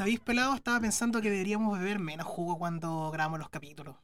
[0.00, 0.54] ¿Sabéis, pelado?
[0.54, 3.96] Estaba pensando que deberíamos beber menos jugo cuando grabamos los capítulos.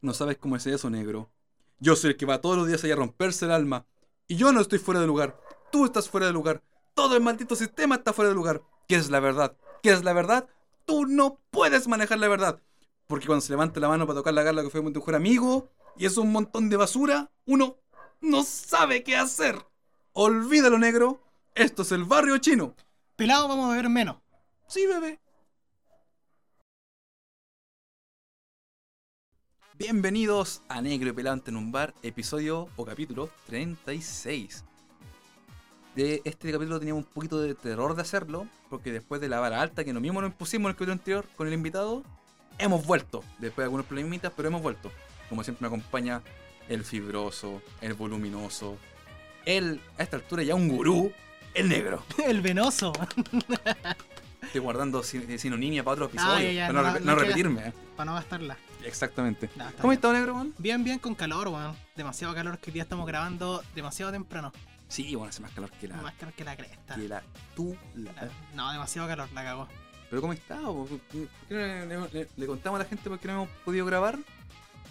[0.00, 1.32] No sabes cómo es eso, negro.
[1.80, 3.84] Yo soy el que va todos los días allá a romperse el alma.
[4.28, 5.36] Y yo no estoy fuera de lugar.
[5.72, 6.62] Tú estás fuera de lugar.
[6.94, 8.62] Todo el maldito sistema está fuera de lugar.
[8.86, 9.56] ¿Qué es la verdad?
[9.82, 10.46] ¿Qué es la verdad?
[10.84, 12.62] Tú no puedes manejar la verdad.
[13.08, 15.70] Porque cuando se levanta la mano para tocar la garla que fue tu mejor amigo
[15.96, 17.78] y es un montón de basura, uno
[18.20, 19.58] no sabe qué hacer.
[20.12, 21.20] Olvídalo, negro.
[21.56, 22.76] Esto es el barrio chino.
[23.16, 24.18] Pelado, vamos a beber menos.
[24.68, 25.21] Sí, bebé.
[29.86, 34.62] Bienvenidos a Negro y Pelante en un bar, episodio o capítulo 36.
[35.96, 39.60] De este capítulo teníamos un poquito de terror de hacerlo, porque después de la vara
[39.60, 42.04] alta que nos mismos nos pusimos en el capítulo anterior con el invitado,
[42.58, 43.24] hemos vuelto.
[43.40, 44.92] Después de algunos problemitas, pero hemos vuelto.
[45.28, 46.22] Como siempre me acompaña
[46.68, 48.76] el fibroso, el voluminoso,
[49.46, 51.10] el, a esta altura ya un gurú,
[51.54, 52.04] el negro.
[52.24, 52.92] El venoso.
[54.42, 57.66] Estoy guardando sin- sinonimia para otro episodio, Ah, ya, ya, para no, no- no repetirme.
[57.66, 57.72] eh.
[57.96, 58.56] Para no gastarla.
[58.84, 59.48] Exactamente.
[59.56, 59.98] No, está ¿Cómo bien.
[59.98, 60.54] estás, negro, man?
[60.58, 61.74] Bien, bien, con calor, weón.
[61.96, 64.52] Demasiado calor que hoy día estamos grabando demasiado temprano.
[64.88, 66.94] Sí, bueno, hace más calor que la, Más calor que la cresta.
[66.94, 67.22] que la
[67.56, 67.76] tú.
[67.94, 69.68] la- No, demasiado calor, la cagó.
[70.10, 70.60] Pero ¿cómo está?
[70.60, 73.48] ¿Por qué no le, le- le- le contamos a la gente por qué no hemos
[73.64, 74.18] podido grabar?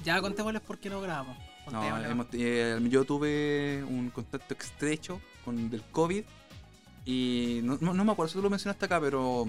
[0.04, 1.38] Ya contémosles por qué no grabamos.
[1.72, 6.24] No, hemos- eh, yo tuve un contacto estrecho con del COVID
[7.06, 9.48] y no, no- no me acuerdo si tú lo mencionaste acá, pero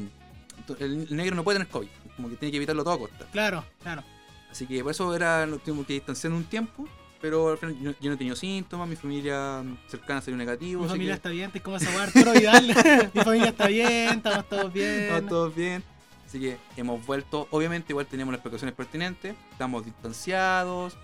[0.79, 3.27] el negro no puede tener COVID, como que tiene que evitarlo a toda costa.
[3.33, 4.05] Claro, claro.
[4.53, 6.87] Así que por eso era, lo tuvimos que distanciar un tiempo,
[7.21, 10.83] pero al final yo, yo no he tenido síntomas, mi familia cercana salió negativo.
[10.83, 12.67] Mi familia que está bien, estoy como esa Arturo Vidal.
[13.15, 14.91] Mi familia está bien, estamos todos bien.
[15.01, 15.83] estamos todos bien.
[16.27, 20.97] Así que hemos vuelto, obviamente igual teníamos las precauciones pertinentes, estamos distanciados,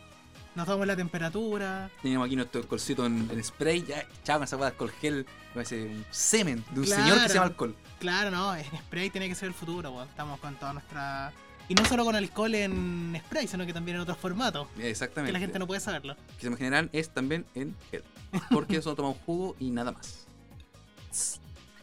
[0.54, 1.90] Nos tomamos la temperatura.
[2.02, 5.84] teníamos aquí nuestro alcoholcito en, en spray, ya echaba esa hueá de alcohol gel, parece
[5.84, 7.02] un semen de un Claro.
[7.02, 7.74] señor que se llama alcohol.
[8.00, 10.08] Claro, no, en spray tiene que ser el futuro, weón.
[10.08, 11.32] Estamos con toda nuestra.
[11.68, 14.68] Y no solo con alcohol en spray, sino que también en otros formatos.
[14.78, 15.28] Exactamente.
[15.28, 16.16] Que la gente no puede saberlo.
[16.36, 18.02] que se me generan es también en gel.
[18.50, 20.26] Porque solo tomamos jugo y nada más.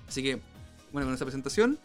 [0.07, 0.39] Así que,
[0.91, 1.79] bueno, con esta presentación.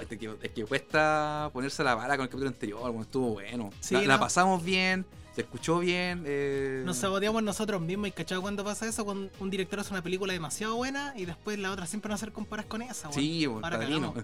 [0.00, 3.70] este que- es que cuesta ponerse la vara con el capítulo anterior, bueno, estuvo bueno.
[3.80, 6.24] Sí, la, pasamos bien, se escuchó bien.
[6.26, 6.82] Eh...
[6.84, 10.32] Nos saboteamos nosotros mismos y cachado cuando pasa eso cuando un director hace una película
[10.32, 13.20] demasiado buena y después la otra siempre no hacer comparas con esa, weón.
[13.20, 14.14] Sí, bueno.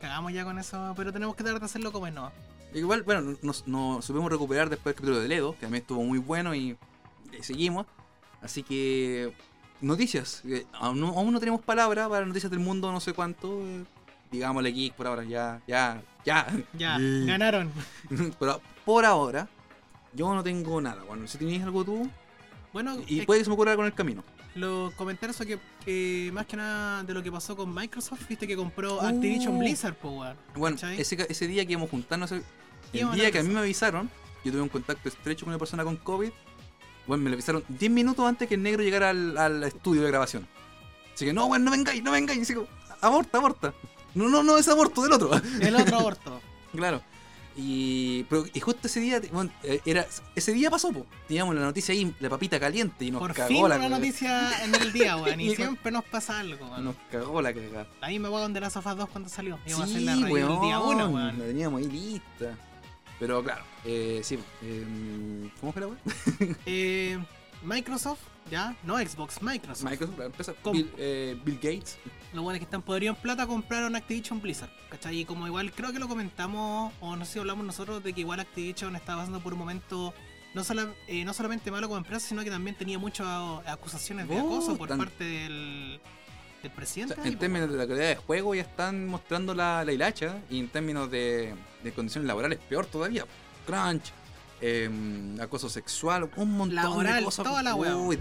[0.00, 0.32] Cagamos.
[0.32, 2.30] Ya con eso, pero tenemos que tratar de hacerlo como es, ¿no?
[2.74, 6.18] Igual, bueno, nos, nos supimos recuperar después del capítulo de Ledo, que también estuvo muy
[6.18, 6.76] bueno y,
[7.38, 7.86] y seguimos.
[8.42, 9.32] Así que,
[9.80, 10.42] noticias.
[10.44, 13.60] eh, aún, no, aún no tenemos palabra para noticias del mundo, no sé cuánto.
[13.62, 13.84] eh,
[14.30, 16.46] digámosle geek por ahora, ya, ya, ya.
[16.74, 17.72] Ya, ganaron.
[18.38, 19.48] Pero por ahora,
[20.12, 21.02] yo no tengo nada.
[21.04, 22.08] Bueno, si tenéis algo tú,
[22.72, 24.22] Bueno, y puede que se me ocurra algo en el camino.
[24.58, 28.56] Los comentarios que, que más que nada de lo que pasó con Microsoft, viste que
[28.56, 29.06] compró Uh.
[29.06, 30.36] Activision Blizzard, po, weón.
[30.54, 32.42] Bueno, ese, ese día que íbamos a juntarnos, el
[32.92, 34.10] día que a mí me avisaron,
[34.44, 36.30] yo tuve un contacto estrecho con una persona con COVID.
[37.06, 40.08] Bueno, me lo avisaron 10 minutos antes que el negro llegara al, al estudio de
[40.08, 40.46] grabación.
[41.14, 42.38] Así que, no, bueno, no vengáis, no vengáis.
[42.38, 42.68] Y así como,
[43.00, 43.74] aborta, aborta.
[44.14, 45.30] No, no, no, es aborto del otro.
[45.60, 46.40] El otro aborto.
[46.72, 47.02] claro.
[47.60, 51.04] Y, pero, y justo ese día, bueno, eh, era, ese día pasó, po.
[51.26, 54.64] Teníamos la noticia ahí, la papita caliente, y nos Por cagó fin la una noticia
[54.64, 55.40] en el día, weón.
[55.40, 56.84] Y Y- siempre nos pasa algo, weón.
[56.84, 57.88] Nos cagó la cagada.
[58.00, 59.58] A mí me weón de las sofás 2 cuando salió.
[59.66, 61.36] Íbamos a hacer Sí, la review el día 1, La weón.
[61.38, 62.56] teníamos ahí lista.
[63.18, 64.38] Pero claro, eh, sí.
[64.62, 65.98] eh, ¿Cómo fue la web?
[66.66, 67.18] Eh,
[67.64, 68.20] Microsoft,
[68.50, 69.90] ya, no Xbox, Microsoft.
[69.90, 70.54] Microsoft, la empresa.
[70.72, 71.98] Bill, eh, Bill Gates.
[72.32, 74.70] Los buenos que están podridos en plata compraron Activision Blizzard.
[74.90, 75.20] ¿Cachai?
[75.20, 78.20] Y como igual creo que lo comentamos, o no sé si hablamos nosotros, de que
[78.20, 80.12] igual Activision estaba pasando por un momento
[80.54, 83.26] no, sola- eh, no solamente malo como empresa, sino que también tenía muchas
[83.66, 86.00] acusaciones de Oh, acoso por tan- parte del,
[86.62, 87.14] del O presidente.
[87.14, 90.38] sea, en términos de la calidad de juego ya están mostrando la, la hilacha.
[90.50, 93.24] Y en términos de, de condiciones laborales, peor todavía.
[93.66, 94.12] Crunch,
[94.60, 94.90] eh,
[95.40, 97.44] acoso sexual, un montón Laboral, de cosas.
[97.44, 97.96] toda la wea.
[97.96, 98.18] Uy,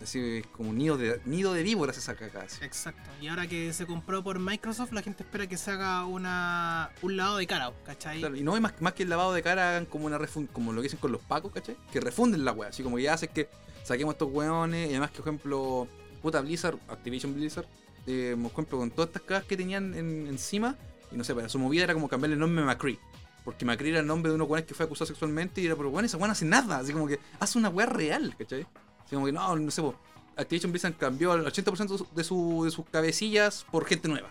[0.00, 2.44] es como un nido de, nido de víboras esa cagada.
[2.46, 2.64] así.
[2.64, 3.02] Exacto.
[3.20, 7.16] Y ahora que se compró por Microsoft, la gente espera que se haga una un
[7.16, 8.20] lado de cara, ¿cachai?
[8.20, 10.48] Claro, y no hay más, más que el lavado de cara hagan como una refun-
[10.52, 11.76] como lo que dicen con los pacos, ¿cachai?
[11.92, 13.48] Que refunden la wea, así como que ya hacen que
[13.82, 15.88] saquemos estos weones, y además que, por ejemplo,
[16.22, 17.66] puta Blizzard, Activision Blizzard,
[18.06, 20.76] eh, por ejemplo, con todas estas cagas que tenían en- encima,
[21.10, 22.98] y no sé, para su movida era como cambiarle el nombre a McCree.
[23.44, 25.90] Porque McCree era el nombre de unos weones que fue acusado sexualmente y era, pero
[25.90, 28.66] bueno, esa weón hace nada, así como que hace una wea real, ¿cachai?
[29.04, 29.94] Así como que no, no sé, po,
[30.36, 34.28] Activision Blizzard cambió el 80% de, su- de, su- de sus cabecillas por gente nueva.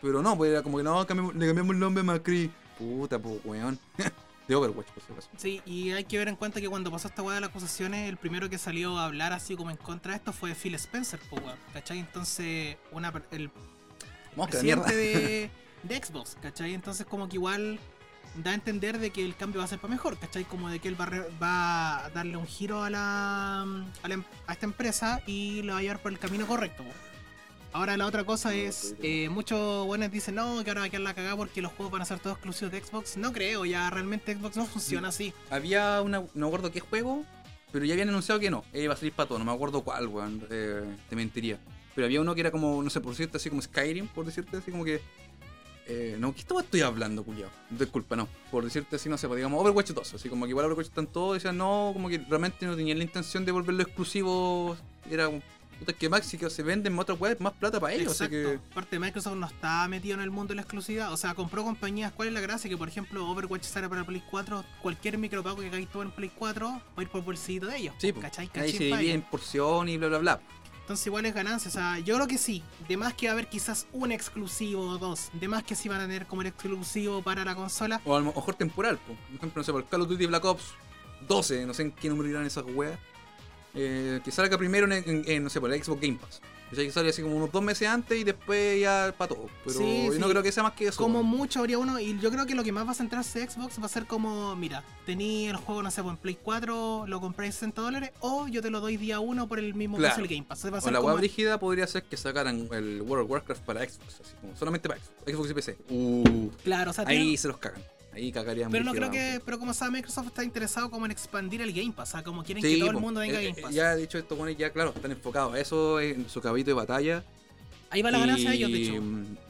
[0.00, 2.50] Pero no, pues era como que no, cambiamos- le cambiamos el nombre a McCree.
[2.78, 3.78] Puta, pues, weón.
[4.48, 5.28] de Overwatch, por si acaso.
[5.36, 8.08] Sí, y hay que ver en cuenta que cuando pasó esta weá de las acusaciones,
[8.08, 11.18] el primero que salió a hablar así como en contra de esto fue Phil Spencer,
[11.28, 11.98] po, weón, ¿cachai?
[11.98, 13.50] Entonces, una, per- el
[14.36, 15.50] Mosca presidente de,
[15.82, 16.74] de Xbox, ¿cachai?
[16.74, 17.80] Entonces como que igual
[18.42, 20.44] da a entender de que el cambio va a ser para mejor, ¿cachai?
[20.44, 24.08] Como de que él va a, re- va a darle un giro a la, a
[24.08, 26.84] la em- a esta empresa y lo va a llevar por el camino correcto.
[27.72, 31.02] Ahora la otra cosa es, eh, muchos buenos dicen, no, que ahora va a quedar
[31.02, 33.16] la cagada porque los juegos van a ser todos exclusivos de Xbox.
[33.18, 35.34] No creo, ya realmente Xbox no funciona así.
[35.50, 36.20] Había una.
[36.20, 37.24] No me acuerdo qué juego,
[37.72, 38.64] pero ya habían anunciado que no.
[38.72, 39.38] eh, iba a salir para todo.
[39.38, 40.46] No me acuerdo cuál, weón.
[40.50, 41.58] eh, te mentiría.
[41.94, 44.56] Pero había uno que era como, no sé, por decirte así como Skyrim, por decirte
[44.56, 45.02] así como que.
[45.88, 47.48] Eh, no, ¿qué estaba estoy hablando, culiao?
[47.70, 48.28] Disculpa, no.
[48.50, 50.14] Por decirte así, no sé, digamos Overwatch 2.
[50.14, 53.04] Así como que igual Overwatch están todos, decían no, como que realmente no tenían la
[53.04, 54.76] intención de volverlo exclusivo.
[55.08, 55.42] Era como,
[55.78, 58.20] puta, es que Max, si que se venden otras webs, más plata para ellos.
[58.20, 58.62] Así Exacto.
[58.64, 58.72] que.
[58.72, 61.12] Aparte Microsoft no está metido en el mundo de la exclusividad.
[61.12, 62.12] O sea, compró compañías.
[62.12, 62.68] ¿Cuál es la gracia?
[62.68, 64.64] Que por ejemplo Overwatch sale para Play 4.
[64.82, 67.94] Cualquier micropago que caiga todo en Play 4 va a ir por bolsillito de ellos.
[67.98, 68.50] Sí, ¿Cachai?
[68.54, 70.40] ahí se divide en porción y bla, bla, bla.
[70.86, 71.68] Entonces igual es ganancia.
[71.68, 72.62] O sea, yo creo que sí.
[72.86, 75.30] De más que va a haber quizás un exclusivo o dos.
[75.32, 78.00] De más que sí van a tener como el exclusivo para la consola.
[78.04, 79.14] O a lo mejor temporal, po.
[79.14, 80.62] por ejemplo, no sé, por Call of Duty Black Ops
[81.26, 83.00] 12, no sé en qué número irán esas weas.
[83.76, 86.40] Eh, que salga primero en, en- en, no sé, por el Xbox Game Pass.
[86.72, 89.46] O sea, que sale así como unos dos meses antes y después ya para todo.
[89.64, 90.96] Pero Sí, yo no creo que sea más que eso.
[91.00, 93.80] Como mucho habría uno, y yo creo que lo que más va a centrarse Xbox
[93.80, 97.20] va a ser como, mira, tení el juego, no sé, pues, en Play 4, lo
[97.20, 100.14] compráis 60 dólares, o yo te lo doy día 1 por el mismo Claro.
[100.16, 100.64] precio del Game Pass.
[100.64, 103.62] Va a O la como- web rígida podría ser que sacaran el World of Warcraft
[103.62, 105.76] para Xbox, así como solamente para Xbox, Xbox y PC.
[105.88, 107.80] Uh, Claro, o sea, ahí se los cagan.
[108.16, 108.70] Ahí cagarían.
[108.70, 111.92] pero no creo que, pero como sabe, Microsoft está interesado como en expandir el Game
[111.92, 112.96] Pass, o sea, como quieren Sí, que todo po.
[112.98, 113.74] el mundo venga a Eh, Game eh, Pass.
[113.74, 117.22] Ya dicho esto, bueno, ya claro, están enfocados eso en su caballito de batalla.
[117.90, 118.94] Ahí va la ganancia de ellos, de hecho.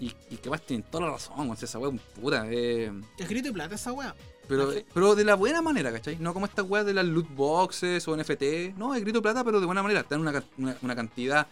[0.01, 2.45] Y, y que más tienen toda la razón, o sea, esa wea es puta.
[2.51, 4.15] Eh, Es grito y plata esa wea.
[4.49, 6.17] pero, pero de la buena manera, ¿cachai?
[6.19, 8.77] No como estas weas de las loot boxes o NFT.
[8.77, 10.01] No, es grito de plata, pero de buena manera.
[10.01, 10.43] Están una,
[10.83, 11.47] una cantidad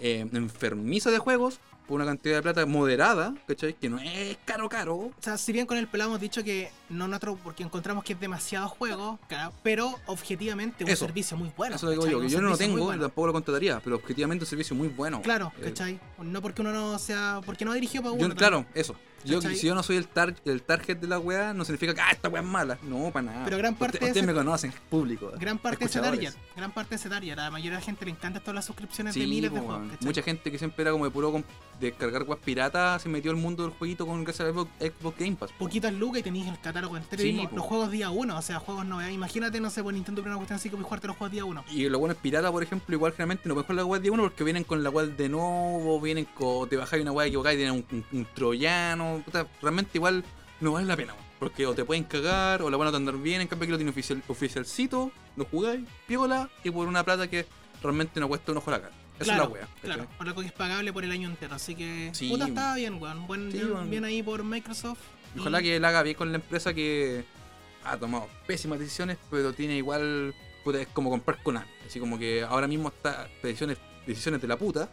[0.00, 3.72] eh, enfermiza de juegos por una cantidad de plata moderada, ¿cachai?
[3.74, 4.94] Que no es caro, caro.
[4.96, 8.12] O sea, si bien con el pelado hemos dicho que no nosotros, porque encontramos que
[8.12, 11.06] es demasiado juego, claro, pero objetivamente un Eso.
[11.06, 11.76] servicio muy bueno.
[11.76, 13.00] Eso lo digo yo, que yo no lo tengo, bueno.
[13.02, 15.22] tampoco lo contrataría, pero objetivamente un servicio muy bueno.
[15.22, 15.98] Claro, Eh, ¿cachai?
[16.22, 17.40] No porque uno no sea.
[17.46, 18.34] Porque no dirigió para Yo- uno.
[18.36, 18.94] claro, eso.
[19.24, 22.00] Yo, si yo no soy el, tar- el target de la wea, no significa que
[22.00, 22.78] ah, esta wea es mala.
[22.82, 23.44] No, para nada.
[23.44, 25.32] Pero gran parte Usted- de Ustedes ese- me conocen, público.
[25.38, 26.20] Gran parte escuchadores.
[26.34, 26.40] target.
[26.56, 27.32] Gran parte ese target.
[27.38, 29.60] A la mayoría de la gente le encanta todas las suscripciones Sí, de miles de
[29.60, 29.88] juegos.
[29.90, 30.06] ¿cachai?
[30.06, 31.42] Mucha gente que siempre era como de puro
[31.80, 35.52] descargar weas piratas se metió al mundo del jueguito con gracias al Xbox, Game Pass.
[35.52, 35.58] po.
[35.66, 37.22] Poquitas lucas y tenéis el catálogo entero.
[37.22, 37.56] Sí, y los- po.
[37.56, 39.14] los juegos día 1, o sea, juegos novedades.
[39.14, 41.64] Imagínate, no sé, por Nintendo que una cuestión así como jugarte los juegos día 1.
[41.70, 44.22] Y los buenos piratas, por ejemplo, igual generalmente no pueden jugar la web de uno
[44.24, 46.68] porque vienen con la web de nuevo, vienen con.
[46.68, 49.07] te bajáis una web equivocada y tienen un, un- un troyano.
[49.24, 50.24] Puta, realmente igual
[50.60, 51.14] no vale la pena.
[51.38, 53.78] Porque o te pueden cagar, o la van a andar bien, en cambio aquí lo
[53.78, 57.46] tiene oficial, oficialcito, lo jugáis, piola, y por una plata que
[57.82, 58.94] realmente no cuesta un ojo a la cara.
[59.20, 59.66] Esa claro, es la wea.
[59.66, 59.80] ¿cachai?
[59.82, 61.54] claro, por algo que es pagable por el año entero.
[61.54, 63.26] Así que, Sí, puta, estaba bien, weón.
[63.26, 65.00] Buen, Sí, bien, ahí por Microsoft.
[65.34, 67.24] Y Ojalá que él haga bien con la empresa que
[67.84, 70.34] ha tomado pésimas decisiones, pero tiene igual.
[70.64, 74.56] Puta, es como comprar con Así como que ahora mismo está decisiones, decisiones de la
[74.56, 74.88] puta,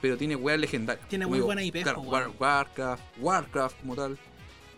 [0.00, 1.06] pero tiene weas legendarias.
[1.08, 2.30] Tiene muy buena IP, Claro, po, War-.
[2.38, 4.18] Warcraft, Warcraft como tal.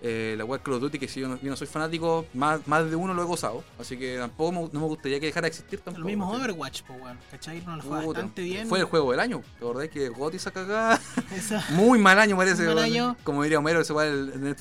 [0.02, 2.66] Eh, la web Call of Duty, que si yo no, yo no soy fanático, más,
[2.66, 3.62] más de uno lo he gozado.
[3.78, 6.00] Así que tampoco me- no me gustaría que dejara de existir tampoco.
[6.00, 6.30] Lo mismo.
[6.32, 7.18] Overwatch, pues, weón.
[7.30, 7.60] ¿Cachai?
[7.66, 8.66] No lo juega bastante bien.
[8.66, 9.42] Fue el juego del año.
[9.58, 10.98] ¿Te acordás que Gotti esa cagada?
[11.72, 12.62] Muy mal año parece.
[12.64, 13.14] Mal año.
[13.24, 14.56] Como diría Homero, ese fue el, el,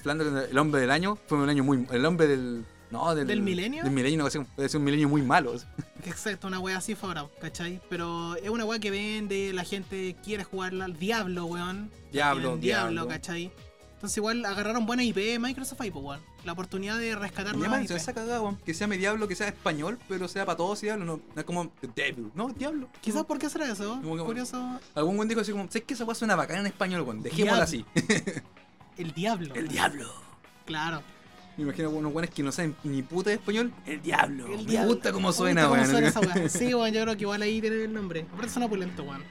[0.51, 1.17] el hombre del año.
[1.27, 1.87] Fue un año muy.
[1.89, 2.65] El hombre del.
[2.91, 3.27] No, del.
[3.27, 3.83] ¿Del milenio?
[3.83, 5.53] Del milenio, no, puede ser un milenio muy malo.
[6.05, 7.79] Exacto, una wea así fue ¿cachai?
[7.89, 11.91] Pero es una wea que vende, la gente quiere jugarla al Diablo, weón.
[12.11, 13.07] Diablo, Quieren Diablo, Diablo.
[13.07, 13.51] ¿cachai?
[13.95, 16.21] Entonces igual agarraron buena IP Microsoft ahí, pues, weón.
[16.45, 17.91] La oportunidad de rescatar nuevas IP.
[17.91, 21.03] esa cagada, weón, Que sea mi diablo, que sea español, pero sea para todos diablo.
[21.05, 22.31] No, no es como Devil.
[22.33, 22.87] No, diablo.
[23.01, 24.79] Quizás por qué será eso, Como curioso.
[24.95, 27.21] Algún buen dijo así como, sé que esa weá suena bacana en español, weón.
[27.21, 27.85] Dejémosla así.
[28.97, 29.53] El Diablo.
[29.55, 30.11] El diablo.
[30.65, 31.01] Claro.
[31.59, 33.73] Me imagino unos buenos que no saben ni puta de español.
[33.85, 34.45] El diablo.
[34.47, 34.93] El Me Diablo.
[34.93, 36.37] gusta cómo Me suena, gusta cómo weón.
[36.39, 36.49] wea.
[36.49, 38.25] Sí, weón, yo creo que igual ahí tiene el nombre.
[38.31, 39.21] Aparte suena opulento, weón.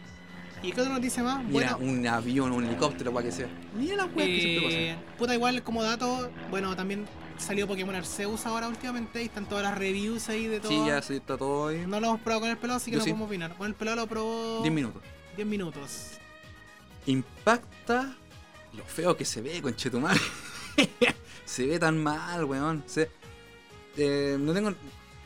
[0.63, 1.43] ¿Y qué otra noticia más?
[1.43, 3.49] Mira, Bueno, un avión, un helicóptero, para que sea.
[3.79, 4.77] Mira la weá que siempre pasa.
[4.79, 7.07] Eh, puta, igual como dato, bueno, también
[7.39, 10.71] salió Pokémon Arceus ahora últimamente y están todas las reviews ahí de todo.
[10.71, 11.85] Sí, ya sí, está todo ahí.
[11.87, 13.11] No lo hemos probado con el pelado, así que Yo no sí.
[13.13, 13.55] podemos opinar.
[13.57, 15.03] Bueno, el pelado lo probó 10 minutos.
[15.37, 16.19] 10 minutos.
[17.07, 18.15] Impacta
[18.77, 20.21] lo feo que se ve, conchetumare.
[21.49, 22.85] se ve tan mal, weón.
[22.87, 23.11] Se-
[23.97, 24.73] eh, no tengo.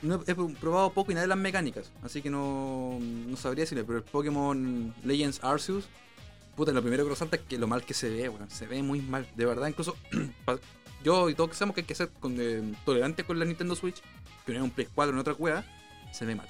[0.02, 3.84] No he probado poco y nada de las mecánicas, así que no, no sabría decirle,
[3.84, 5.84] pero el Pokémon Legends Arceus,
[6.56, 8.50] puta, lo primero que resalta es que lo mal que se ve, weón.
[8.50, 9.96] Se ve muy mal, de verdad, incluso
[11.04, 13.76] yo y todos que sabemos que hay que ser con, eh, tolerantes con la Nintendo
[13.76, 14.02] Switch,
[14.44, 15.64] que no es un Play 4 en otra cueva,
[16.12, 16.48] se ve mal.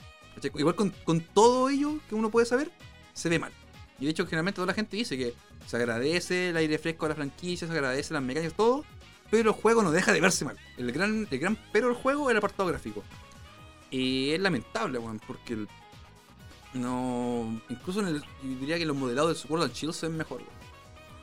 [0.55, 2.71] Igual con, con todo ello que uno puede saber,
[3.13, 3.53] se ve mal.
[4.01, 5.35] Y de hecho, generalmente toda la gente dice que
[5.67, 8.83] se agradece el aire fresco de la franquicia, se agradece las mecánicas, todo,
[9.33, 10.57] pero el juego no deja de verse mal.
[10.77, 13.03] El gran, el gran pero del juego es el apartado gráfico.
[13.91, 15.69] Y es lamentable, weón, porque el-
[16.75, 17.61] no.
[17.69, 18.25] Incluso en el,
[18.61, 20.62] diría que los modelados del Sword and Shield se ven mejor, weón.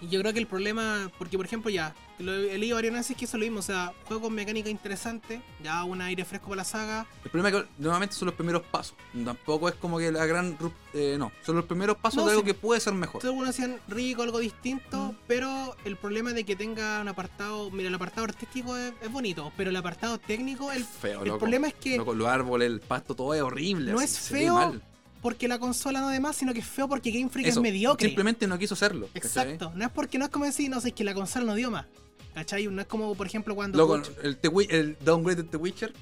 [0.01, 3.15] Y yo creo que el problema, porque por ejemplo ya, lo he leído varias veces
[3.18, 6.58] que eso lo mismo, o sea, juego con mecánica interesante, ya un aire fresco para
[6.58, 8.96] la saga, El problema es que nuevamente son los primeros pasos.
[9.25, 10.58] Tampoco es como que la gran.
[10.94, 12.48] eh, no, son los primeros pasos No, de algo sí.
[12.48, 13.25] que puede ser mejor.
[13.25, 15.15] Algunos hacían rico, algo distinto, Mm.
[15.27, 19.51] pero el problema de que tenga un apartado, mira, el apartado artístico es, es bonito,
[19.58, 21.39] pero el apartado técnico, el, feo, el loco.
[21.39, 23.91] problema es que Loco, los árboles, el pasto, todo es horrible.
[23.91, 24.79] No así, es feo.
[25.21, 27.63] Porque la consola no de más, sino que es feo porque Game Freak Eso, es
[27.63, 28.07] mediocre.
[28.07, 29.07] Simplemente no quiso hacerlo.
[29.13, 29.27] ¿cachai?
[29.53, 31.55] Exacto, no es porque no es como decir, no sé, es que la consola no
[31.55, 31.85] dio más.
[32.33, 32.67] ¿Cachai?
[32.67, 33.95] No es como, por ejemplo, cuando.
[34.23, 34.38] El,
[34.69, 35.93] el downgrade de The Witcher.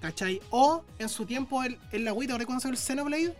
[0.00, 0.40] ¿Cachai?
[0.50, 3.34] O en su tiempo el, en la Wii, ¿te acuerdas el Xenoblade?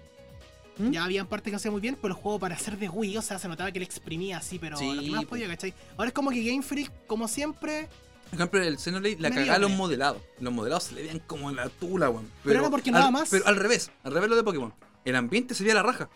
[0.79, 0.91] ¿Mm?
[0.91, 3.17] Ya habían partes que no hacía muy bien, pero el juego para ser de Wii,
[3.19, 5.31] o sea, se notaba que le exprimía así, pero Sí, lo que más po.
[5.31, 5.75] podía, ¿cachai?
[5.97, 7.89] Ahora es como que Game Freak, como siempre,
[8.31, 10.23] Por ejemplo, el Xenoblade la cagaba los modelados.
[10.41, 12.31] Los modelados se le veían como en la tula, weón.
[12.45, 13.29] Pero era porque al- nada más.
[13.31, 14.73] Pero al revés, al revés lo de Pokémon.
[15.05, 16.09] El ambiente se veía la raja.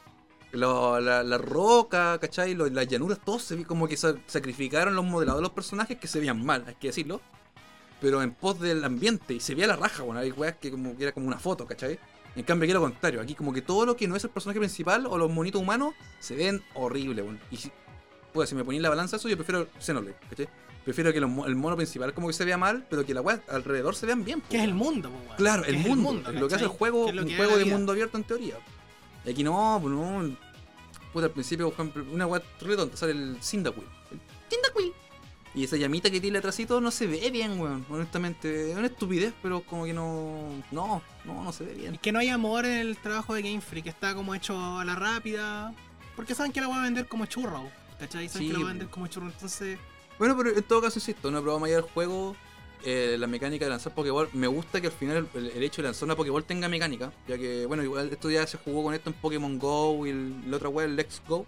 [0.53, 2.55] Lo- la, la roca, ¿cachai?
[2.55, 6.07] Lo- las llanuras, todos se como que sa- sacrificaron los modelados de los personajes que
[6.07, 7.21] se veían mal, hay que decirlo.
[8.01, 10.97] Pero en pos del ambiente, y se veía la raja, bueno, hay weas que como
[10.97, 11.99] que era como una foto, ¿cachai?
[12.37, 14.59] En cambio aquí lo contrario, aquí como que todo lo que no es el personaje
[14.61, 17.41] principal o los monitos humanos se ven horribles, bueno.
[17.51, 17.73] Y si,
[18.35, 20.49] pues, si me ponéis la balanza eso, yo prefiero Xenoblade, ¿cachai?
[20.85, 23.43] Prefiero que los el mono principal como que se vea mal, pero que la wea
[23.49, 24.41] alrededor se vean bien.
[24.43, 24.69] que es pues.
[24.69, 25.37] el mundo, po, weón.
[25.37, 28.25] Claro, el mundo, es lo que hace el juego, un juego de mundo abierto en
[28.25, 28.57] teoría.
[29.27, 30.37] Y aquí no, pues no.
[31.13, 31.73] Puta, al principio,
[32.13, 33.85] una weá re tonta, sale el Cyndaquil.
[34.11, 34.93] El Cyndaquil.
[35.55, 37.87] Y esa llamita que tiene atrásito no se ve bien, weón.
[37.89, 40.51] Honestamente, es una estupidez, pero como que no.
[40.71, 41.99] No, no, no se ve Es bien.
[41.99, 44.95] que no hay amor en el trabajo de Game Freak, está como hecho a la
[44.95, 45.75] rápida.
[46.15, 47.63] Porque saben que la van a vender como churro,
[47.99, 48.29] ¿cachai?
[48.29, 49.79] Saben Sí, que la van a vender como churro, entonces.
[50.19, 52.37] Bueno, pero en todo caso, insisto, una prueba mayor del juego.
[52.85, 54.29] Eh, la mecánica de lanzar Pokéball.
[54.33, 57.13] Me gusta que al final el, el hecho de lanzar una Pokéball tenga mecánica.
[57.29, 60.51] Ya que, bueno, igual esto ya se jugó con esto en Pokémon Go y el,
[60.51, 61.47] la otra wea, el Let's Go.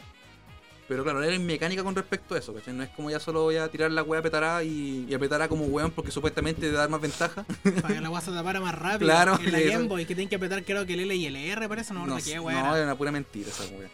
[0.88, 2.72] Pero claro, era mecánica con respecto a eso, ¿cachai?
[2.72, 5.66] No es como ya solo voy a tirar la wea petará y, y apretará como
[5.66, 7.44] weón porque supuestamente te da más ventaja.
[7.82, 9.06] Para que la guasa tapara más rápido.
[9.10, 9.60] Claro, En la.
[9.60, 12.06] Game Boy, que tienen que apretar creo que el L y el R, parece, no,
[12.06, 13.90] no, no, qué no, era una pura mentira esa wea.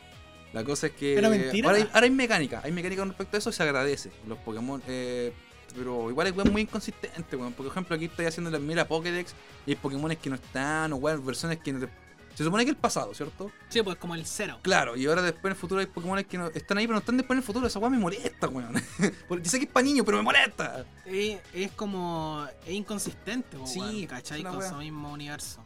[0.52, 1.18] La cosa es que.
[1.18, 1.68] ¿Era mentira?
[1.68, 4.12] Ahora hay, ahora hay mecánica, hay mecánica con respecto a eso y se agradece.
[4.28, 4.80] Los Pokémon.
[4.86, 5.32] eh,
[5.76, 7.52] pero igual weas muy inconsistentes, weón.
[7.52, 9.34] Por ejemplo, aquí estoy haciendo la mira Pokédex
[9.66, 12.04] y hay Pokémon que no están, o weón, versiones que no te-
[12.34, 13.50] Se supone que el pasado, ¿cierto?
[13.68, 14.58] Sí, pues como el cero.
[14.62, 16.98] Claro, y ahora después en el futuro hay Pokémon que no están ahí, pero no
[17.00, 17.66] están después en el futuro.
[17.66, 18.74] Esa weá me molesta, weón.
[19.28, 20.84] Porque sé que es para niños, pero me molesta.
[21.04, 22.44] Es, es como.
[22.66, 24.40] Es inconsistente, po, Sí, weón, ¿cachai?
[24.40, 25.62] es Con su mismo universo.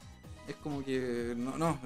[0.46, 1.34] Es como que.
[1.36, 1.78] No, no.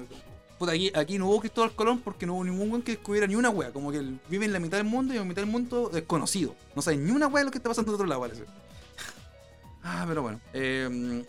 [0.63, 3.35] Puta, aquí, aquí no hubo Cristóbal Colón porque no hubo ningún weón que descubriera ni
[3.35, 3.73] una wea.
[3.73, 5.89] Como que él vive en la mitad del mundo y en la mitad del mundo
[5.91, 6.55] desconocido.
[6.73, 8.45] No sabe ni una wea de lo que está pasando del otro lado, parece.
[9.83, 10.39] Ah, pero bueno.
[10.53, 11.25] eh,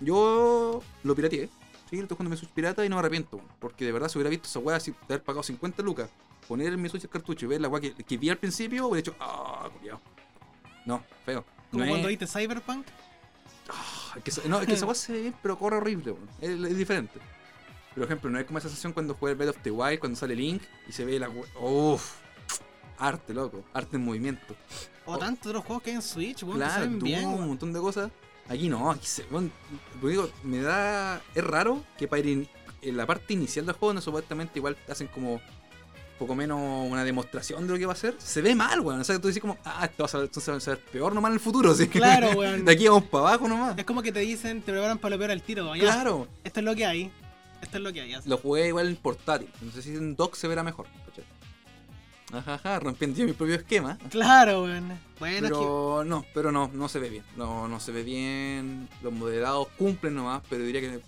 [0.00, 1.48] yo lo pirateé.
[1.88, 3.40] Sí, lo estoy jugando en mi Switch pirata y no me arrepiento.
[3.58, 6.10] Porque de verdad, si hubiera visto esa wea, si haber pagado 50 lucas,
[6.46, 8.86] poner en mi Switch el cartucho y ver la wea que, que vi al principio,
[8.88, 9.98] hubiera dicho, ah, culiao.
[10.84, 11.44] No, feo.
[11.70, 12.86] Como No cuando es- viste Cyberpunk.
[13.70, 17.18] Ah, que, no, es que esa weá se ve bien, pero corre horrible, es diferente.
[17.94, 20.18] Por ejemplo, no es como esa sensación cuando juega el Breath of the Wild, cuando
[20.18, 21.28] sale Link y se ve la
[21.60, 22.14] Uff,
[22.98, 24.54] arte, loco, arte en movimiento.
[25.04, 25.18] O Oh.
[25.18, 27.26] tantos otros juegos que hay en Switch, weón, claro, Doom, bien.
[27.26, 28.10] un montón de cosas.
[28.48, 29.24] Aquí no, aquí se.
[29.30, 31.20] lo digo, me da.
[31.34, 32.48] Es raro que para ir
[32.82, 35.40] en la parte inicial del juego, donde supuestamente igual hacen como.
[36.18, 39.00] Poco menos una demostración de lo que va a ser, se ve mal, weón.
[39.00, 41.76] O sea, tú dices como, ah, esto va a ser, peor nomás en el futuro.
[41.76, 42.64] Que Claro, weón.
[42.64, 43.76] de aquí vamos para abajo nomás.
[43.76, 45.74] Es como que te dicen, te preparan para lo peor al tiro.
[45.74, 46.28] Ya, Claro.
[46.44, 47.10] Esto es lo que hay.
[47.62, 48.10] Esto es lo que hay.
[48.10, 48.20] ya.
[48.26, 49.48] Lo jugué igual en portátil.
[49.62, 50.86] No sé si en dock se verá mejor.
[51.06, 51.24] ¿cachai?
[52.32, 53.98] Ajá, rompiendo yo mi propio esquema.
[54.10, 54.98] Claro, weón.
[55.18, 55.54] Bueno, que.
[55.54, 57.24] Pero no, pero no, no se ve bien.
[57.36, 58.88] No, no se ve bien.
[59.02, 61.00] Los modelados cumplen nomás, pero diría que.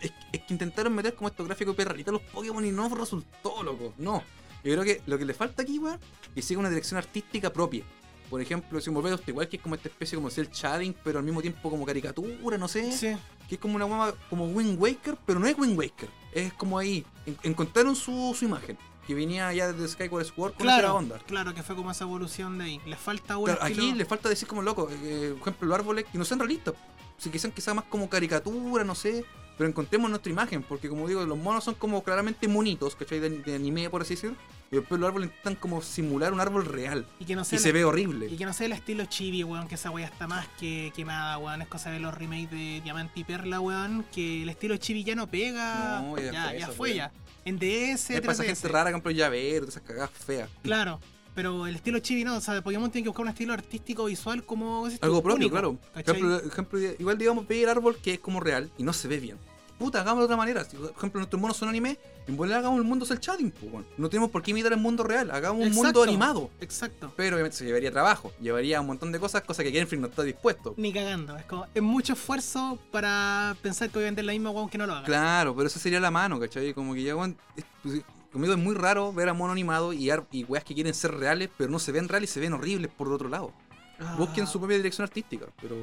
[0.00, 3.62] Es, es que intentaron meter como estos gráficos perralitos a los Pokémon y no resultó,
[3.62, 3.94] loco.
[3.98, 4.22] No.
[4.64, 7.52] Yo creo que lo que le falta aquí, weón, es que siga una dirección artística
[7.52, 7.84] propia.
[8.30, 11.18] Por ejemplo, si un Volvedos igual que es como esta especie como el shading, pero
[11.18, 12.90] al mismo tiempo como caricatura, no sé.
[12.92, 13.16] Sí.
[13.48, 16.08] que es como una guama como Wind Waker, pero no es Wind Waker.
[16.32, 17.04] Es como ahí.
[17.26, 21.18] en- encontraron su, su imagen, que venía ya de Skyward Sword con Claro, onda.
[21.26, 22.80] claro que fue como esa evolución de ahí.
[22.86, 26.04] Le falta un Claro, aquí le falta decir como loco, eh, por ejemplo, los árboles
[26.12, 26.74] que no sean realistas.
[27.18, 29.24] Si quizás quizás más como caricatura, no sé.
[29.60, 33.20] Pero encontremos nuestra imagen, porque como digo, los monos son como claramente monitos, ¿cachai?
[33.20, 34.34] De, de anime, por así decirlo.
[34.72, 37.04] Y después los árboles intentan como simular un árbol real.
[37.18, 38.28] Y que no Y sea se el- ve horrible.
[38.28, 41.36] Y que no sea el estilo chibi, weón, que esa weá está más que quemada,
[41.36, 41.60] weón.
[41.60, 45.14] Es cosa de los remakes de Diamante y Perla, weón, que el estilo chibi ya
[45.14, 46.00] no pega.
[46.00, 47.12] No, ya ya, fue ya eso, fue ya.
[47.44, 48.44] en DS, Es 3DS.
[48.46, 50.48] gente rara compró llavero, esas cagadas feas.
[50.62, 51.00] Claro,
[51.34, 54.42] pero el estilo chibi no, o sea, Pokémon tiene que buscar un estilo artístico visual
[54.44, 55.78] como Algo propio, único, claro.
[55.94, 59.18] Ejemplo, ejemplo, igual digamos, ve el árbol que es como real y no se ve
[59.20, 59.36] bien.
[59.80, 60.62] Puta, hagámoslo de otra manera.
[60.62, 61.96] Si, por ejemplo, nuestros monos son anime,
[62.26, 63.86] en volar hagamos el mundo cel shading, pues, weón.
[63.96, 66.50] No tenemos por qué imitar el mundo real, hagamos un mundo animado.
[66.60, 67.10] Exacto.
[67.16, 70.22] Pero obviamente se llevaría trabajo, llevaría un montón de cosas, cosas que Freak no está
[70.22, 70.74] dispuesto.
[70.76, 74.50] Ni cagando, es como, es mucho esfuerzo para pensar que voy a vender la misma
[74.50, 75.06] weón que no lo haga.
[75.06, 76.74] Claro, pero esa sería la mano, ¿cachai?
[76.74, 80.10] Como que ya, weón, es- pues, conmigo es muy raro ver a mono animado y,
[80.30, 82.90] y weas que quieren ser reales, pero no se ven reales y se ven horribles
[82.96, 83.50] por otro lado.
[84.00, 85.76] Ah, Busquen su propia dirección artística, pero...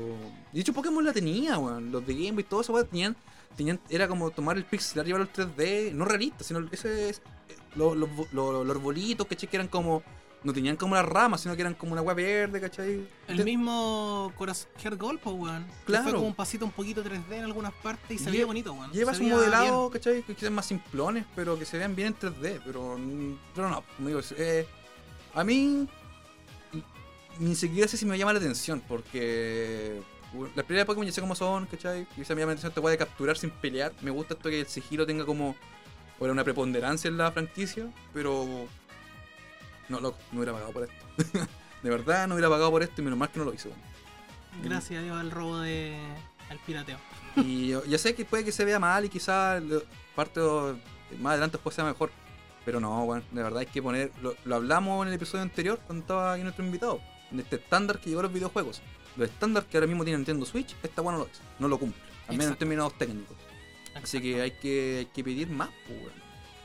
[0.52, 1.92] De hecho, Pokémon la tenía, weón.
[1.92, 3.16] Los de Game Boy y todo eso, weón, tenían,
[3.56, 3.80] tenían...
[3.90, 7.22] Era como tomar el pixel, llevarlo al 3D, no realista, sino ese es...
[7.76, 9.48] Los, los, los, los arbolitos, ¿cachai?
[9.50, 10.02] Que eran como...
[10.44, 13.08] No tenían como las ramas, sino que eran como una wea verde, ¿cachai?
[13.28, 15.66] El Te- mismo Corazón Gold, pues, weón.
[15.86, 16.04] Claro.
[16.04, 18.92] Fue como un pasito un poquito 3D en algunas partes y se veía bonito, weón.
[18.92, 20.24] Lleva Se su veía modelado, ¿cachai?
[20.24, 22.62] Que sean más simplones, pero que se vean bien en 3D.
[22.66, 24.68] Pero, mm, pero no, como digo, eh,
[25.34, 25.88] a mí
[27.39, 30.01] ni siquiera sé si me llama la atención, porque
[30.56, 32.06] las primeras Pokémon ya sé cómo son, ¿cachai?
[32.15, 33.94] Quizá me llama la atención, te puede capturar sin pelear.
[34.01, 35.56] Me gusta esto que el sigilo tenga como
[36.20, 38.67] una preponderancia en la franquicia, pero
[39.89, 41.06] no, loco, no hubiera pagado por esto.
[41.84, 43.70] de verdad, no hubiera pagado por esto y menos mal que no lo hizo.
[44.63, 45.98] Gracias a Dios al robo de.
[46.50, 46.98] al pirateo.
[47.36, 49.62] Y yo, yo sé que puede que se vea mal y quizás
[50.15, 50.41] parte
[51.20, 52.12] más adelante después sea mejor.
[52.65, 54.12] Pero no, bueno, de verdad hay que poner.
[54.22, 57.00] Lo, lo hablamos en el episodio anterior cuando estaba aquí nuestro invitado.
[57.32, 58.82] De este estándar que llegó a los videojuegos.
[59.16, 61.40] Los estándares que ahora mismo tiene Nintendo Switch, esta bueno no lo es.
[61.60, 62.02] No lo cumple.
[62.28, 63.36] Al menos en términos técnicos.
[63.96, 66.00] Así que hay que, hay que pedir más, pues.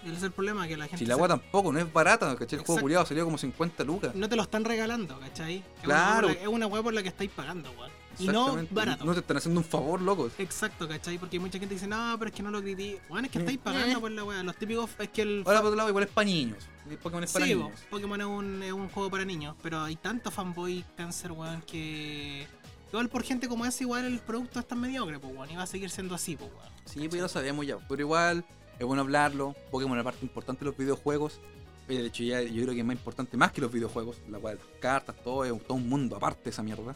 [0.05, 0.99] Ese es el problema, que la gente.
[0.99, 2.59] Si la se- agua tampoco, no es barata, ¿cachai?
[2.59, 4.15] El juego culiado salió como 50 lucas.
[4.17, 5.59] No te lo están regalando, ¿cachai?
[5.59, 6.27] Es Claro.
[6.29, 7.91] Una, es una weá por la que estáis pagando, weón.
[8.19, 9.05] Y no barato.
[9.05, 10.33] No te están haciendo un favor, locos.
[10.39, 11.19] Exacto, ¿cachai?
[11.19, 13.01] Porque mucha gente dice, no, pero es que no lo critico.
[13.09, 14.43] Bueno, es que estáis pagando por la weá.
[14.43, 15.43] Los típicos es que el.
[15.47, 16.59] Ahora por otro lado, igual es para niños.
[17.03, 17.71] Pokémon es para Sí, niños.
[17.89, 21.63] po, Pokémon es un, es un juego para niños, pero hay tanto fanboy cáncer, weón,
[21.63, 22.47] que.
[22.91, 25.63] Igual por gente como esa, igual el producto es tan mediocre, pues, weón, y va
[25.63, 26.73] a seguir siendo así, pues, weón.
[26.85, 27.79] Sí, pues ya lo sabemos ya.
[27.89, 28.45] Pero igual,
[28.79, 29.55] es bueno hablarlo.
[29.71, 31.41] Pokémon es parte importante de los videojuegos.
[31.89, 34.19] Eh, De hecho, ya yo creo que es más importante más que los videojuegos.
[34.29, 36.95] La cual, las cartas, todo, es todo un mundo aparte de esa mierda.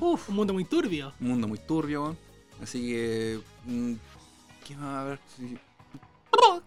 [0.00, 1.12] Uf, un mundo muy turbio.
[1.20, 2.16] Un mundo muy turbio.
[2.62, 3.40] Así que.
[3.66, 3.92] mm,
[4.66, 4.94] ¿Qué más?
[5.00, 5.58] A ver si.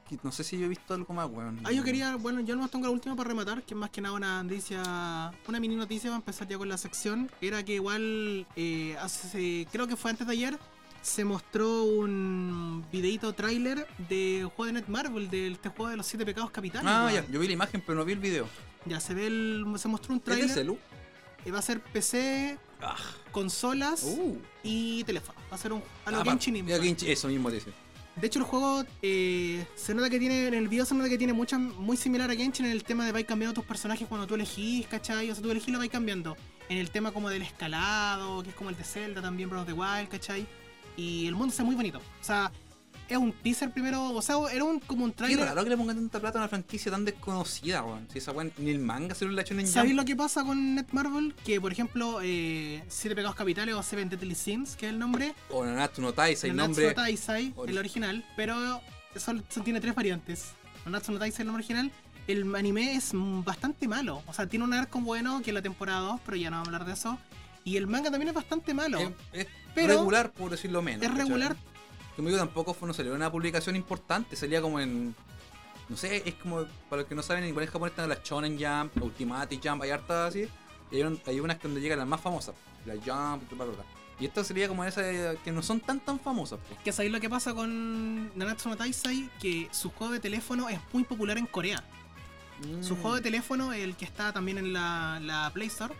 [0.09, 1.59] que No sé si yo he visto algo más, weón.
[1.63, 4.01] Ah, yo quería, bueno, yo no tengo la última para rematar, que es más que
[4.01, 7.29] nada una noticia, una mini noticia para empezar ya con la sección.
[7.41, 10.59] Era que igual, eh, hace, creo que fue antes de ayer,
[11.01, 16.25] se mostró un videito tráiler de juego de Netmarble, de este juego de los siete
[16.25, 16.89] pecados capitales.
[16.91, 17.25] Ah, weón.
[17.25, 17.31] ya.
[17.31, 18.47] Yo vi la imagen, pero no vi el video.
[18.85, 20.49] Ya se ve el, se mostró un ¿Es de tráiler.
[20.49, 20.77] celu?
[21.45, 22.95] y va a ser PC, Ah.
[23.31, 24.37] consolas Uh.
[24.63, 25.39] y teléfono.
[25.51, 26.83] Va a ser un a lo Ah, Genshin pa- Impact.
[26.83, 27.71] Genshin- Eso mismo dice.
[28.15, 31.17] De hecho, el juego eh, se nota que tiene, en el video se nota que
[31.17, 34.25] tiene mucha, muy similar a Genshin en el tema de vais cambiando tus personajes cuando
[34.25, 35.29] tú elegís, ¿cachai?
[35.29, 36.37] O sea, tú elegís lo vais cambiando.
[36.69, 39.67] En el tema como del escalado, que es como el de Zelda también, Breath of
[39.67, 40.47] the Wild, ¿cachai?
[40.95, 41.97] Y el mundo está muy bonito.
[41.99, 42.51] O sea,
[43.07, 45.45] es un teaser primero, o sea, era un, como un Qué trailer.
[45.45, 48.07] raro que le pongan tanta plata a una franquicia tan desconocida, weón.
[48.11, 50.43] Si esa weón ni el manga se lo ha hecho en ¿Sabéis lo que pasa
[50.43, 51.33] con Netmarble?
[51.45, 55.33] Que, por ejemplo, eh, Siete Pecados Capitales o Seven Deadly Sins, que es el nombre,
[55.49, 56.95] O Nanatsu no Taisai, el Nanatsu nombre.
[56.95, 58.81] no Taisai, ori- el original, pero
[59.13, 60.51] eso, eso tiene tres variantes.
[60.85, 61.91] Nanatsu no Taisai, el nombre original.
[62.27, 64.23] El anime es bastante malo.
[64.25, 66.69] O sea, tiene un arco bueno que es la temporada 2, pero ya no vamos
[66.69, 67.19] a hablar de eso.
[67.63, 68.97] Y el manga también es bastante malo.
[68.99, 71.03] Es, es Pero- regular, por decirlo menos.
[71.05, 71.55] es regular.
[72.17, 75.15] Digo, tampoco fue, no salió una publicación importante, salía como en.
[75.89, 78.57] No sé, es como, para los que no saben, igual en Japón están las Shonen
[78.59, 80.47] Jump, Ultimate Jump, hay hartas así.
[80.91, 83.65] Y hay, un- hay unas que donde llegan las más famosas, la Jump y bla,
[83.65, 83.85] bla, bla.
[84.19, 86.59] Y esta sería como esa eh, que no son tan tan famosas.
[86.67, 86.79] pues.
[86.83, 90.79] Que sabéis lo que pasa con Nanatsu no Taisai, que su juego de teléfono es
[90.93, 91.83] muy popular en Corea.
[92.81, 93.01] Su Mm.
[93.01, 95.93] juego de teléfono, el que está también en la, la Play Store,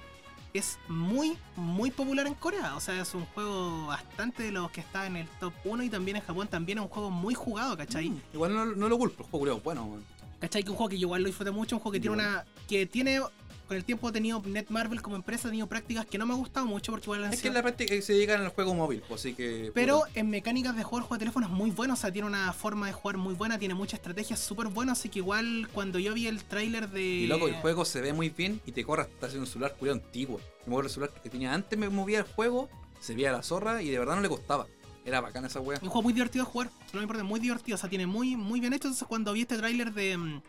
[0.59, 2.75] es muy, muy popular en Corea.
[2.75, 5.89] O sea, es un juego bastante de los que está en el top 1 y
[5.89, 8.09] también en Japón también es un juego muy jugado, ¿cachai?
[8.09, 9.97] Mm, Igual no, no lo culpo, el juego es bueno.
[10.39, 10.63] ¿Cachai?
[10.63, 12.45] Que un juego que yo igual lo disfruté mucho, un juego que tiene una.
[12.67, 13.19] que tiene.
[13.67, 16.37] Con el tiempo ha tenido Netmarble como empresa, ha tenido prácticas que no me ha
[16.37, 19.21] gustado mucho porque igual han Es que la práctica se llegan al juego móvil, pues,
[19.21, 19.71] así que.
[19.73, 22.53] Pero en mecánicas de jugar juego de teléfono es muy bueno, o sea, tiene una
[22.53, 26.13] forma de jugar muy buena, tiene mucha estrategia súper buena, así que igual cuando yo
[26.13, 27.01] vi el tráiler de...
[27.01, 29.75] Y loco, el juego se ve muy bien y te corre hasta haciendo un celular
[29.77, 30.39] culiao antiguo.
[30.65, 33.81] Me acuerdo el celular que tenía antes, me movía el juego, se veía la zorra
[33.81, 34.67] y de verdad no le costaba.
[35.05, 35.79] Era bacana esa wea.
[35.81, 38.35] Un juego muy divertido de jugar, no me importa, muy divertido, o sea, tiene muy,
[38.35, 38.87] muy bien hecho.
[38.87, 40.41] Entonces, cuando vi este tráiler de mm,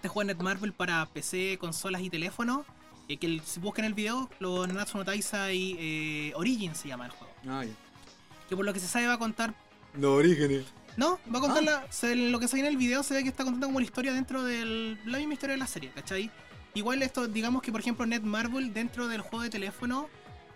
[0.00, 2.64] este juego de Netmarble para PC, consolas y teléfono,
[3.06, 7.04] eh, que el- si buscan el video, los Nanatsu no Taisai eh, Origin se llama
[7.04, 7.32] el juego.
[7.46, 7.64] Ah.
[8.48, 9.54] Que por lo que se sabe va a contar
[9.98, 10.64] Los orígenes.
[10.96, 13.22] No, va a contar la- se- lo que se ve en el video se ve
[13.22, 16.30] que está contando como la historia dentro de la misma historia de la serie, ¿cachai?
[16.74, 20.08] Igual esto, digamos que por ejemplo Netmarble dentro del juego de teléfono,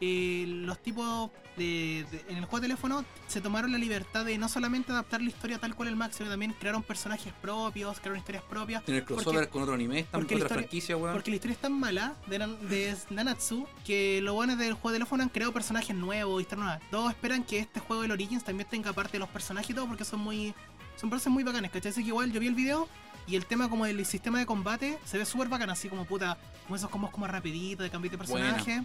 [0.06, 4.36] eh, los tipos de, de- en el juego de teléfono se tomaron la libertad de
[4.38, 8.18] no solamente adaptar la historia tal cual el Max, sino también crearon personajes propios, crearon
[8.18, 8.84] historias propias.
[8.84, 11.12] Tener Porque- crossover con otro anime, están porque otra historia- franquicia, weón.
[11.14, 14.96] Porque la historia es tan mala de, de Nanatsu que los buenos del juego de
[14.98, 16.82] teléfono han creado personajes nuevos, historias nuevas.
[16.90, 19.86] Todos esperan que este juego del Origins también tenga parte de los personajes y todo
[19.86, 20.54] porque son muy.
[20.96, 21.90] Son personajes muy bacanes, ¿cachai?
[21.90, 22.88] Así que igual yo vi el video
[23.26, 26.36] y el tema como del sistema de combate se ve súper bacán, así como puta,
[26.64, 28.82] como esos combos como rapiditos de cambio de personaje.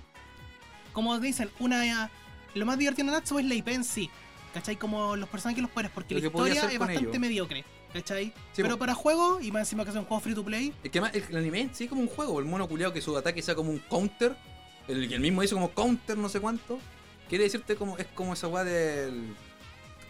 [0.94, 2.10] Como dicen, una.
[2.56, 4.10] Lo más divertido de Nanatsu es la IP en sí.
[4.54, 4.76] ¿Cachai?
[4.78, 7.64] Como los personajes y los poderes, porque Lo la historia es bastante mediocre.
[7.94, 8.26] ¿Cachai?
[8.54, 8.80] Sí, Pero po.
[8.80, 11.16] para juego, y más encima que es un juego free to play, Es que además
[11.16, 13.56] el, el anime sí es como un juego, el mono culiado que su ataque sea
[13.56, 14.36] como un counter,
[14.88, 16.80] el que el mismo dice como counter no sé cuánto,
[17.28, 19.36] quiere decirte como es como esa weá del...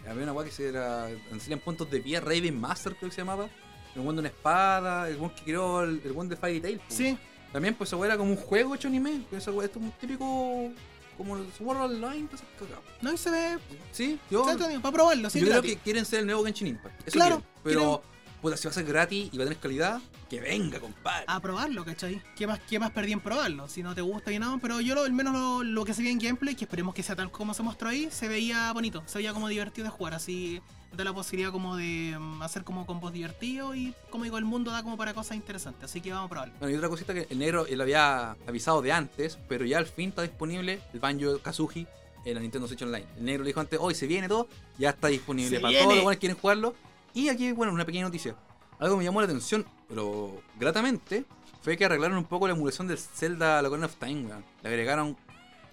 [0.08, 1.08] Había una weá que se era...
[1.10, 3.48] en puntos de pie, Raven Master creo que se llamaba,
[3.94, 6.78] el weón de una espada, el weón que creó el, el weón de Fairy Tail.
[6.78, 6.84] po.
[6.88, 7.16] sí,
[7.52, 10.70] También pues esa era como un juego hecho anime, esa weá es un típico...
[11.16, 12.82] como el Sword Online, pues, cagado.
[13.02, 13.58] no, y se ve
[13.92, 14.44] Sí, yo...
[14.80, 17.08] para probarlo, sí, yo creo que quieren ser el nuevo Genshin Impact.
[17.08, 18.02] Eso Claro, quieren, pero...
[18.40, 21.26] Puta, si va a ser gratis y va a tener calidad, que venga, compadre.
[21.26, 22.22] a probarlo, ¿cachai?
[22.36, 23.68] ¿Qué más, qué más perdí en probarlo?
[23.68, 26.00] Si no te gusta y nada, pero yo lo, al menos lo, lo que se
[26.00, 29.02] veía en gameplay, que esperemos que sea tal como se mostró ahí, se veía bonito,
[29.04, 30.62] se veía como divertido de jugar, así
[30.96, 34.70] da la posibilidad como de mm, hacer como combos divertidos y como digo, el mundo
[34.72, 36.54] da como para cosas interesantes, así que vamos a probarlo.
[36.58, 39.86] Bueno, y otra cosita que el negro él había avisado de antes, pero ya al
[39.86, 41.86] fin está disponible el Banjo Kazuji
[42.24, 43.06] en la Nintendo Switch Online.
[43.16, 44.48] El negro le dijo antes, hoy se viene todo,
[44.78, 45.84] ya está disponible Se para viene.
[45.84, 46.74] todos los buenos que quieren jugarlo.
[47.14, 48.34] Y aquí, bueno, una pequeña noticia.
[48.78, 51.24] Algo que me llamó la atención, pero gratamente,
[51.62, 54.44] fue que arreglaron un poco la emulación del Zelda Ocarina of Time, weón.
[54.62, 55.16] Le agregaron,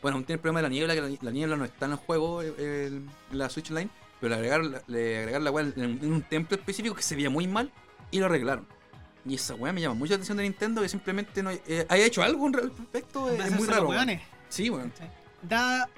[0.02, 1.92] bueno, aún tiene el problema de la niebla, que la, la niebla no está en
[1.94, 5.66] el juego, eh, el- en la Switch Online, pero le agregaron, le agregaron la weá
[5.76, 7.72] en, en un templo específico que se veía muy mal
[8.12, 8.68] y lo arreglaron.
[9.26, 12.06] Y esa weá me llama mucho la atención de Nintendo que simplemente no eh, haya
[12.06, 13.30] hecho algo al respecto.
[13.30, 13.90] Es, muy raro.
[13.90, 14.20] weón.
[14.50, 14.94] Sí, weón.
[15.42, 15.90] Da,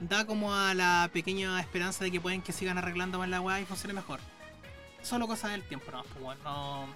[0.00, 3.60] da como a la pequeña esperanza de que pueden que sigan arreglando más la weá
[3.60, 4.20] y funcione mejor.
[5.02, 6.86] Solo cosa del tiempo, no, pues bueno, no,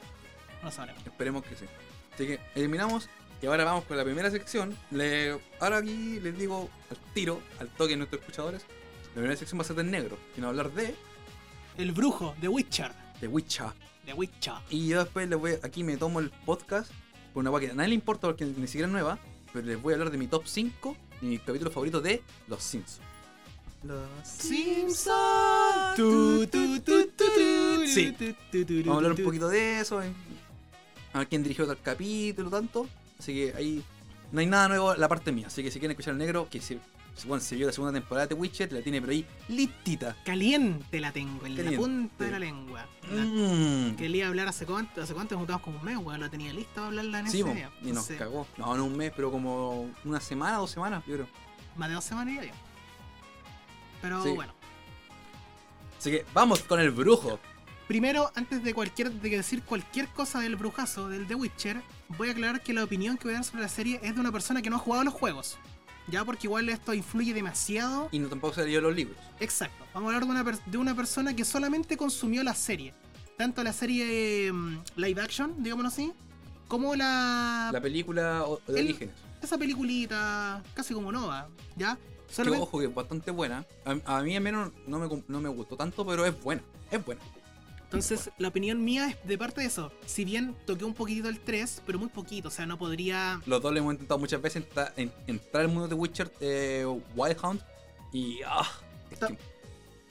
[0.63, 1.07] no sabremos.
[1.07, 1.65] Esperemos que sí.
[2.15, 3.09] Así que eliminamos
[3.43, 4.75] y ahora vamos con la primera sección.
[4.91, 8.65] Le, ahora aquí les digo al tiro, al toque a nuestros escuchadores.
[9.15, 10.19] La primera sección va a ser del negro.
[10.37, 10.95] Nos va a hablar de
[11.79, 12.93] El brujo, de Witcher.
[13.21, 13.67] The Witcher.
[14.05, 14.55] De Witcher.
[14.71, 16.91] Y yo después les voy, aquí me tomo el podcast
[17.33, 19.19] por una weá que a nadie le importa porque ni siquiera es nueva.
[19.53, 22.63] Pero les voy a hablar de mi top 5 y mi capítulo favorito de Los
[22.63, 23.01] Simpsons.
[23.85, 25.15] Los Simpson.
[25.97, 28.15] Tu, tu, tu, tu, tu, Sí.
[28.85, 30.03] Vamos a hablar un poquito de eso.
[30.03, 30.11] eh.
[31.13, 32.89] A ver quién dirigió tal capítulo, tanto.
[33.19, 33.83] Así que ahí
[34.33, 35.47] no hay nada nuevo en la parte mía.
[35.47, 36.79] Así que si quieren escuchar al negro, que se-
[37.27, 40.17] bueno, se vio la segunda temporada de Witcher, la tiene pero ahí listita.
[40.25, 41.71] Caliente la tengo, en Caliente.
[41.73, 42.87] la punta de la lengua.
[43.13, 43.97] La- Mm.
[43.97, 46.21] Que le iba a hablar hace cuánto, hace cuánto nos juntamos como un mes, weón.
[46.21, 47.71] Lo tenía listo para hablarla en Sí, ese día.
[47.83, 48.47] y nos cagó.
[48.59, 51.29] No, no un mes, pero como una semana, dos semanas, yo creo.
[51.77, 52.53] Más de dos semanas ya.
[54.03, 54.31] Pero Sí.
[54.31, 54.53] bueno.
[55.99, 57.39] Así que vamos con el brujo.
[57.89, 61.83] Primero, antes de cualquier de decir cualquier cosa del brujazo del The Witcher,
[62.17, 64.21] voy a aclarar que la opinión que voy a dar sobre la serie es de
[64.21, 65.59] una persona que no ha jugado los juegos.
[66.09, 68.09] Ya, porque igual esto influye demasiado.
[68.13, 69.17] Y no tampoco se leyó los libros.
[69.41, 69.85] Exacto.
[69.95, 72.93] Vamos a hablar de una, per- de una persona que solamente consumió la serie.
[73.39, 76.13] Tanto la serie mm, live action, digámoslo así,
[76.69, 79.15] como la, La película de El- Orígenes.
[79.43, 81.97] esa peliculita casi como nova, ¿ya?
[82.29, 83.65] Que Solamente- ojo, que es bastante buena.
[83.85, 86.63] A, a mí al menos no me, no me gustó tanto, pero es buena.
[86.91, 87.21] Es buena.
[87.95, 89.93] Entonces, la opinión mía es de parte de eso.
[90.07, 93.41] Si bien toqué un poquitito el 3, pero muy poquito, o sea, no podría...
[93.47, 96.85] Los dos le hemos intentado muchas veces entra- en- entrar al mundo de Witcher eh,
[97.15, 97.63] Wild Hunt
[98.13, 98.69] y ah,
[99.11, 99.39] es, que,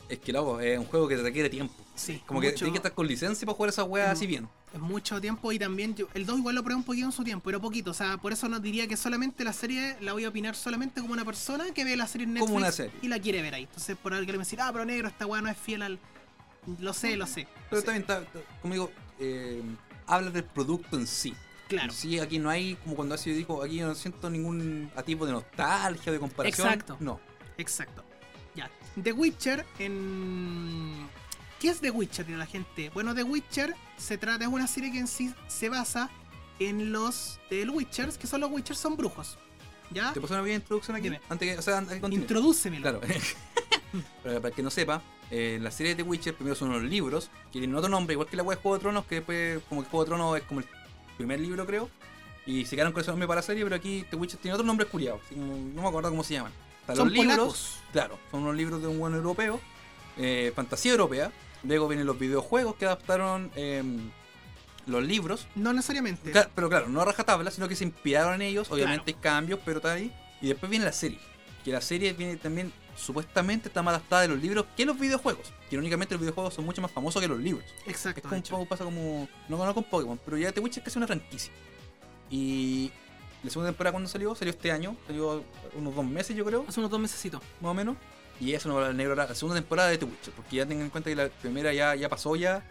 [0.10, 1.74] es que loco, es un juego que te requiere tiempo.
[1.96, 4.12] Sí, Como que tienes que estar con licencia para jugar esa weá Mm.
[4.12, 4.50] así bien.
[4.74, 7.24] es mucho tiempo y también yo- el 2 igual lo probé un poquito en su
[7.24, 7.92] tiempo, pero poquito.
[7.92, 11.00] O sea, por eso no diría que solamente la serie la voy a opinar solamente
[11.02, 12.92] como una persona que ve la serie en Netflix Como una serie.
[13.04, 13.64] y la quiere ver ahí.
[13.66, 16.00] Entonces, por alguien me decir, ah, pero negro, esta weá no es fiel al.
[16.80, 17.48] Lo sé, lo sé.
[17.70, 19.62] Pero también, está, está- como digo, eh,
[20.08, 21.34] habla del producto en sí.
[21.68, 21.92] Claro.
[21.94, 25.32] Sí, aquí no hay, como cuando así dijo, aquí yo no siento ningún tipo de
[25.32, 26.68] nostalgia, de comparación.
[26.68, 26.98] Exacto.
[27.00, 27.20] No.
[27.58, 28.04] Exacto.
[28.56, 28.70] Ya.
[29.02, 31.08] The Witcher en.
[31.60, 32.90] ¿Qué es The Witcher de la gente?
[32.90, 36.10] Bueno, The Witcher se trata, es una serie que en sí se basa
[36.60, 39.38] en los del Witchers, que son los Witchers, son brujos.
[39.90, 40.12] ¿Ya?
[40.14, 41.04] ¿Te pasó una pequeña introducción aquí?
[41.06, 41.22] Dime.
[41.30, 42.02] Antes que, o sea, antes que.
[42.82, 43.02] Claro.
[44.24, 45.02] Pero para el que no sepa,
[45.36, 48.28] eh, la serie de The Witcher primero son unos libros que tienen otro nombre, igual
[48.28, 50.44] que la web de Juego de Tronos, que después, como que Juego de Tronos es
[50.44, 50.68] como el
[51.18, 51.90] primer libro, creo.
[52.46, 54.68] Y se quedaron con ese nombre para la serie, pero aquí The Witcher tiene otro
[54.68, 55.20] nombre curiado.
[55.36, 56.52] no me acuerdo cómo se llaman.
[56.82, 57.80] Están los libros, polacos.
[57.92, 59.60] claro, son unos libros de un buen europeo,
[60.18, 61.32] eh, fantasía europea.
[61.64, 64.12] Luego vienen los videojuegos que adaptaron em,
[64.86, 65.48] los libros.
[65.56, 66.32] No necesariamente.
[66.54, 68.70] Pero claro, no a rajatabla, sino que se inspiraron en ellos.
[68.70, 70.14] Obviamente hay cambios, pero está ahí.
[70.42, 71.18] Y después viene la serie.
[71.66, 75.52] Que la serie viene también, supuestamente, está más adaptada de los libros que los videojuegos.
[75.70, 77.66] Que irónicamente los videojuegos son mucho más famosos que los libros.
[77.86, 78.56] Es Exacto, como un hecho.
[78.56, 79.28] poco pasa como.
[79.50, 81.52] No conozco con Pokémon, pero ya The Witcher es casi una franquicia.
[82.30, 82.92] Y
[83.44, 85.44] la segunda temporada cuando salió, salió este año, salió
[85.76, 87.42] unos dos meses yo creo, Hace unos dos mesecitos.
[87.62, 87.98] más o menos.
[88.40, 90.90] Y eso no va negro la segunda temporada de The Witcher, porque ya tengan en
[90.90, 92.64] cuenta que la primera ya, ya pasó ya.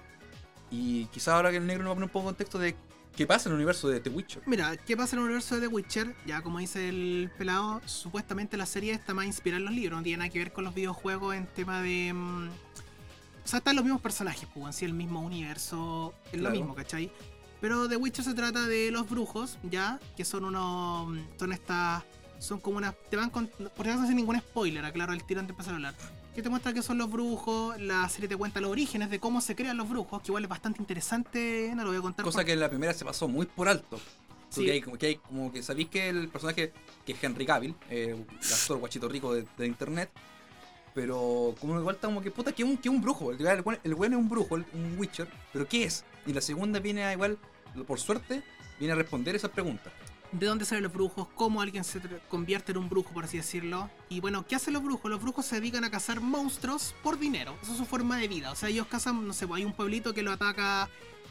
[0.71, 2.75] Y quizá ahora que el negro nos va a poner un poco de contexto de
[3.16, 4.42] qué pasa en el universo de The Witcher.
[4.46, 6.14] Mira, ¿qué pasa en el universo de The Witcher?
[6.27, 10.03] Ya como dice el pelado, supuestamente la serie está más inspirada en los libros, no
[10.03, 12.12] tiene nada que ver con los videojuegos en tema de...
[12.12, 12.48] mm,
[13.44, 16.75] O sea, están los mismos personajes, pues, en sí el mismo universo, es lo mismo,
[16.75, 17.11] ¿cachai?
[17.61, 21.16] Pero The Witcher se trata de los brujos, ya, que son unos...
[21.38, 22.03] Son estas...
[22.40, 22.94] Son como unas...
[23.09, 23.46] Te van con...
[23.46, 25.94] Por si no sin ningún spoiler, aclaro el tiro antes de empezar a hablar.
[26.35, 29.40] Que te muestra que son los brujos, la serie te cuenta los orígenes de cómo
[29.42, 32.25] se crean los brujos, que igual es bastante interesante, no lo voy a contar.
[32.25, 33.99] Cosa por- que en la primera se pasó muy por alto.
[34.49, 34.61] Sí.
[34.61, 36.73] Porque hay, como que hay como que sabéis que el personaje
[37.05, 40.11] que es Henry Cavill, eh, el actor guachito rico de, de internet,
[40.95, 43.95] pero como igual está como que puta que un, que un brujo, el, el, el
[43.95, 46.05] weón es un brujo, el- un Witcher, pero ¿qué es?
[46.27, 47.38] Y la segunda viene a igual,
[47.87, 48.42] por suerte,
[48.79, 49.92] viene a responder esas preguntas.
[50.33, 53.90] De dónde salen los brujos, cómo alguien se convierte en un brujo, por así decirlo.
[54.09, 55.11] Y bueno, ¿qué hacen los brujos?
[55.11, 57.57] Los brujos se dedican a cazar monstruos por dinero.
[57.62, 58.51] Esa es su forma de vida.
[58.51, 60.88] O sea, ellos cazan, no sé, pues, hay un pueblito que lo ataca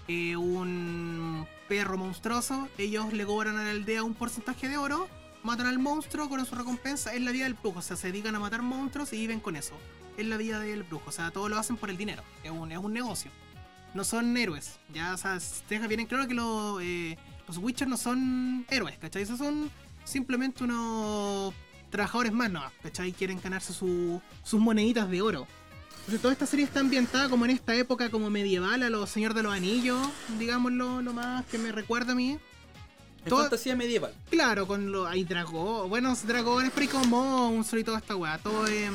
[0.08, 2.70] eh, un perro monstruoso.
[2.78, 5.08] Ellos le cobran a la aldea un porcentaje de oro,
[5.44, 7.14] matan al monstruo con su recompensa.
[7.14, 7.80] Es la vida del brujo.
[7.80, 9.74] O sea, se dedican a matar monstruos y viven con eso.
[10.18, 11.10] Es la vida del brujo.
[11.10, 12.22] O sea, todo lo hacen por el dinero.
[12.44, 13.32] Es un, es un negocio.
[13.96, 14.80] No son héroes.
[14.94, 17.18] Ya, o sea, se deja bien en claro que los, eh,
[17.56, 19.24] los Witcher no son héroes, ¿cachai?
[19.24, 19.70] Esos son
[20.06, 21.54] simplemente unos
[21.90, 22.62] trabajadores más, ¿no?
[22.82, 23.12] ¿cachai?
[23.12, 25.48] Quieren ganarse su- sus moneditas de oro.
[26.00, 29.34] Entonces, toda esta serie está ambientada como en esta época como medieval, a los Señor
[29.34, 30.08] de los Anillos,
[30.40, 32.40] digámoslo nomás, que me recuerda a mí.
[33.24, 34.14] Es Todo- fantasía medieval.
[34.30, 35.08] Claro, con los.
[35.08, 38.38] Hay dragones, buenos dragones, pero hay como monstruos y toda esta weá.
[38.40, 38.94] Todo em,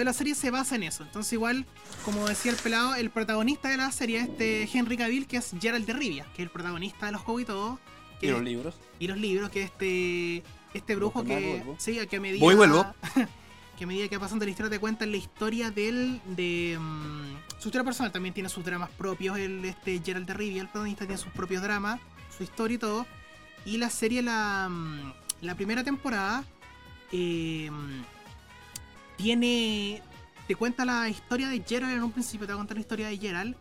[0.00, 1.02] Entonces la serie se basa en eso.
[1.02, 1.66] Entonces, igual,
[2.06, 5.52] como decía el pelado, el protagonista de la serie es este Henry Cavill, que es
[5.60, 7.78] Gerald de Rivia, que es el protagonista de los juegos y todo.
[8.18, 8.74] que- Y los libros.
[8.98, 10.42] y los libros, que este.
[10.72, 11.56] Este brujo que.
[11.58, 11.76] vuelvo.
[11.78, 12.40] Sí, que a medida.
[12.40, 12.86] Voy y vuelvo.
[13.78, 16.78] que a medida que va pasando la historia te cuentan la historia de él, de
[16.80, 20.68] mm, su historia personal, también tiene sus dramas propios, el este Gerald de Rivia, el
[20.68, 22.00] protagonista tiene sus propios dramas,
[22.36, 23.06] su historia y todo.
[23.66, 26.44] Y la serie, la, mm, la primera temporada,
[27.12, 27.70] eh,
[29.20, 30.02] tiene.
[30.46, 33.08] Te cuenta la historia de Gerald en un principio, te va a contar la historia
[33.08, 33.54] de Gerald.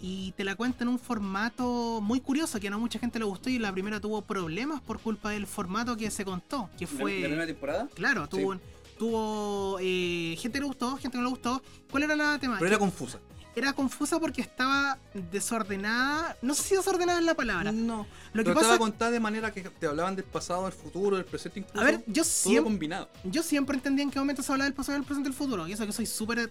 [0.00, 3.24] Y te la cuenta en un formato muy curioso que a no mucha gente le
[3.24, 7.20] gustó y la primera tuvo problemas por culpa del formato que se contó, que fue...
[7.20, 7.88] ¿La primera temporada?
[7.94, 8.56] Claro, tuvo,
[8.98, 11.62] tuvo eh, gente que le gustó, gente que no le gustó.
[11.88, 12.56] ¿Cuál era la tema?
[12.58, 13.20] Pero era confusa.
[13.54, 14.98] Era confusa porque estaba
[15.30, 16.36] desordenada.
[16.42, 17.70] No sé si desordenada es la palabra.
[17.72, 18.06] No.
[18.32, 18.78] Lo que Pero estaba pasa.
[18.78, 21.80] contada de manera que te hablaban del pasado, del futuro, del presente incluso.
[21.80, 23.10] A ver, yo todo siempre, combinado.
[23.24, 25.68] yo siempre entendía en qué momento se hablaba del pasado, del presente y del futuro.
[25.68, 26.50] Y eso que soy súper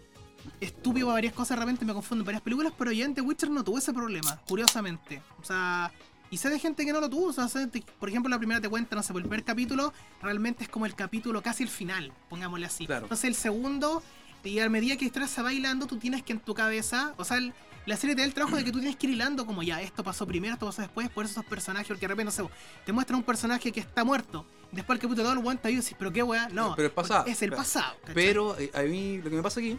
[0.59, 3.21] estúpido para varias cosas, de repente me confundo en varias películas, pero ya en The
[3.21, 5.21] Witcher no tuve ese problema, curiosamente.
[5.39, 5.91] O sea,
[6.29, 7.27] y sé de gente que no lo tuvo.
[7.27, 9.91] O sea, de- por ejemplo, la primera te cuenta, no sé, por el primer capítulo,
[10.21, 12.85] realmente es como el capítulo casi el final, pongámosle así.
[12.85, 13.05] Claro.
[13.05, 14.01] Entonces el segundo,
[14.43, 17.37] y a medida que se va hilando, tú tienes que en tu cabeza, o sea,
[17.37, 17.53] el-
[17.87, 19.81] la serie te da el trabajo de que tú tienes que ir hilando como ya,
[19.81, 22.43] esto pasó primero, esto pasó después, por eso esos personajes, porque de repente, no sé,
[22.85, 24.45] te muestran un personaje que está muerto.
[24.71, 26.75] Después el capítulo todo el aguanta y dices, pero qué weá, no.
[26.75, 27.25] Pero es pasado.
[27.25, 27.95] Es el pasado.
[28.01, 28.13] ¿cachai?
[28.13, 29.77] Pero eh, a mí lo que me pasa aquí,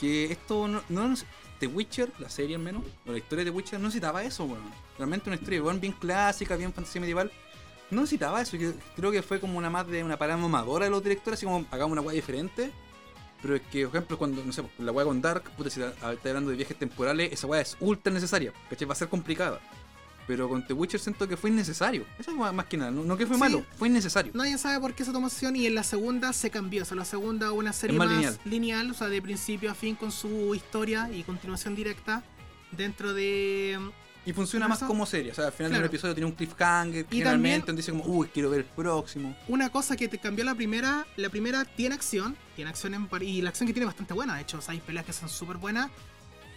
[0.00, 1.14] que esto no,
[1.60, 4.44] The Witcher, la serie al menos, o la historia de The Witcher no necesitaba eso,
[4.44, 4.60] weón.
[4.98, 7.30] Realmente una historia weón, bien clásica, bien fantasía medieval.
[7.90, 8.56] No necesitaba eso,
[8.96, 11.64] creo que fue como una más de una parada mamadora de los directores, así como
[11.70, 12.72] hagamos una weá diferente.
[13.42, 16.06] Pero es que, por ejemplo, cuando, no sé, la weá con Dark, puta, si está
[16.08, 18.86] hablando de viajes temporales, esa weá es ultra necesaria, ¿cachai?
[18.88, 19.60] Va a ser complicada.
[20.26, 22.04] Pero con The Witcher siento que fue innecesario.
[22.18, 23.40] Eso es más, que nada, no, no que fue Sí.
[23.40, 24.32] malo, fue innecesario.
[24.34, 26.82] Nadie sabe por qué se tomó y en la segunda se cambió.
[26.82, 28.38] O sea, la segunda una serie más más, lineal.
[28.44, 28.90] lineal.
[28.90, 32.24] o sea, de principio a fin con su historia y continuación directa
[32.72, 33.78] dentro de...
[34.26, 35.30] Y funciona más como serie.
[35.32, 35.82] O sea, al final Claro.
[35.82, 37.06] del episodio tiene un cliffhanger.
[37.10, 39.36] Y generalmente también- donde dice como, uy, quiero ver el próximo.
[39.48, 43.22] Una cosa que te cambió la primera, la primera tiene acción, tiene acción en par-
[43.22, 45.12] y la acción que tiene es bastante buena, de hecho, o sea, hay peleas que
[45.12, 45.90] son súper buenas,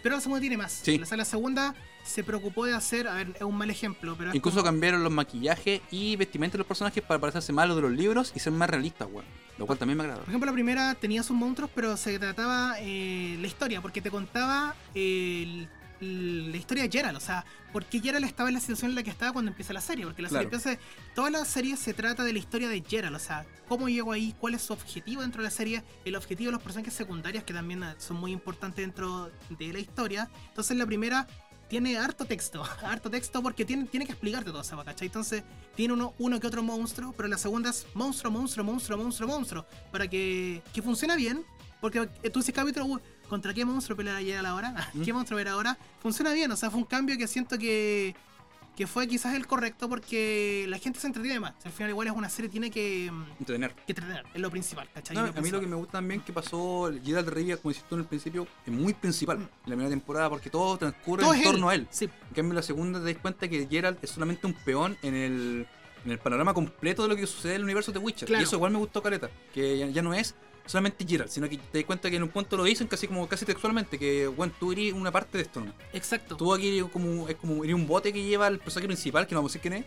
[0.02, 0.72] pero la segunda tiene más.
[0.82, 0.98] Sí.
[1.00, 4.34] O sea, la segunda se preocupó de hacer, a ver, es un mal ejemplo, pero
[4.34, 7.76] Incluso como- cambiaron los maquillajes y vestimentas de los personajes para parecerse más a los
[7.76, 9.26] de los libros y ser más realistas, weón.
[9.58, 10.20] Lo cual también me agrada.
[10.20, 14.10] Por ejemplo, la primera tenía sus monstruos, pero se trataba eh, la historia, porque te
[14.10, 15.68] contaba el-
[16.00, 19.02] la historia de Geralt, o sea, por qué Geralt estaba en la situación en la
[19.02, 20.78] que estaba cuando empieza la serie, porque la serie empieza,
[21.14, 24.34] toda la serie se trata de la historia de Geralt, o sea, cómo llegó ahí,
[24.40, 27.52] cuál es su objetivo dentro de la serie, el objetivo de los personajes secundarios que
[27.52, 30.30] también eh, son muy importantes dentro de la historia.
[30.48, 31.26] Entonces la primera
[31.68, 35.06] tiene harto texto, harto texto porque tiene, tiene que explicarte todo eso, ¿cachai?
[35.06, 35.44] Entonces
[35.76, 39.66] tiene uno, uno que otro monstruo, pero la segunda es monstruo, monstruo, monstruo, monstruo, monstruo,
[39.92, 41.44] para que, que funcione bien,
[41.80, 44.90] porque eh, tú dices capítulo, "Uy, ¿contra qué monstruo pelear ayer ahora?
[45.04, 45.16] ¿Qué ¿Mm?
[45.16, 45.78] monstruo era ahora?
[46.02, 48.14] Funciona bien, o sea, fue un cambio que siento que,
[48.76, 51.54] que fue quizás el correcto porque la gente se entretiene más.
[51.64, 53.74] Al final igual es una serie, tiene que, mm, Entretener.
[53.74, 55.16] que entretener, es lo principal, ¿cachai?
[55.16, 57.70] No, Lo a mí lo que me gusta también que pasó Geralt de Rivia, como
[57.70, 61.22] dijiste tú en el principio, es muy principal en la primera temporada porque todo transcurre
[61.22, 61.86] Todo en torno a él.
[61.90, 64.96] Sí, En cambio, en la segunda te das cuenta que Geralt es solamente un peón
[65.02, 65.66] en el,
[66.04, 68.26] en el panorama completo de lo que sucede en el universo de Witcher.
[68.26, 68.40] Claro.
[68.42, 69.30] Y eso igual me gustó Caleta.
[69.52, 70.34] Que ya, ya no es
[70.70, 73.28] solamente Geralt, sino que te das cuenta que en un punto lo dicen casi como
[73.28, 75.72] casi textualmente, que bueno, tú eres una parte de esto, ¿no?
[75.92, 76.36] exacto.
[76.36, 79.40] Tú aquí como, es como eres un bote que lleva al personaje principal, que no
[79.40, 79.84] vamos a decir quién es.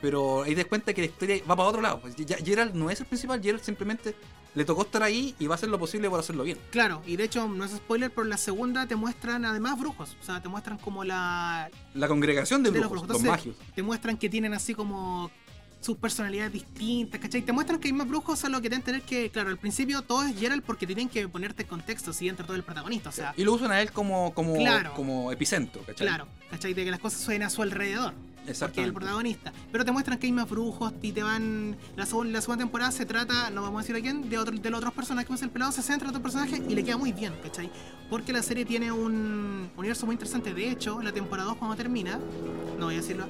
[0.00, 2.00] Pero ahí te das cuenta que la historia va para otro lado.
[2.00, 4.16] Pues ya, Geralt no es el principal, Geralt simplemente
[4.54, 6.58] le tocó estar ahí y va a hacer lo posible por hacerlo bien.
[6.70, 10.16] Claro, y de hecho, no es spoiler, pero en la segunda te muestran además brujos.
[10.20, 11.70] O sea, te muestran como la.
[11.94, 13.56] La congregación de De los brujos, los Entonces, magios.
[13.74, 15.30] Te muestran que tienen así como
[15.82, 17.42] sus personalidades distintas, ¿cachai?
[17.42, 20.00] Te muestran que hay más brujos, a lo que te entender que, claro, al principio
[20.02, 23.08] todo es Geralt porque tienen que ponerte en contexto, si entra todo el protagonista.
[23.08, 24.94] O sea, y lo usan a él como, como, Claro.
[24.94, 26.06] como epicentro, ¿cachai?
[26.06, 26.72] claro, ¿cachai?
[26.72, 28.14] De que las cosas suceden a su alrededor.
[28.44, 29.52] Porque es el protagonista.
[29.70, 31.76] Pero te muestran que hay más brujos y te van.
[31.94, 34.56] La, segun- la segunda temporada se trata, no vamos a decir a quién, de, otro,
[34.58, 35.26] de los otros personajes.
[35.28, 37.70] Como es el pelado, se centra en otro personaje y le queda muy bien, ¿cachai?
[38.10, 40.52] Porque la serie tiene un universo muy interesante.
[40.54, 42.18] De hecho, la temporada 2, cuando termina,
[42.80, 43.28] no voy a decirlo,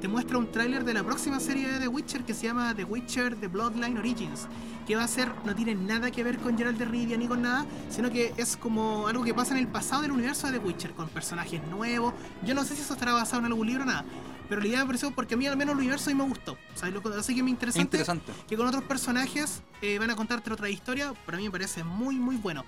[0.00, 2.84] te muestra un tráiler de la próxima serie de The Witcher que se llama The
[2.84, 4.46] Witcher The Bloodline Origins.
[4.86, 7.40] Que va a ser, no tiene nada que ver con Geralt de Rivia ni con
[7.40, 10.64] nada, sino que es como algo que pasa en el pasado del universo de The
[10.66, 12.12] Witcher, con personajes nuevos.
[12.44, 14.04] Yo no sé si eso estará basado en algún libro o nada.
[14.46, 16.58] Pero la idea me pareció porque a mí al menos el universo me gustó.
[16.74, 16.92] ¿sabes?
[16.94, 18.32] Lo- Así que me Es interesante, interesante.
[18.46, 21.14] que con otros personajes eh, van a contarte otra historia.
[21.24, 22.62] Para mí me parece muy, muy bueno.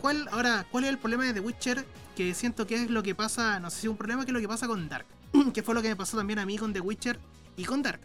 [0.00, 1.84] ¿Cuál, ahora, ¿cuál es el problema de The Witcher?
[2.14, 4.34] Que siento que es lo que pasa, no sé si es un problema, que es
[4.34, 5.06] lo que pasa con Dark.
[5.54, 7.18] que fue lo que me pasó también a mí con The Witcher
[7.56, 8.00] y con Dark.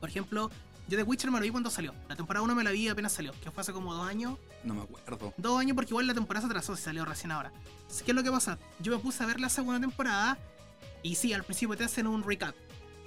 [0.00, 0.50] Por ejemplo,
[0.88, 1.94] yo The Witcher me lo vi cuando salió.
[2.08, 4.38] La temporada 1 me la vi apenas salió, que fue hace como dos años.
[4.64, 5.32] No me acuerdo.
[5.36, 7.52] Dos años porque igual la temporada se atrasó, se salió recién ahora.
[7.88, 8.58] Así, ¿Qué es lo que pasa?
[8.80, 10.38] Yo me puse a ver la segunda temporada
[11.02, 12.54] y sí, al principio te hacen un recap.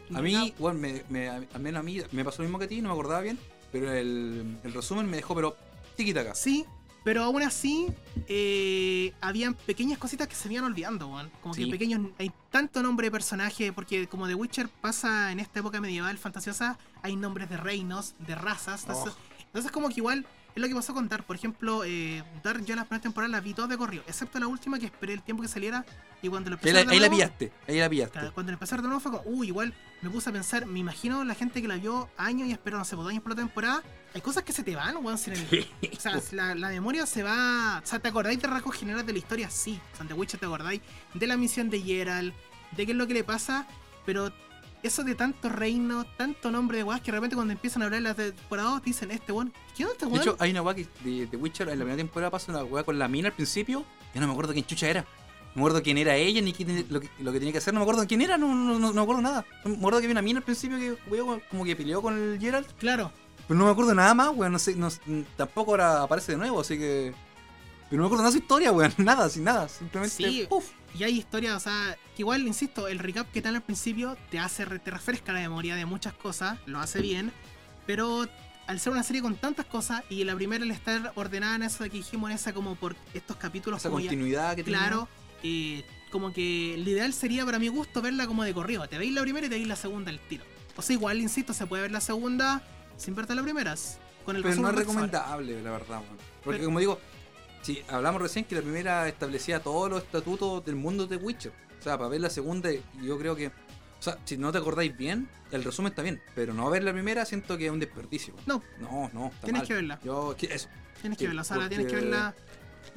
[0.09, 2.65] Un A mí, bueno, me, me- al menos a mí me pasó lo mismo que
[2.65, 3.39] a ti, no me acordaba bien,
[3.71, 5.55] pero el, el resumen me dejó, pero
[5.95, 6.35] tiquita acá.
[6.35, 6.65] Sí,
[7.05, 7.87] pero aún así
[8.27, 11.31] eh, habían pequeñas cositas que se iban olvidando, weón.
[11.41, 11.71] Como que Sí.
[11.71, 12.01] pequeños.
[12.19, 16.77] Hay tanto nombre de personaje, porque como The Witcher pasa en esta época medieval fantasiosa,
[17.03, 18.81] hay nombres de reinos, de razas.
[18.81, 19.41] Entonces, Oh.
[19.45, 21.25] entonces como que igual es lo que pasó con Dark.
[21.25, 24.47] Por ejemplo, eh, Dark yo las primeras temporadas las vi todas de corrido, excepto la
[24.47, 25.85] última que esperé el tiempo que saliera.
[26.21, 28.31] Y cuando lo Ahí empecé la, ahí la nuevo- pillaste, ahí la pillaste.
[28.33, 30.79] Cuando empecé a ver de nuevo fue como, uy, igual me puse a pensar, me
[30.79, 33.33] imagino la gente que la vio años y esperó, no sé, por dos años por
[33.33, 33.83] la temporada.
[34.15, 35.17] Hay cosas que se te van, weón.
[35.17, 37.81] si el- o sea, la, la memoria se va.
[37.83, 39.49] O sea, ¿te acordáis de rasgos generales de la historia?
[39.49, 39.79] Sí.
[39.93, 40.81] O sea, The Witcher te acordáis
[41.13, 42.33] de la misión de Geralt,
[42.77, 43.67] de qué es lo que le pasa,
[44.05, 44.31] pero
[44.83, 48.01] eso de tanto reino, tanto nombre de weas que de repente cuando empiezan a hablar
[48.03, 50.21] las temporadas dicen, este weón, ¿qué onda este De weón?
[50.21, 52.83] hecho, hay una weá que de, de Witcher en la primera temporada pasa una weá
[52.85, 53.83] con la mina al principio.
[54.13, 55.01] Ya no me acuerdo quién chucha era.
[55.01, 55.07] No
[55.55, 57.73] me acuerdo quién era ella ni quién- lo, que, lo que tenía que hacer.
[57.73, 59.45] No me acuerdo quién era, no, no, no, no me acuerdo nada.
[59.65, 62.39] Me acuerdo que había una mina al principio que weón, como que peleó con el
[62.39, 62.71] Geralt.
[62.77, 63.11] Claro.
[63.47, 64.51] Pero no me acuerdo nada más, weón.
[64.53, 64.89] No sé, no-
[65.37, 67.13] tampoco ahora aparece de nuevo, así que.
[67.89, 68.93] Pero no me acuerdo nada de su historia, weón.
[68.97, 69.69] Nada, sin nada.
[69.69, 70.15] Simplemente.
[70.15, 70.47] Sí.
[70.49, 70.65] uf.
[70.97, 74.39] Y hay historias, o sea, que igual, insisto, el recap que dan al principio te
[74.39, 77.33] hace, te refresca la memoria de muchas cosas, lo hace bien,
[77.85, 78.25] pero
[78.67, 81.83] al ser una serie con tantas cosas y la primera al estar ordenada en eso
[81.83, 84.79] de que dijimos en esa como por estos capítulos Esa como ya- continuidad que tiene.
[84.79, 85.09] claro,
[85.43, 89.11] eh, como que el ideal sería para mi gusto verla como de corrido, te veis
[89.13, 90.45] la primera y te veis la segunda al tiro.
[90.77, 92.63] O sea, igual, insisto, se puede ver la segunda
[92.97, 93.75] sin verte la primera,
[94.25, 96.17] con el Pero no es recomendable, la verdad, weón.
[96.43, 96.99] Porque Pero- como digo,
[97.61, 101.51] si hablamos recién que la primera establecía todos los estatutos del mundo de Witcher.
[101.79, 102.69] O sea, para ver la segunda,
[103.01, 103.47] yo creo que.
[103.47, 103.51] O
[104.05, 106.21] sea, si no te acordáis bien, el resumen está bien.
[106.35, 108.33] Pero no ver la primera siento que es un desperdicio.
[108.45, 108.61] No.
[108.79, 109.27] No, no.
[109.27, 109.67] Está Tienes mal.
[109.67, 109.99] que verla.
[110.03, 110.67] Yo, que eso.
[111.01, 112.35] Tienes que verla, la tienes que verla.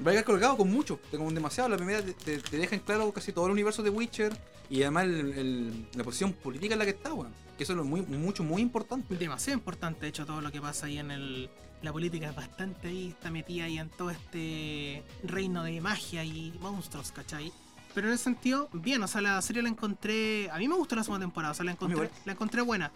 [0.07, 1.69] Va a quedar colgado con mucho, con demasiado.
[1.69, 4.37] La primera te, te, te deja en claro casi todo el universo de Witcher
[4.71, 7.33] y además el- el- la posición política en la que está, weón.
[7.59, 9.15] Que eso es lo muy, mucho, muy importante.
[9.17, 11.51] demasiado importante, de hecho, todo lo que pasa ahí en el.
[11.83, 16.53] La política es bastante ahí, está metida ahí en todo este reino de magia y
[16.61, 17.53] monstruos, ¿cachai?
[17.95, 20.49] Pero en ese sentido, bien, o sea, la serie la encontré.
[20.51, 22.91] A mí me gustó la segunda temporada, o sea, la encontré, la encontré buena.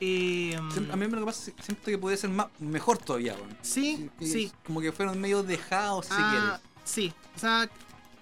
[0.00, 2.98] Eh, Siem- A mí lo que pasa es que siento que podría ser más, mejor
[2.98, 3.56] todavía, weón.
[3.62, 4.50] sí, sí.
[4.66, 7.68] Como que fueron medio dejados, si Ah, sí, o sea,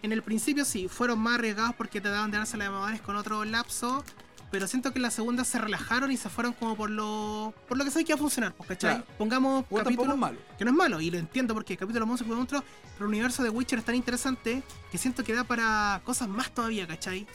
[0.03, 3.45] En el principio sí, fueron más arriesgados porque trataban de darse la de con otro
[3.45, 4.03] lapso.
[4.51, 7.79] Pero siento que en la segunda se relajaron y se fueron como por lo por
[7.79, 8.97] lo que sé que va a funcionar, pues, ¿cachai?
[8.97, 9.07] Claro.
[9.17, 10.39] Pongamos Bueno, capítulo, malo.
[10.59, 13.43] que no es malo, y lo entiendo porque capítulo monstruo por monstruo, pero el universo
[13.43, 17.27] de Witcher es tan interesante que siento que da para cosas más todavía, ¿cachai?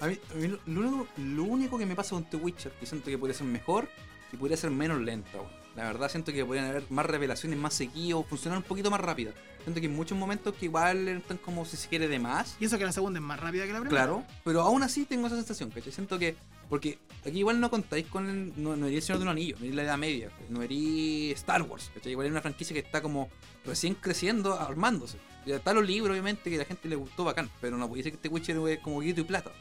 [0.00, 2.86] A mí, a mí lo, único, lo único que me pasa con The Witcher, que
[2.86, 3.88] siento que podría ser mejor
[4.32, 5.64] y podría ser menos lenta, weón.
[5.76, 9.32] La verdad siento que podrían haber más revelaciones más seguido, funcionar un poquito más rápida.
[9.64, 12.56] Siento que hay muchos momentos que igual están como si se quiere de más.
[12.60, 14.04] Y eso que la segunda es más rápida que la primera.
[14.04, 15.90] Claro, pero aún así tengo esa sensación, ¿cachai?
[15.92, 16.36] Siento que,
[16.68, 19.56] porque aquí igual no contáis con el, no, no eres el Señor de un Anillo,
[19.58, 22.12] no eres la Edad Media, no eres Star Wars, ¿cachai?
[22.12, 23.28] Igual es una franquicia que está como
[23.64, 25.18] recién creciendo, armándose.
[25.46, 28.02] Ya están los libros, obviamente, que a la gente le gustó bacán, pero no podía
[28.04, 29.52] ser que este Witcher es como grito y plata.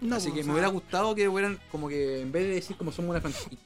[0.00, 2.76] No, Así pues, que me hubiera gustado que hubieran, como que en vez de decir
[2.76, 3.58] como somos una franquicia,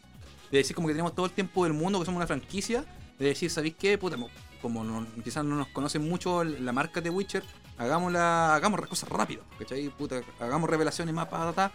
[0.50, 2.84] de decir como que tenemos todo el tiempo del mundo, que somos una franquicia,
[3.18, 3.96] de decir, ¿sabéis qué?
[3.98, 4.30] Puta, mo-
[4.60, 7.44] como no- quizás no nos conocen mucho la marca de Witcher,
[7.78, 9.88] hagámosla, hagamos las cosas rápido, ¿cachai?
[9.90, 11.72] Puta, hagamos revelaciones más para ta,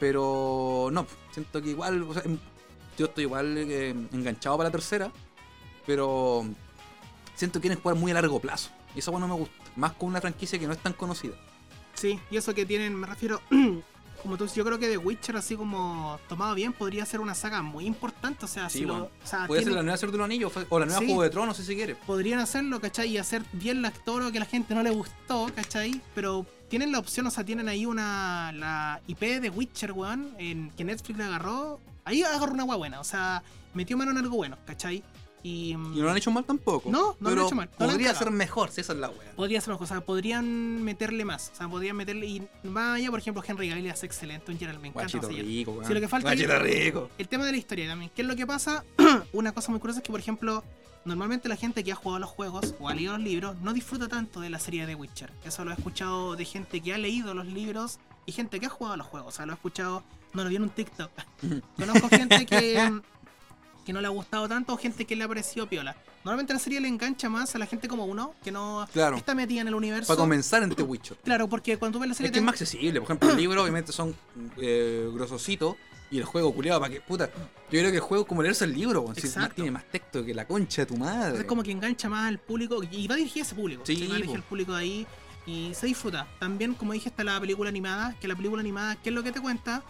[0.00, 2.38] pero no, siento que igual, o sea, em-
[2.98, 5.12] yo estoy igual eh, enganchado para la tercera,
[5.86, 6.44] pero
[7.34, 8.70] siento que quieren jugar muy a largo plazo.
[8.94, 11.34] Y eso bueno no me gusta, más con una franquicia que no es tan conocida.
[11.94, 13.40] Sí, y eso que tienen, me refiero.
[14.22, 17.62] Como tú yo creo que The Witcher, así como tomado bien, podría ser una saga
[17.62, 18.44] muy importante.
[18.44, 19.08] O sea, Sí, si lo- bueno.
[19.24, 21.06] o sea, Puede ser la nueva Señor de los Anillos o la nueva Sí.
[21.06, 21.94] Juego de Tronos, si se quiere.
[21.94, 23.08] podrían hacerlo, ¿cachai?
[23.08, 26.02] Y hacer bien la actor que a la gente no le gustó, ¿cachai?
[26.14, 28.52] Pero tienen la opción, o sea, tienen ahí una.
[28.52, 31.80] La IP de Witcher, weón, en, que Netflix le agarró.
[32.04, 33.42] Ahí agarró una agua buena, o sea,
[33.74, 35.02] metió mano en algo bueno, ¿cachai?
[35.42, 35.74] Y.
[35.76, 36.90] mm, Y no lo han hecho mal tampoco.
[36.90, 39.32] No, no lo han hecho mal, no Podría ser mejor, si esa es la wea.
[39.36, 41.50] Podría ser mejor, o sea, podrían meterle más.
[41.52, 42.26] O sea, podrían meterle.
[42.26, 45.18] Y más allá, por ejemplo, Henry Cavill es excelente, un Gerald me encanta.
[45.18, 45.80] O sea, rico.
[45.84, 47.10] Sí, lo que falta Guachito rico.
[47.18, 48.12] El tema de la historia también.
[48.14, 48.84] ¿Qué es lo que pasa?
[49.32, 50.62] Una cosa muy curiosa es que, por ejemplo,
[51.04, 54.08] normalmente la gente que ha jugado los juegos o ha leído los libros no disfruta
[54.08, 55.30] tanto de la serie de Witcher.
[55.44, 58.70] Eso lo he escuchado de gente que ha leído los libros y gente que ha
[58.70, 59.34] jugado los juegos.
[59.34, 60.02] O sea, lo he escuchado,
[60.34, 61.10] no lo vi en un TikTok.
[61.76, 63.00] Conozco gente que,
[63.84, 65.96] que no le ha gustado tanto o gente que le ha parecido piola.
[66.22, 69.16] Normalmente la serie le engancha más a la gente como uno, que no Claro.
[69.16, 70.08] está metida en el universo.
[70.08, 71.16] Para comenzar en The Witcher.
[71.24, 73.00] Claro, porque cuando tú ves la serie Es que es más accesible.
[73.00, 74.14] Por ejemplo, los libros obviamente son
[74.58, 75.76] eh, grosositos.
[76.10, 77.00] Y el juego, culiado, para que.
[77.00, 77.30] Puta.
[77.70, 79.12] Yo creo que el juego es como leerse el libro.
[79.14, 79.54] Si Exacto.
[79.54, 81.38] tiene más texto que la concha de tu madre.
[81.38, 83.82] Es como que engancha más al público y va dirigido a ese público.
[83.86, 84.36] Sí, va dirigido po.
[84.36, 85.06] al público de ahí
[85.46, 86.26] y se disfruta.
[86.38, 89.32] También, como dije, está la película animada, que la película animada, ¿qué es lo que
[89.32, 89.82] te cuenta?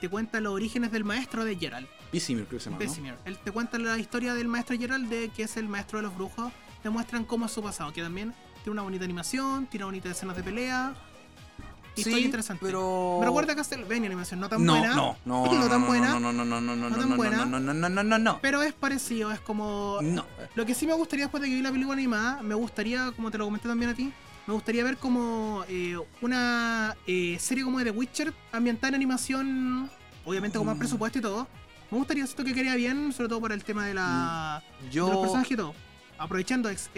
[0.00, 2.82] Te cuenta los orígenes del maestro de Geralt, Pisimir, creo que se llama.
[2.82, 2.90] ¿no?
[2.90, 3.14] Vesemir.
[3.24, 6.14] Él te cuenta la historia del maestro Geralt, de que es el maestro de los
[6.14, 6.52] brujos.
[6.82, 10.36] Te muestran cómo es su pasado, que también tiene una bonita animación, tiene bonitas escenas
[10.36, 10.94] de pelea.
[11.96, 12.64] Historia Sí, interesante.
[12.64, 13.16] pero.
[13.20, 14.94] Me recuerda a Castlevania animación, no tan no, buena.
[14.94, 16.96] no, no, no no, tan no, buena, No, no, no, no, no, no, no no,
[16.96, 17.36] tan no, buena.
[17.46, 18.38] no, no, no, no, no, no.
[18.42, 20.24] Pero es parecido, es como No.
[20.54, 23.30] Lo que sí me gustaría después de que vi la película animada, me gustaría, como
[23.30, 24.12] te lo comenté también a ti,
[24.46, 29.90] me gustaría ver como eh, una eh, serie como de The Witcher ambientada en animación,
[30.24, 30.80] obviamente con más Mm.
[30.80, 31.48] presupuesto y todo.
[31.90, 34.92] Me gustaría esto que quedaría bien, sobre todo para el tema de, la, de los
[34.94, 35.20] Yo.
[35.20, 35.74] personajes y todo.
[36.18, 36.90] Aprovechando, ex-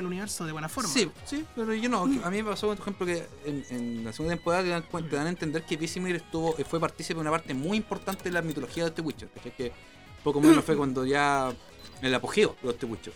[0.00, 0.90] el universo de buena forma.
[0.90, 2.02] Sí, sí, pero yo no.
[2.02, 5.16] A mí me pasó, por ejemplo, que en, en la segunda temporada te dan, te
[5.16, 8.30] dan a entender que Visimir estuvo, eh, fue partícipe de una parte muy importante de
[8.32, 9.28] la mitología de este Witcher.
[9.34, 9.56] ¿cachai?
[9.56, 9.72] Que
[10.22, 11.52] poco menos fue cuando ya
[12.02, 13.12] el apogeo de este Witcher.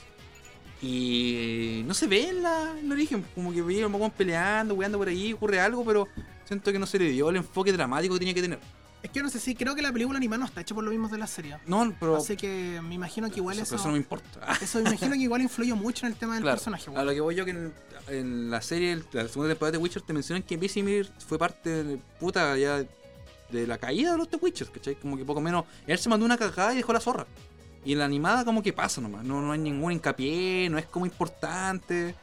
[0.82, 4.96] Y no se ve en, la, en el origen, como que veía un peleando, weando
[4.96, 6.08] por ahí, ocurre algo, pero
[6.46, 8.60] siento que no se le dio el enfoque dramático que tenía que tener.
[9.02, 10.84] Es que yo no sé si creo que la película animada no está hecha por
[10.84, 11.56] lo mismo de la serie.
[11.66, 14.58] No, pero Así que me imagino que igual eso, eso, pero eso no me importa.
[14.62, 16.90] eso me imagino que igual influyó mucho en el tema del Claro, personaje.
[16.90, 17.06] A weón.
[17.06, 17.72] lo que voy yo que en,
[18.08, 21.96] en la serie, la segunda temporada de Witcher, te mencionan que Visimir fue parte de,
[22.18, 22.84] puta ya
[23.50, 24.94] de la caída de los The Witchers, ¿cachai?
[24.96, 25.64] Como que poco menos.
[25.86, 27.26] Él se mandó una cagada y dejó la zorra.
[27.84, 29.24] Y en la animada como que pasa nomás.
[29.24, 32.14] No, no hay ningún hincapié, no es como importante.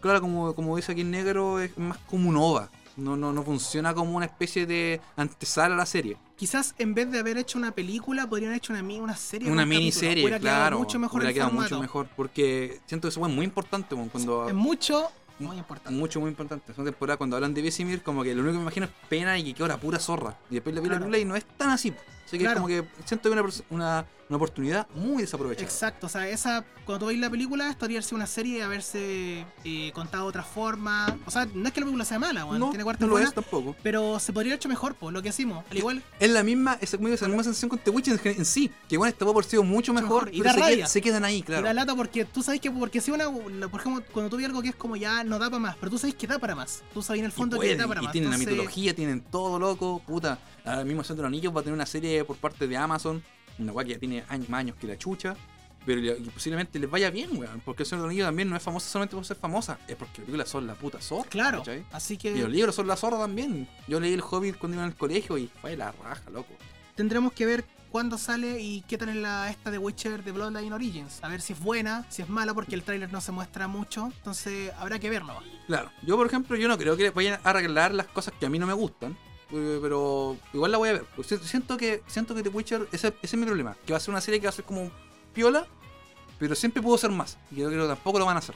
[0.00, 2.70] Claro, como, como dice aquí en negro, es más como un OVA.
[2.96, 6.16] No, no, no funciona como una especie de antesala a la serie.
[6.36, 9.50] Quizás en vez de haber hecho una película, podrían haber hecho una, una serie.
[9.50, 10.78] Una miniserie, claro.
[10.78, 12.08] mucho mejor el quedado mucho mejor.
[12.16, 15.98] Porque siento que eso es muy importante cuando Es mucho, muy importante.
[15.98, 16.72] Mucho, muy importante.
[16.72, 18.92] Es una temporada cuando hablan de Vesemir, como que lo único que me imagino es
[19.08, 20.36] pena y que queda la pura zorra.
[20.50, 21.04] Y después la vi la Claro.
[21.10, 21.92] película y no es tan así.
[22.24, 22.52] Así que Claro.
[22.52, 25.64] es como que siento que una, una, una oportunidad muy desaprovechada.
[25.66, 28.60] Exacto, o sea, esa, cuando tú veis la película, esto habría sido una serie y
[28.60, 31.16] haberse eh, contado de otra forma.
[31.26, 33.28] O sea, no es que la película sea mala, weón, no, tiene no lo buenas,
[33.28, 33.76] es tampoco.
[33.82, 35.64] pero se podría haber hecho mejor, pues, lo que hicimos.
[35.70, 38.70] Al igual, Es la misma, es como misma sensación con The Witcher en, sí.
[38.88, 40.34] Que bueno, esta puede haber sido mucho mejor, mejor.
[40.34, 41.72] Y pero se, qued- se quedan ahí, y da claro.
[41.72, 44.60] lata porque tú sabes que, porque si una, la- por ejemplo, cuando tú ves algo
[44.62, 46.82] que es como ya no da para más, pero tú sabes que da para más.
[46.92, 48.12] Tú sabes en el Y, fondo que da para y más.
[48.12, 50.38] tienen la Entonces, mitología, tienen todo loco, puta.
[50.64, 53.22] Ahora mismo Centro de los Anillos va a tener una serie por parte de Amazon,
[53.58, 55.36] una weá que ya tiene años, más años que la chucha.
[55.84, 57.60] Pero le- posiblemente les vaya bien, weón.
[57.64, 59.78] Porque el Señor de los Anillos también no es famosa solamente por ser famosa.
[59.86, 61.28] Es porque las películas son la puta zorra.
[61.30, 61.58] Claro.
[61.58, 61.84] ¿cachai?
[61.92, 63.68] Así Y los que libros son la zorra también.
[63.86, 66.52] Yo leí El Hobbit cuando iba al colegio y fue la raja, loco.
[66.96, 70.72] tendremos que ver cuándo sale y qué tal es la esta de Witcher de Bloodline
[70.72, 71.22] Origins.
[71.22, 74.06] A ver si es buena, si es mala, porque el tráiler no se muestra mucho.
[74.16, 75.34] Entonces habrá que verlo.
[75.68, 78.50] Claro, yo por ejemplo, yo no creo que vayan a arreglar las cosas que a
[78.50, 79.16] mí no me gustan.
[79.52, 81.04] Eh, Pero igual la voy a ver.
[81.14, 83.76] Pues si- Siento que siento que The Witcher, ese, ese es mi problema.
[83.86, 84.90] Que va a ser una serie que va a ser como
[85.32, 85.66] piola,
[86.38, 87.38] pero siempre pudo ser más.
[87.50, 88.54] Y yo creo que tampoco lo van a hacer.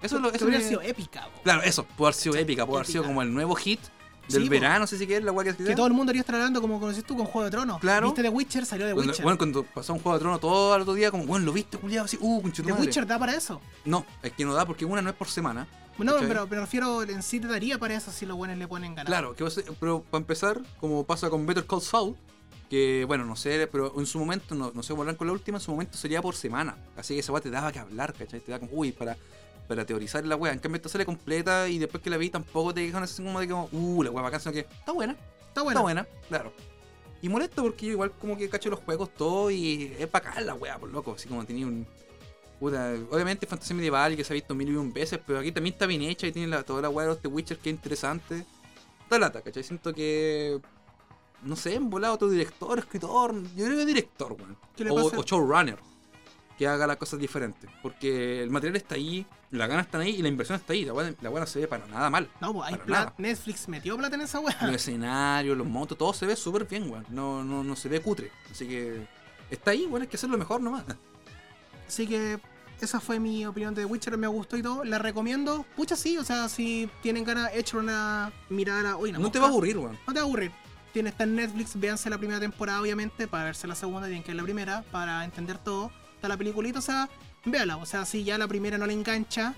[0.00, 1.28] Eso es lo que eso sido épica.
[1.42, 3.80] Claro, eso, pudo haber sido épica, pudo haber sido como el nuevo hit
[4.28, 6.10] del Sí, verano, no sé si qué es la guay que Que todo el mundo
[6.10, 7.80] haría estar hablando como conociste tú con Juego de Tronos.
[7.80, 8.06] Claro.
[8.08, 9.24] Viste The Witcher, salió The Cuando, Witcher.
[9.24, 11.78] bueno, cuando pasó un juego de trono todo el otro día, como, bueno, lo viste,
[11.78, 12.80] culiado, así, uh, The conchetumadre.
[12.82, 13.60] Witcher da para eso.
[13.84, 15.66] No, es que no da porque una no es por semana.
[15.98, 16.28] No, ¿Cachai?
[16.28, 19.06] pero, pero refiero en sí te daría para eso si los buenos le ponen ganas.
[19.06, 19.44] Claro, que
[19.80, 22.14] pero para empezar, como pasa con Better Call Saul,
[22.70, 25.32] que bueno, no sé, pero en su momento, no, no sé cómo hablar con la
[25.32, 26.76] última, en su momento sería por semana.
[26.96, 28.38] Así que esa weá te daba que hablar, ¿cachai?
[28.40, 29.16] Te da como, uy, para,
[29.68, 30.52] para teorizar la weá.
[30.52, 33.38] En cambio, esta sale completa y después que la vi tampoco te dejan así como
[33.38, 35.14] de como, uh, la weá bacán, sino que está buena,
[35.46, 35.78] Está bueno.
[35.78, 36.52] está buena, claro.
[37.20, 40.54] Y molesta porque yo igual como que cacho los juegos todo y es bacán la
[40.54, 41.12] weá, por loco.
[41.12, 41.86] Así como tenía un.
[42.58, 45.74] Puta, obviamente fantasía medieval que se ha visto mil y un veces, pero aquí también
[45.74, 47.76] está bien hecha y tiene la, toda la weá de los The Witcher que es
[47.76, 48.44] interesante.
[49.02, 49.62] Está lata, ¿cachai?
[49.62, 50.60] Siento que.
[51.42, 53.34] No sé, en volado otro director, escritor.
[53.54, 54.56] Yo creo que director, weón.
[54.74, 55.78] ¿Qué le O, o showrunner.
[56.58, 57.70] Que haga las cosas diferentes.
[57.82, 60.84] Porque el material está ahí, las ganas están ahí y la inversión está ahí.
[60.84, 62.28] La weá la se ve para nada mal.
[62.40, 63.14] No, pues hay plata.
[63.16, 64.74] Netflix metió plata en esa Los weá.
[64.74, 67.06] escenarios, los motos, todo se ve súper bien, weón.
[67.10, 68.32] No, no, no se ve cutre.
[68.50, 69.06] Así que.
[69.50, 70.84] Está ahí, bueno, hay que hacerlo mejor nomás.
[71.86, 72.38] Así que
[72.80, 74.84] esa fue mi opinión de The Witcher, me gustó y todo.
[74.84, 75.64] La recomiendo.
[75.76, 78.96] Pucha, sí, o sea, si tienen ganas, echen una mirada.
[78.96, 79.98] Uy, No te va a aburrir, weón.
[80.06, 80.50] No te va a aburrir.
[80.92, 84.28] Tiene, está en Netflix, véanse la primera temporada, obviamente, para verse la segunda, tienen que
[84.30, 85.90] ver la primera, para entender todo.
[86.18, 87.08] Está la peliculita, o sea,
[87.44, 87.76] véala.
[87.76, 89.54] O sea, si ya la primera no le engancha,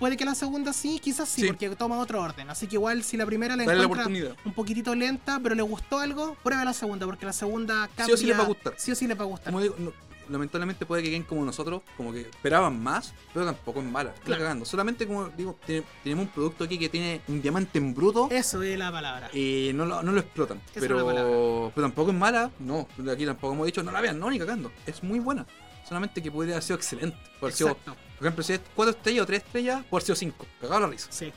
[0.00, 1.46] puede que la segunda sí, quizás sí, Sí.
[1.46, 2.50] porque toma otro orden.
[2.50, 5.62] Así que igual si la primera le Dale la encuentra un poquitito lenta, pero le
[5.62, 8.06] gustó algo, prueba la segunda, porque la segunda cambia.
[8.06, 8.74] Sí o sí les va a gustar.
[8.76, 9.52] Sí o sí les va a gustar.
[9.52, 9.92] Como digo, no-
[10.32, 14.12] lamentablemente puede que queden como nosotros, como que esperaban más, pero tampoco es mala.
[14.24, 14.42] Claro.
[14.42, 14.64] cagando.
[14.64, 18.28] Solamente como digo, tiene- tenemos un producto aquí que tiene un diamante en bruto.
[18.30, 19.30] Eso es la palabra.
[19.34, 20.60] Y no lo, no lo explotan.
[20.70, 20.80] Esa.
[20.80, 22.50] Pero, pero tampoco es mala.
[22.58, 24.72] No, aquí tampoco hemos dicho, no la vean, no, ni cagando.
[24.86, 25.46] Es muy buena.
[25.86, 27.16] Solamente que podría haber sido excelente.
[27.38, 30.46] Por, sido- por ejemplo, si es 4 estrellas o 3 estrellas, por haber sido 5.
[30.60, 31.08] Cagado la risa.
[31.10, 31.32] Sí.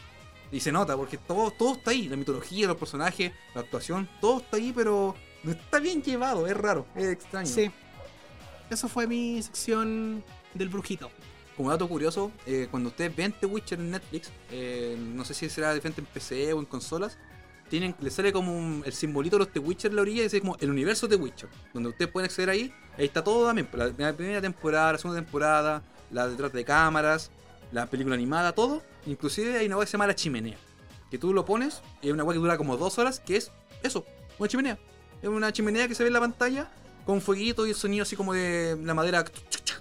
[0.51, 2.07] Y se nota, porque todo, todo está ahí.
[2.07, 6.47] La mitología, los personajes, la actuación, todo está ahí, pero no está bien llevado.
[6.47, 7.47] Es raro, es extraño.
[7.47, 7.69] Sí.
[8.69, 11.09] Eso fue mi sección del brujito.
[11.55, 15.47] Como dato curioso, eh, cuando ustedes ven The Witcher en Netflix, eh, no sé si
[15.49, 17.17] será diferente en PC o en consolas,
[17.69, 20.23] tienen, les sale como un- el simbolito de los The Witcher en la orilla y
[20.23, 21.49] dice como el universo de Witcher.
[21.73, 23.67] Donde ustedes pueden acceder ahí, ahí está todo también.
[23.97, 27.31] La, primera temporada, la segunda temporada, la detrás de cámaras,
[27.71, 28.83] la película animada, todo.
[29.05, 30.57] Inclusive hay una web que se llama La Chimenea.
[31.09, 33.51] Que tú lo pones y es una web que dura como dos horas, que es
[33.81, 34.05] eso,
[34.39, 34.77] una chimenea.
[35.21, 36.69] Es una chimenea que se ve en la pantalla
[37.05, 39.23] con fueguito y el sonido así como de la madera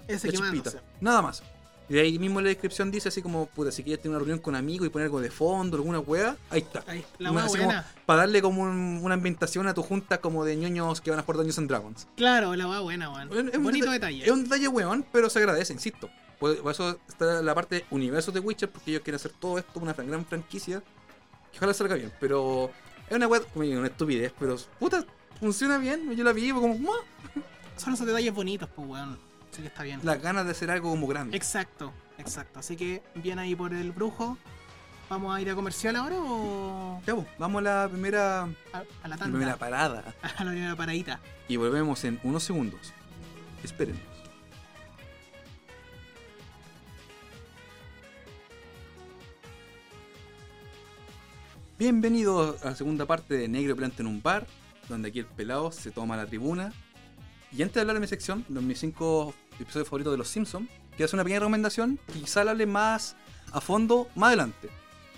[0.07, 0.71] Ese la chispita.
[1.01, 1.43] Nada más.
[1.87, 4.19] Y de ahí mismo en la descripción dice así como, puta, si quieres tener una
[4.19, 6.83] reunión con amigos y poner algo de fondo, alguna wea, ahí está.
[6.87, 7.85] Ahí, la Una- así como buena.
[8.07, 11.21] para darle como un- una ambientación a tu junta como de ñoños que van a
[11.23, 12.07] jugar Dungeons and Dragons.
[12.17, 13.29] Claro, la más buena, weón.
[13.61, 14.23] Bonito deta- detalle.
[14.25, 16.09] Es un detalle weón, pero se agradece, insisto.
[16.39, 19.79] Por, por eso está la parte universo de Witcher, porque ellos quieren hacer todo esto
[19.79, 20.81] una gran franquicia.
[21.51, 22.71] Que ojalá salga bien, pero
[23.07, 25.05] es una wea, como digo, una estupidez, pero puta,
[25.39, 26.15] funciona bien.
[26.15, 26.95] Yo la vi como, "Mua".
[27.77, 29.17] Son esos detalles bonitos, pues, weón.
[29.51, 29.99] Así que está bien.
[30.03, 31.35] las ganas de hacer algo como grande.
[31.37, 32.59] Exacto, exacto.
[32.59, 34.37] Así que bien ahí por el brujo.
[35.09, 38.41] ¿Vamos a ir a comercial ahora o Ya, pues, vamos a la primera,
[38.73, 39.25] a, la tanda?
[39.37, 40.03] primera parada.
[40.37, 41.19] A la primera paradita.
[41.47, 42.91] Y volvemos en unos segundos.
[43.63, 43.99] Esperen.
[51.77, 54.47] Bienvenidos a la segunda parte de Negro Planta en un bar,
[54.89, 56.73] donde aquí el pelado se toma la tribuna.
[57.51, 60.69] Y antes de hablar de mi sección, de mis cinco episodios favoritos de Los Simpsons,
[60.91, 63.15] quiero hacer una pequeña recomendación que quizá la hable más
[63.51, 64.69] a fondo más adelante.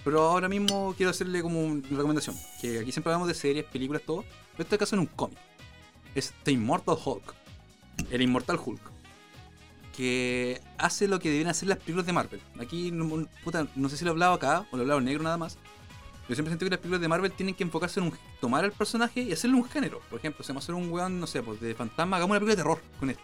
[0.04, 4.04] Pero ahora mismo quiero hacerle como una recomendación, que aquí siempre hablamos de series, películas,
[4.06, 5.38] todo, pero en este caso en un cómic
[6.18, 7.36] es The Immortal Hulk.
[8.12, 8.82] El Inmortal Hulk.
[9.96, 12.42] Que hace lo que deben hacer las películas de Marvel.
[12.60, 13.28] Aquí, no,
[13.90, 15.58] sé si lo he hablado acá o lo he hablado en negro nada más.
[16.28, 18.72] Yo siempre siento que las películas de Marvel tienen que enfocarse en un, tomar al
[18.72, 20.02] personaje y hacerle un género.
[20.10, 22.40] Por ejemplo, si vamos a hacer un weón, no sé, pues de fantasma, hagamos una
[22.40, 23.24] película de terror con esto.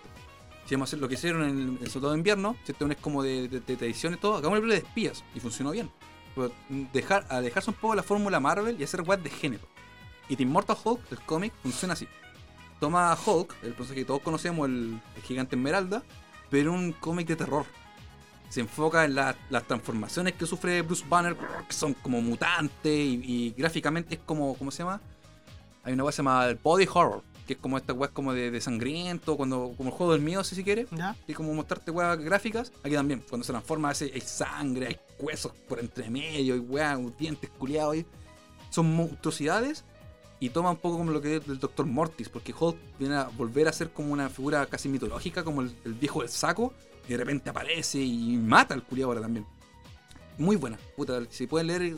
[0.66, 2.98] Si vamos a hacer lo que hicieron en el Soldado de Invierno, si este es
[2.98, 5.24] como de, de, de y todo, hagamos una película de espías.
[5.36, 5.92] Y funcionó bien.
[6.34, 6.52] Pero
[6.94, 9.68] dejar, a dejarse un poco la fórmula Marvel y hacer weas de género.
[10.30, 12.08] Y The Immortal Hulk, el cómic, funciona así
[12.84, 16.04] toma a Hulk, el personaje que todos conocemos, el, el gigante Esmeralda,
[16.50, 17.66] pero un cómic de terror.
[18.54, 21.36] Se enfoca en la- las transformaciones que sufre Bruce Banner,
[21.68, 25.02] que son como mutantes y, y gráficamente es como, ¿cómo se llama?
[25.84, 28.52] Hay una weá que se llama Body Horror, que es como esta weá como de,
[28.52, 30.86] de sangriento, cuando, como el juego del miedo, si se quiere.
[30.92, 31.16] ¿Ya?
[31.28, 35.52] Y como mostrarte weas gráficas, aquí también, cuando se transforma ese- hay sangre, hay huesos
[35.68, 37.98] por entre medio, hay weas, dientes culiados.
[38.70, 39.84] Son monstruosidades
[40.40, 41.88] y toma un poco como lo que es del Dr.
[41.88, 45.76] Mortis, porque Hulk viene a volver a ser como una figura casi mitológica, como el,
[45.86, 46.72] el viejo del saco,
[47.08, 49.46] y de repente aparece y mata al culiado ahora también.
[50.38, 51.96] Muy buena, puta, si pueden leer,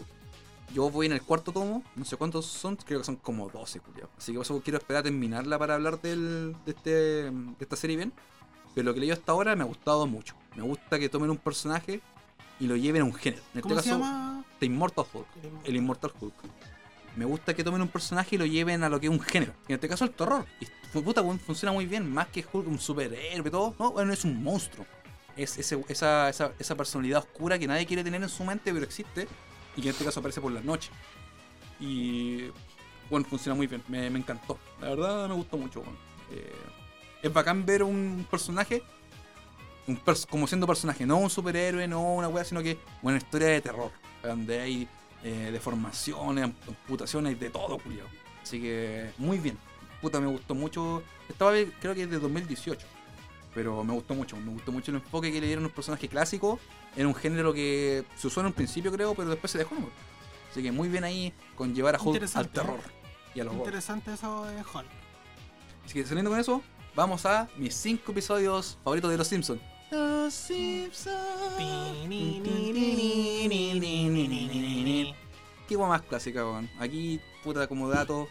[0.73, 3.79] yo voy en el cuarto tomo, no sé cuántos son, creo que son como 12,
[3.79, 4.09] culiado.
[4.17, 7.75] Así que por eso quiero esperar a terminarla para hablar del, de, este, de esta
[7.75, 8.13] serie bien.
[8.73, 10.35] Pero lo que leí hasta ahora me ha gustado mucho.
[10.55, 12.01] Me gusta que tomen un personaje
[12.59, 13.41] y lo lleven a un género.
[13.53, 14.45] En este ¿Cómo se caso, llama?
[14.59, 15.27] The Immortal Hulk.
[15.63, 16.33] El Immortal Hulk.
[17.15, 19.53] Me gusta que tomen un personaje y lo lleven a lo que es un género.
[19.69, 20.45] En este caso, el terror.
[20.59, 20.65] Y
[21.03, 22.11] puta, weón, funciona muy bien.
[22.11, 23.75] Más que un superhéroe y todo.
[23.79, 24.85] No, bueno, es un monstruo.
[25.35, 29.27] Es esa, personalidad oscura que nadie quiere tener en su mente, pero existe.
[29.75, 30.89] Y que en este caso aparece por la noche.
[31.79, 32.45] Y.
[33.09, 33.83] Bueno, funciona muy bien.
[33.87, 34.57] Me, encantó.
[34.81, 35.83] La verdad, me gustó mucho.
[36.31, 36.53] Eh,
[37.21, 38.83] es bacán ver un personaje.
[40.29, 43.91] como siendo personaje, no un superhéroe, no una wea, sino que una historia de terror.
[44.23, 44.87] Donde hay
[45.23, 48.07] eh, deformaciones, amputaciones, de todo, culiao.
[48.41, 49.57] Así que, muy bien.
[50.05, 51.01] Puta, me gustó mucho.
[51.27, 52.85] Estaba, creo que es de 2018.
[53.55, 54.37] Pero me gustó mucho.
[54.37, 56.59] Me gustó mucho el enfoque que le dieron a un personaje clásico.
[56.95, 59.73] En un género que se usó en un principio, creo, pero después se dejó.
[59.73, 59.89] ¿no?
[60.51, 62.79] Así que muy bien ahí con llevar a Hulk al terror
[63.33, 63.55] y a los.
[63.55, 64.85] Interesante eso de Hulk.
[65.83, 66.61] Así que saliendo con eso,
[66.93, 69.59] vamos a mis 5 episodios favoritos de Los Simpsons.
[69.89, 71.15] Los Simpsons.
[75.67, 76.69] Qué guay más clásica, weón.
[76.79, 78.27] Aquí, puta, como dato.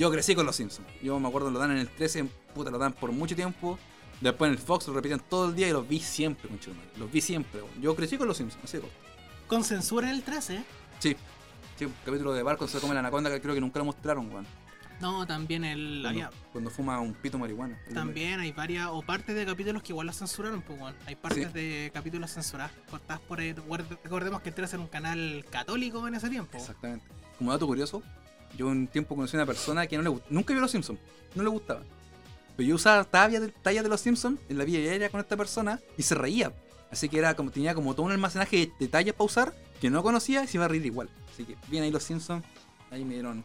[0.00, 0.88] Yo crecí con Los Simpsons.
[1.02, 2.24] Yo me acuerdo, lo dan en el 13,
[2.54, 3.78] puta, lo dan por mucho tiempo.
[4.22, 7.12] Después en el Fox lo repiten todo el día y los vi siempre, mucho Los
[7.12, 7.82] vi siempre, weón.
[7.82, 8.96] Yo crecí con Los Simpsons, así de corto.
[9.46, 10.64] Con censura en el 13, ¿eh?
[11.00, 11.16] Sí.
[11.78, 14.30] Sí, un capítulo de barco se come la anaconda que creo que nunca lo mostraron,
[14.32, 14.46] weón.
[15.02, 16.00] No, también el.
[16.02, 17.78] Cuando, había- cuando fuma un pito marihuana.
[17.92, 18.86] también hay varias.
[18.90, 20.94] O partes de capítulos que igual las censuraron, pues, weón.
[21.06, 21.52] Hay partes Sí.
[21.52, 22.72] de capítulos censurados.
[22.90, 23.54] Cortadas por el.
[24.02, 26.56] Recordemos que el 13 era un canal católico en ese tiempo.
[26.56, 27.04] Exactamente.
[27.38, 28.02] Como dato curioso,
[28.56, 30.98] yo un tiempo conocí a una persona que no le nunca vio los Simpsons,
[31.34, 31.82] no le gustaba.
[32.56, 35.36] Pero yo usaba tallas de, tallas de los Simpsons en la vida diaria con esta
[35.36, 36.52] persona y se reía.
[36.90, 39.90] Así que era como tenía como todo un almacenaje de, de tallas para usar que
[39.90, 41.08] no conocía y se iba a reír igual.
[41.32, 42.44] Así que bien ahí los Simpsons,
[42.90, 43.44] ahí me dieron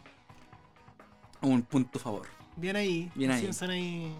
[1.40, 2.26] un punto favor.
[2.56, 3.10] Bien ahí.
[3.14, 3.42] Bien ahí.
[3.42, 4.12] Simpson ahí.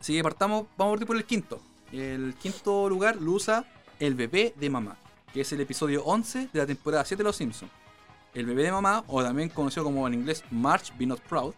[0.00, 1.60] Así que partamos, vamos a partir por el quinto.
[1.92, 3.64] El quinto lugar lo usa
[4.00, 4.96] El bebé de mamá,
[5.32, 7.70] que es el episodio 11 de la temporada 7 de Los Simpsons.
[8.34, 11.54] El bebé de mamá, o también conocido como en inglés March Be Not Proud,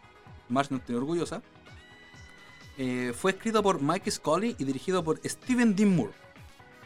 [0.48, 1.42] March no tiene orgullosa,
[2.78, 6.12] eh, fue escrito por Mike Scully y dirigido por Steven Dean Moore.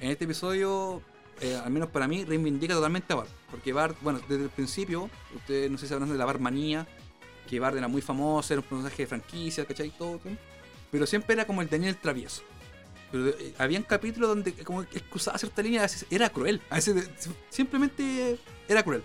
[0.01, 1.03] En este episodio,
[1.41, 3.31] eh, al menos para mí, reivindica totalmente a Bart.
[3.51, 6.87] Porque Bart, bueno, desde el principio, ustedes no sé si sabrán de la Bartmanía,
[7.49, 9.91] que Bart era muy famoso, era un personaje de franquicia, ¿cachai?
[9.91, 10.21] Todo.
[10.93, 12.43] Pero siempre era como el Daniel travieso.
[13.11, 16.63] Pero eh, habían capítulos donde como que cruzaba cierta línea, a veces era cruel.
[16.71, 17.11] A veces
[17.49, 18.39] simplemente
[18.69, 19.03] era cruel.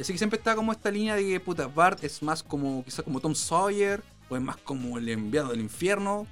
[0.00, 0.02] Sí.
[0.02, 3.04] Así que siempre estaba como esta línea de que puta, Bart es más como quizás
[3.04, 6.26] como Tom Sawyer, o es más como el enviado del infierno.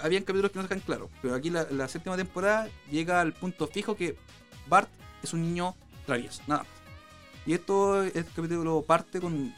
[0.00, 1.10] Habían capítulos que no se quedan claros.
[1.22, 4.16] Pero aquí la, séptima temporada llega al punto fijo que
[4.68, 4.90] Bart
[5.22, 6.72] es un niño travieso, nada más.
[7.46, 9.54] Y esto, este capítulo parte con,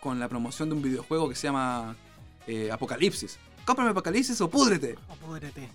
[0.00, 1.96] con la promoción de un videojuego que se llama
[2.46, 3.38] eh, Apocalipsis.
[3.64, 4.96] Cómprame Apocalipsis o púdrete.
[5.08, 5.70] Apúdrete.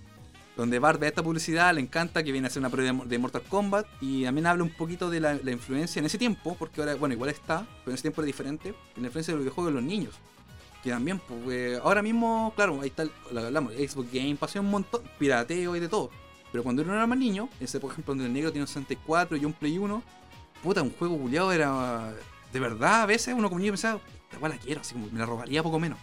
[0.59, 3.17] Donde Bart ve esta publicidad, le encanta que viene a hacer una prueba de, de
[3.17, 6.95] Mortal Kombat y también habla un poquito de la, influencia en ese tiempo, porque ahora,
[6.95, 9.83] bueno, igual está, pero en ese tiempo era diferente, la influencia del videojuego en los
[9.85, 10.15] niños.
[10.83, 14.69] Que también, pues, eh, ahora mismo, claro, ahí está lo hablamos, Xbox Game, pasó un
[14.69, 16.09] montón, pirateo y de todo.
[16.51, 19.37] Pero cuando uno era más niño, ese por ejemplo donde el negro tiene un 64
[19.37, 20.03] y un Play 1,
[20.61, 22.13] puta, un juego culiado era.
[22.51, 25.25] De verdad, a veces uno como niño pensaba, esta la quiero, así como me la
[25.25, 25.99] robaría poco menos.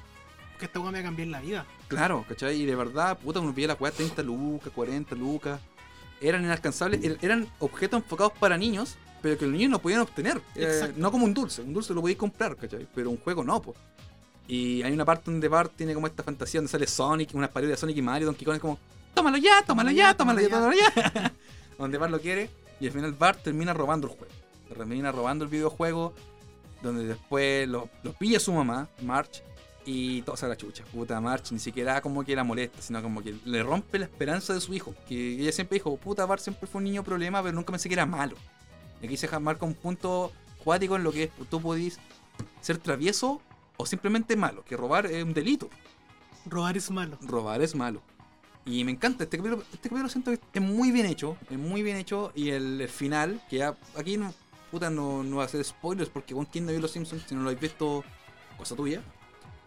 [0.59, 1.67] Que esta weá me va a cambiar la vida.
[1.89, 2.61] Claro, ¿cachai?
[2.63, 5.61] Y de verdad, puta, uno veía la weá 30 lucas, 40 lucas.
[6.21, 10.41] Eran inalcanzables, er- eran objetos enfocados para niños, pero que los niños no podían obtener.
[10.55, 12.87] Eh, no como un dulce, un dulce lo podías comprar, ¿cachai?
[12.95, 13.77] Pero un juego no, pues.
[14.49, 17.73] Y hay una parte donde Bart tiene como esta fantasía donde sale Sonic, unas paredes
[17.73, 18.79] de Sonic y Mario, Donkey Kong es como,
[19.13, 21.33] tómalo ya, tómalo ya, tómalo ya, tómalo ya.
[21.79, 22.49] donde Bart lo quiere,
[22.81, 24.33] y al final Bart termina robando el juego.
[24.69, 26.15] Termina robando el videojuego,
[26.83, 29.43] donde después lo, lo pilla su mamá, March,
[29.87, 30.85] y todo se la chucha.
[30.93, 34.53] Puta, March ni siquiera como que la molesta, sino como que le rompe la esperanza
[34.53, 34.95] de su hijo.
[35.09, 37.95] Que ella siempre dijo, puta, Bart siempre fue un niño problema, pero nunca pensé que
[37.95, 38.37] era malo.
[39.01, 40.33] Y aquí se marca un punto
[40.65, 41.99] cuático en lo que es, tú podís
[42.61, 43.41] ser travieso
[43.77, 45.71] o simplemente malo, que robar es un delito.
[46.45, 47.17] Robar es malo.
[47.23, 48.03] Robar es malo.
[48.65, 51.85] Y me encanta, este capítulo, este capítulo siento que es muy bien hecho, es muy
[51.85, 54.35] bien hecho, y el, el final, que ya, aquí no,
[54.73, 57.37] puta, no, no va a hacer spoilers, porque con quien no vio Los Simpsons, si
[57.37, 58.03] no lo habéis visto,
[58.59, 59.03] cosa tuya.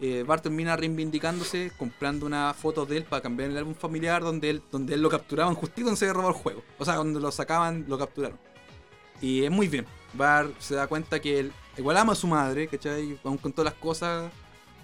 [0.02, 4.50] Eh, Bart termina reivindicándose, comprando una foto de él para cambiar el álbum familiar donde
[4.50, 6.64] él, donde él lo capturaban justito donde se había robado el juego.
[6.78, 8.40] O sea, cuando lo sacaban, lo capturaron.
[9.22, 9.86] Y es muy bien.
[10.14, 13.20] Bart se da cuenta que él igual ama a su madre, ¿cachai?
[13.24, 14.32] Aún con todas las cosas,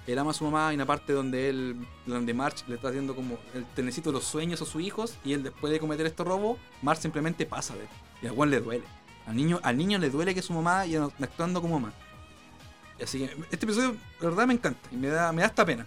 [0.06, 0.74] él ama a su mamá.
[0.74, 4.26] Y una parte donde él, donde March le está haciendo como el tenecito de los
[4.26, 5.18] sueños a sus hijos.
[5.24, 7.90] Y él después de cometer este robo, March simplemente pasa de él.
[8.22, 8.84] Y al cual le duele.
[9.26, 11.94] Al niño, al niño le duele que su mamá y actuando como mamá.
[13.02, 14.90] Así que este episodio, la verdad, me encanta.
[14.92, 15.86] Y me da, me da esta pena.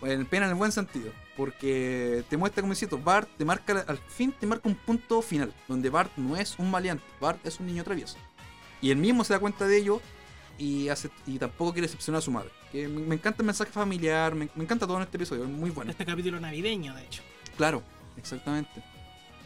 [0.00, 1.12] Pena en el buen sentido.
[1.36, 5.52] Porque te muestra, como decía, Bart te marca, al fin te marca un punto final.
[5.68, 7.04] Donde Bart no es un maleante.
[7.20, 8.16] Bart es un niño travieso.
[8.80, 10.00] Y él mismo se da cuenta de ello.
[10.58, 12.50] Y, hace, y tampoco quiere decepcionar a su madre.
[12.70, 14.34] Que me, encanta el mensaje familiar.
[14.34, 15.44] Me, me, encanta todo en este episodio.
[15.44, 15.90] Es muy bueno.
[15.90, 17.22] Este capítulo navideño, de hecho.
[17.56, 17.82] Claro,
[18.16, 18.82] exactamente.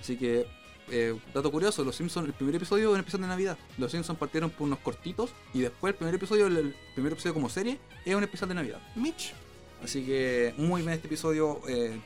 [0.01, 0.47] Así que
[0.91, 3.59] eh, dato curioso, Los Simpsons, el primer episodio es un episodio de Navidad.
[3.79, 7.49] Los Simpsons partieron por unos cortitos y después el primer episodio, el, primer episodio como
[7.49, 8.81] serie, es un episodio de Navidad.
[8.95, 9.35] Mitch.
[9.83, 11.61] Así que muy bien este episodio.
[11.69, 12.01] Eh,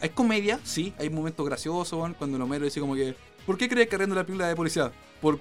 [0.00, 3.14] hay comedia, sí, hay momentos graciosos, cuando el Homero dice como que,
[3.46, 4.92] ¿por qué crees que arrendo la película de policía?
[5.20, 5.40] ¿Por,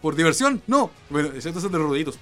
[0.00, 0.60] por diversión?
[0.66, 0.90] No.
[1.08, 2.18] Bueno, excepto son de los ruiditos.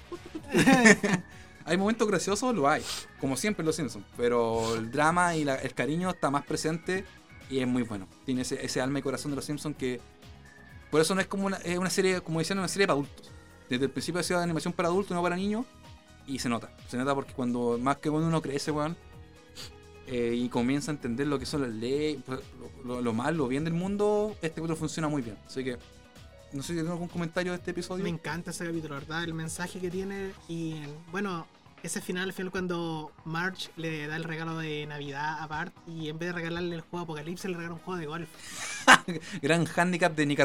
[1.65, 2.83] hay momentos graciosos, lo hay,
[3.21, 7.05] como siempre en Los Simpsons, pero el drama y el cariño está más presente
[7.51, 8.07] y es muy bueno.
[8.25, 10.01] Tiene ese, alma y corazón de los Simpsons que.
[10.91, 13.31] Por eso no es como una, es una serie, como decían, una serie para adultos.
[13.69, 15.67] Desde el principio ha sido de animación para adultos, no para niños.
[16.27, 16.73] Y se nota.
[16.89, 18.97] Se nota porque cuando más que cuando uno crece, weón.
[20.07, 22.41] Eh, y comienza a entender lo que son las leyes, pues,
[22.85, 25.37] lo, lo, mal, lo bien del mundo, este capítulo funciona muy bien.
[25.47, 25.79] Así que,
[26.53, 28.03] no sé si tengo algún comentario de este episodio.
[28.03, 29.23] Me encanta ese capítulo, ¿verdad?
[29.23, 30.33] El mensaje que tiene.
[30.49, 30.81] Y
[31.13, 31.47] bueno,
[31.83, 36.09] ese final, el final cuando Marge le da el regalo de Navidad a Bart y
[36.09, 38.29] en vez de regalarle el juego Apocalipsis le regala un juego de golf.
[39.43, 40.41] Gran handicap de Nick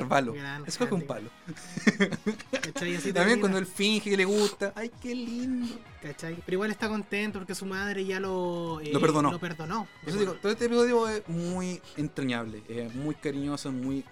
[0.66, 1.30] Eso fue un palo.
[3.14, 4.72] También cuando él finge que le gusta.
[4.76, 5.76] Ay, qué lindo.
[6.02, 6.36] ¿Cachai?
[6.46, 9.32] Pero igual está contento porque su madre ya lo, eh, lo perdonó.
[9.32, 9.88] Lo perdonó.
[10.06, 14.06] Eso digo, todo este episodio es muy entrañable, es muy cariñoso, muy.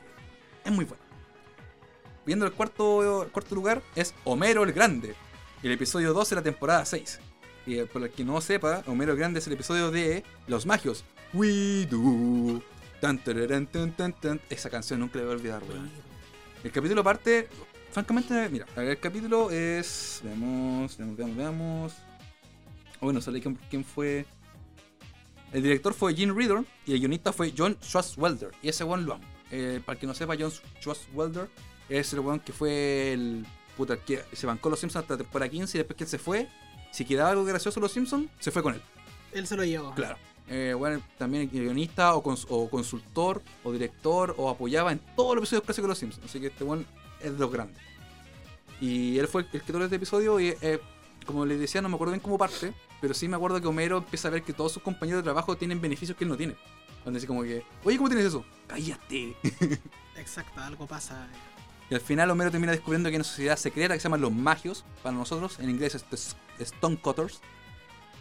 [0.66, 1.04] Es muy bueno.
[2.26, 5.16] Viendo el cuarto, el cuarto lugar es Homero el Grande
[5.68, 7.20] el episodio 12 de la temporada 6.
[7.66, 11.06] Y eh, por el que no sepa, Homero Grande es el episodio de Los Magios.
[11.34, 12.62] We do.
[13.00, 13.22] Tan,
[14.50, 15.90] Esa canción nunca le voy a olvidar, weón.
[16.64, 17.50] El capítulo parte.
[17.92, 20.22] Francamente, mira, el capítulo es.
[20.24, 21.94] Veamos, veamos, veamos, veamos.
[23.00, 24.26] Bueno, sale quién, quién fue.
[25.52, 28.52] El director fue Gene Reader y el guionista fue John Schwarzwelder.
[28.62, 29.26] Y ese weón lo amo.
[29.52, 30.52] Eh, para el que no sepa, John
[30.82, 31.50] Schwarzwelder
[31.90, 33.46] es el weón que fue el
[33.78, 36.48] puta, que se bancó los Simpsons hasta temporada 15 y después que él se fue,
[36.92, 38.82] si quedaba algo gracioso los Simpsons, se fue con él.
[39.32, 39.94] Él se lo llevó.
[39.96, 40.18] Claro.
[40.48, 42.22] Eh, bueno, también guionista o,
[42.70, 46.26] consultor o director o apoyaba en todos los episodios clásicos de los Simpsons.
[46.26, 46.86] Así que este buen
[47.22, 47.82] es de los grandes.
[48.82, 50.80] Y él fue el escritor de este episodio y eh,
[51.26, 53.98] como les decía, no me acuerdo bien cómo parte, pero sí me acuerdo que Homero
[53.98, 56.56] empieza a ver que todos sus compañeros de trabajo tienen beneficios que él no tiene.
[57.04, 58.46] Donde dice como que, oye, ¿cómo tienes eso?
[58.68, 59.36] Cállate.
[60.18, 61.28] Exacto, algo pasa.
[61.90, 64.32] Y al final Homero termina descubriendo que hay una sociedad secreta que se llama los
[64.32, 67.42] magios, para nosotros, en inglés es Stonecutters.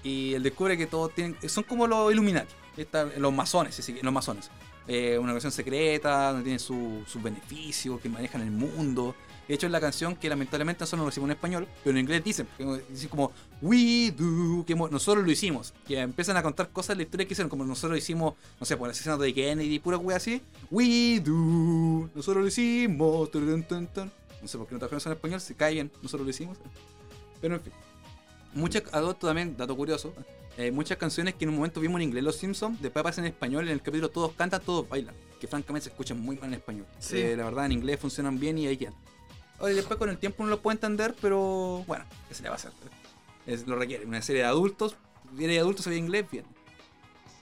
[0.03, 1.37] Y él descubre que todos tienen.
[1.49, 2.53] son como los Illuminati,
[3.19, 4.51] los masones, sí, los masones.
[4.89, 9.15] Eh, una organización secreta, donde tienen sus beneficios, que manejan el mundo.
[9.53, 12.05] De hecho, es la canción que lamentablemente nosotros no lo decimos en español, pero en
[12.05, 12.49] inglés dicen,
[12.89, 15.75] dicen como We do, que nosotros lo hicimos.
[15.87, 18.65] Que empiezan a contar cosas de la historia que hicieron, como nosotros lo hicimos, no
[18.65, 20.41] sé, por el asesinato de Kennedy, pura wea así.
[20.71, 23.29] We do, nosotros lo hicimos.
[23.31, 26.57] No sé por qué no trajeron eso en español, se cae bien, nosotros lo hicimos.
[27.43, 27.73] Pero en fin.
[28.55, 30.15] Muchas, adopto también, dato curioso,
[30.57, 33.33] eh, muchas canciones que en un momento vimos en inglés Los Simpsons, después aparecen en
[33.33, 36.55] español, en el capítulo todos cantan, todos bailan, que francamente se escuchan muy mal en
[36.55, 36.87] español.
[37.11, 38.95] Eh, la verdad en inglés funcionan bien y ahí quedan.
[39.63, 42.57] Oye, después con el tiempo uno lo puede entender, pero bueno, ¿qué se le va
[42.57, 42.73] a hacer?
[43.47, 44.05] Es, lo requiere.
[44.05, 44.97] Una serie de adultos,
[45.31, 46.45] viene de adultos sabía inglés, bien.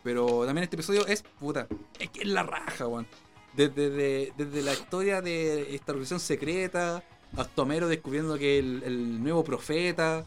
[0.02, 1.66] Pero también este episodio es puta.
[1.98, 3.06] Es que es la raja, weón.
[3.54, 7.02] Desde, desde, la historia de esta organización secreta,
[7.34, 10.26] hasta Homero descubriendo que el, el nuevo profeta.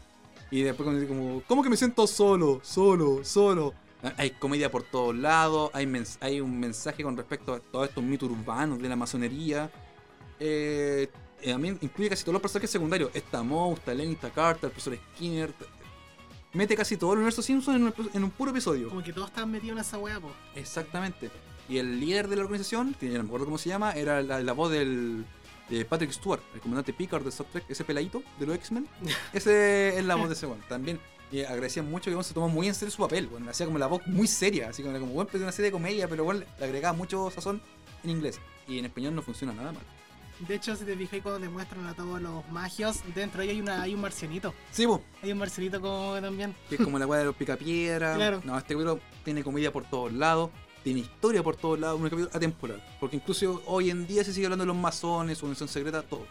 [0.50, 2.58] Y después como, ¿cómo que me siento solo?
[2.64, 3.72] Solo, solo.
[4.16, 5.90] Hay comedia por todos lados, hay,
[6.20, 9.70] hay un mensaje con respecto a todos estos mitos urbanos de la masonería.
[10.40, 11.08] Eh,
[11.44, 13.10] eh, también incluye casi todos los personajes secundarios.
[13.12, 15.52] Está Moe, está Lenny, está Carter, el profesor Skinner.
[16.54, 18.88] Mete casi todo el universo Simpson en un, puro episodio.
[18.88, 20.30] Como que todos estaban metidos en esa weá, po.
[20.54, 21.30] Exactamente.
[21.68, 24.22] Y el líder de la organización, que ya no me acuerdo cómo se llama, era
[24.22, 25.26] la, voz del
[25.68, 28.88] de Patrick Stewart, el comandante Picard de Star Trek, ese peladito de los X-Men.
[29.34, 30.62] ese es la voz de ese weón.
[30.66, 30.98] También
[31.30, 33.86] Y agradecían mucho que se tomó muy en serio su papel, bueno, hacía como la
[33.86, 36.96] voz muy seria, así como, como bueno, una serie de comedia, pero bueno, le agregaba
[36.96, 37.60] mucho sazón
[38.02, 38.40] en inglés.
[38.66, 39.82] Y en español no funciona nada mal.
[40.40, 43.54] De hecho, si te fijas cuando te muestran a todos los magios, dentro de ahí
[43.56, 44.52] hay, una, hay un marcianito.
[44.70, 46.54] Sí, po, Hay un marcianito como también.
[46.68, 48.16] que es como la weá de los picapiedras.
[48.16, 48.40] Claro.
[48.44, 50.50] No, este capítulo tiene comedia por todos lados,
[50.82, 52.82] tiene historia por todos lados, un capítulo atemporal.
[53.00, 56.26] Porque incluso hoy en día se sigue hablando de los masones, su misión secreta, todo.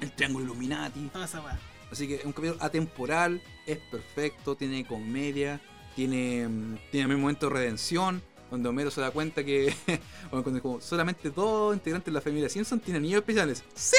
[0.00, 1.08] El triángulo Illuminati.
[1.12, 1.58] Toda esa weá.
[1.90, 5.60] Así que es un capítulo atemporal, es perfecto, tiene comedia,
[5.94, 8.22] tiene, mm, tiene también momento de redención,
[8.52, 9.74] donde Homero se da cuenta que
[10.30, 13.64] bueno, cuando como solamente dos integrantes de la familia Simpson tienen niños especiales.
[13.74, 13.96] ¡Sí!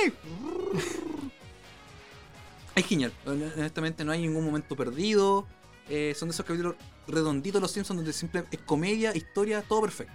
[2.74, 5.46] es genial, honestamente no hay ningún momento perdido.
[5.88, 6.76] eh, son de esos capítulos
[7.08, 10.12] redonditos los Simpsons donde siempre es comedia, historia, todo perfecto.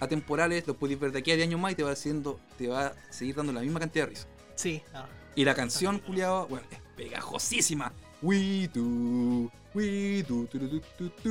[0.00, 2.68] Atemporales, los podéis ver de aquí a 10 años más y te va, haciendo, te
[2.68, 4.26] va a seguir dando la misma cantidad de risa.
[4.54, 5.06] Sí, no.
[5.36, 7.92] Y la canción, culiado, bueno, es pegajosísima.
[8.22, 10.46] We do, we do.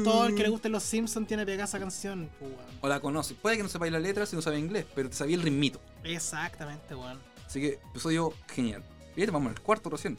[0.03, 2.29] Todo el que le guste los Simpsons tiene pegada esa canción.
[2.39, 2.63] pues, weón.
[2.81, 3.33] O la conoce.
[3.35, 5.79] Puede que no sepáis la letra si no sabe inglés, pero te sabía el ritmito.
[6.03, 7.19] Exactamente, weón.
[7.45, 8.83] Así que episodio genial.
[9.15, 10.17] Bien, vamos al cuarto recién.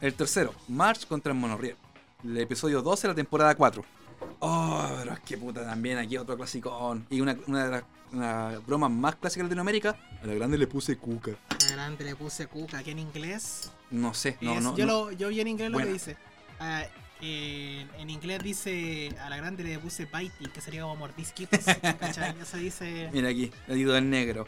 [0.00, 1.76] El tercero, March contra el Monorriel.
[2.24, 3.84] El episodio 12 de la temporada 4.
[4.40, 7.06] Oh, pero es que puta, también aquí otro clasicón.
[7.10, 9.96] Y una, una de las una broma más clásicas de Latinoamérica.
[10.22, 11.32] A la grande le puse cuca.
[11.66, 13.70] Adelante le puse Cuca aquí en inglés.
[13.90, 14.76] No sé, no, Es- no.
[14.76, 14.92] yo, no.
[15.10, 16.16] Lo, yo vi en inglés lo que dice.
[16.58, 16.82] Ah,
[17.22, 21.60] en, inglés dice a la grande le puse biting, que sería como mordisquitos.
[22.00, 22.34] ¿Cachai?
[22.40, 23.10] Eso dice.
[23.12, 24.46] Mira aquí, dedo en negro.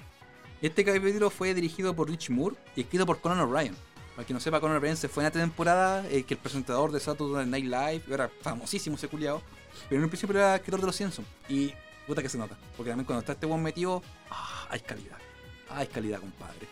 [0.60, 3.74] Este capítulo fue dirigido por Rich Moore y escrito por Conan O'Brien.
[4.14, 6.92] Para quien no sepa, Conan O'Brien se fue en esta temporada, eh, que el presentador
[6.92, 9.42] de Saturday Night Live, era famosísimo ese culiao,
[9.88, 11.26] pero en un principio era escritor de los Simpsons.
[11.48, 11.72] Y
[12.06, 15.18] puta que se nota, porque también cuando está este buen metido, ah, hay calidad.
[15.70, 16.68] Hay calidad, compadre.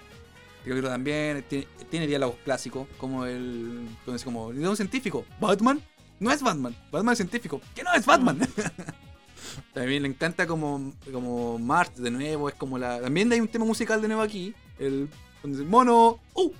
[0.58, 3.88] Este capítulo también tiene, tiene diálogos clásicos, como el.
[4.06, 5.24] Dice, como, ¿de un científico?
[5.40, 5.82] ¿Batman?
[6.20, 6.76] No es Batman.
[6.92, 7.60] Batman es científico.
[7.74, 8.38] ¿Qué no es Batman?
[9.74, 13.00] También le encanta como, como March de nuevo, es como la.
[13.00, 14.54] También hay un tema musical de nuevo aquí.
[14.78, 15.08] El.
[15.42, 16.20] donde dice, mono.
[16.34, 16.52] ¡Uh!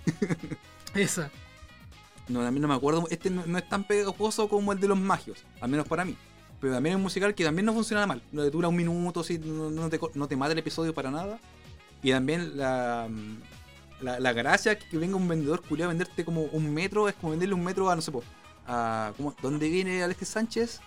[0.95, 1.31] Esa.
[2.29, 3.07] No, también no me acuerdo.
[3.11, 6.17] Este no, no es tan pegajoso como el de los magios, al menos para mí.
[6.61, 8.23] Pero también es un musical que también no funciona mal.
[8.33, 11.39] No dura un minuto, así, no, no te, no te mata el episodio para nada.
[12.03, 13.09] Y también la,
[14.01, 17.33] la, la gracia que venga un vendedor culiado a venderte como un metro es como
[17.33, 18.23] venderle un metro a, no sé, po,
[18.71, 19.13] a.
[19.17, 19.35] ¿cómo?
[19.43, 20.81] ¿Dónde viene Alexis Sánchez?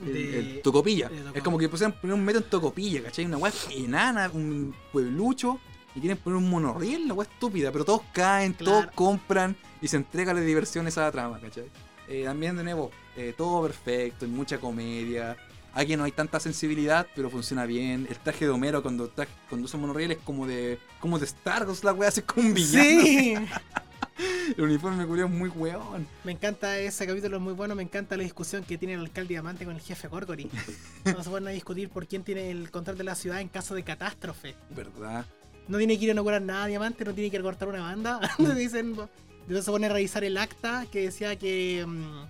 [0.00, 1.08] El, De- el Tocopilla.
[1.08, 1.38] de.
[1.38, 3.24] Es como que pusieran poner un metro en Tocopilla, ¿cachai?
[3.24, 5.58] Una weá enana, un pueblucho.
[5.96, 7.70] Y quieren poner un monorriel, la weá estúpida.
[7.70, 11.66] Pero todos caen, todos compran y se entrega la diversión a esa trama, ¿cachai?
[12.08, 15.36] Eh, también, de nuevo, eh, todo perfecto, hay mucha comedia.
[15.72, 18.06] Aquí no hay tanta sensibilidad, pero funciona bien.
[18.10, 21.82] El traje de Homero cuando, traje, usa monorriel es como de como de Star Wars,
[21.84, 23.00] la weá, así como un villano.
[23.02, 23.34] Sí.
[24.56, 26.06] El uniforme culiao es muy weón.
[26.24, 27.74] Me encanta ese capítulo, es muy bueno.
[27.74, 30.50] Me encanta la discusión que tiene el alcalde Diamante con el jefe Gorgory.
[31.04, 33.74] No se van a discutir por quién tiene el control de la ciudad en caso
[33.74, 34.54] de catástrofe.
[34.70, 35.26] ¿Verdad?
[35.68, 37.80] No tiene que ir a inaugurar nada Diamante, no tiene que ir a cortar una
[37.80, 38.20] banda.
[38.56, 38.96] Dicen,
[39.40, 42.24] entonces se pone a revisar el acta que decía que, mm,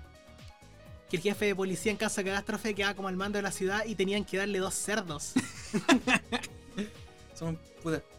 [1.10, 3.52] que el jefe de policía en caso de catástrofe quedaba como al mando de la
[3.52, 5.34] ciudad y tenían que darle dos cerdos.
[7.34, 7.58] Son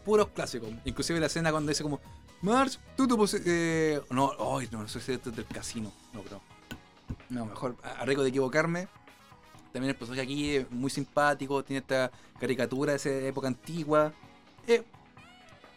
[0.04, 0.70] puros clásicos.
[0.84, 2.00] Inclusive la escena cuando dice como,
[2.42, 5.92] March, tú tu posi- eh, No, ay, no, eso es del casino.
[6.12, 6.40] No, creo.
[7.28, 8.88] No, mejor, a riesgo de equivocarme.
[9.72, 12.10] También el personaje aquí es muy simpático, tiene esta
[12.40, 14.12] caricatura de esa época antigua.
[14.66, 14.82] Eh,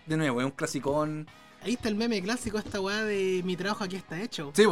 [0.06, 1.28] de nuevo, es un clasicón.
[1.64, 4.52] Ahí está el meme clásico, esta weá de mi trabajo aquí está hecho.
[4.56, 4.64] Sí,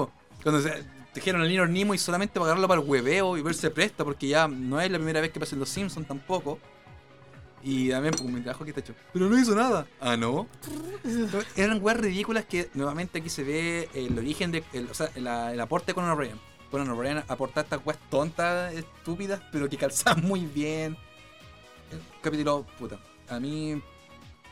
[0.42, 3.70] cuando se tejieron al niño Nemo y solamente para agarrarlo para el hueveo y verse
[3.72, 6.60] presta, porque ya no es la primera vez que pasa en los Simpsons tampoco.
[7.70, 8.96] Y también, pues, mi trabajo aquí está hecho.
[9.12, 9.86] Pero no hizo nada.
[10.00, 10.48] Ah, no.
[11.58, 14.64] Eran weas ridículas que nuevamente aquí se ve el origen de.
[14.72, 16.40] El, o sea, la- el aporte de Conan O'Brien.
[16.72, 20.96] Conan O'Brien aporta estas weas tontas, estúpidas, pero que calzaban muy bien.
[21.92, 23.00] El capítulo, puta.
[23.30, 23.82] A mí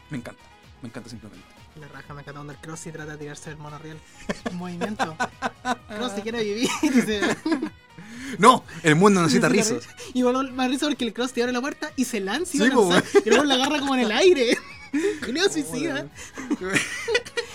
[0.09, 0.41] me encanta.
[0.81, 1.45] Me encanta simplemente.
[1.79, 3.97] La raja me encanta cuando el Crossy trata de tirarse del monorriel.
[4.51, 5.15] Un movimiento.
[5.87, 6.69] Crossy quiere vivir.
[8.37, 8.63] ¡No!
[8.83, 9.87] El mundo necesita risas.
[10.13, 12.67] Y bueno, más risa porque el Crossy abre la puerta y se lanza y, Sí,
[12.67, 14.57] lanzar, y luego la agarra como en el aire.
[15.25, 16.07] Julio suicida.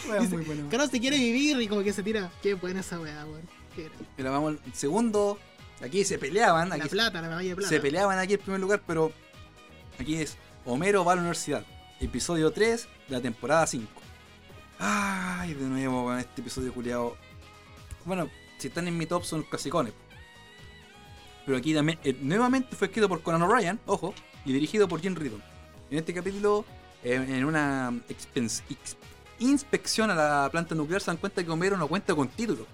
[0.08, 0.68] Wea muy buena.
[0.68, 2.30] Crossy quiere vivir y como que se tira.
[2.42, 3.42] Qué buena esa weá, weón.
[4.16, 5.38] Mira, vamos segundo.
[5.82, 6.68] Aquí se peleaban.
[6.68, 7.68] La Aquí plata, la medalla de plata.
[7.68, 9.12] se peleaban aquí en primer lugar, pero
[9.98, 11.64] aquí es Homero va a la universidad.
[12.00, 13.88] Episodio 3 de la temporada 5.
[14.78, 17.16] Ay, de nuevo con este episodio culiado.
[18.04, 19.94] Bueno, si están en mi top son clasicones.
[21.50, 25.16] Pero aquí también, eh, nuevamente fue escrito por Conan O'Brien, ojo, y dirigido por Jim
[25.16, 25.42] Riddle.
[25.90, 26.64] En este capítulo,
[27.02, 27.92] eh, en una
[29.40, 32.68] inspección a la planta nuclear, se dan cuenta que Homero no cuenta con título.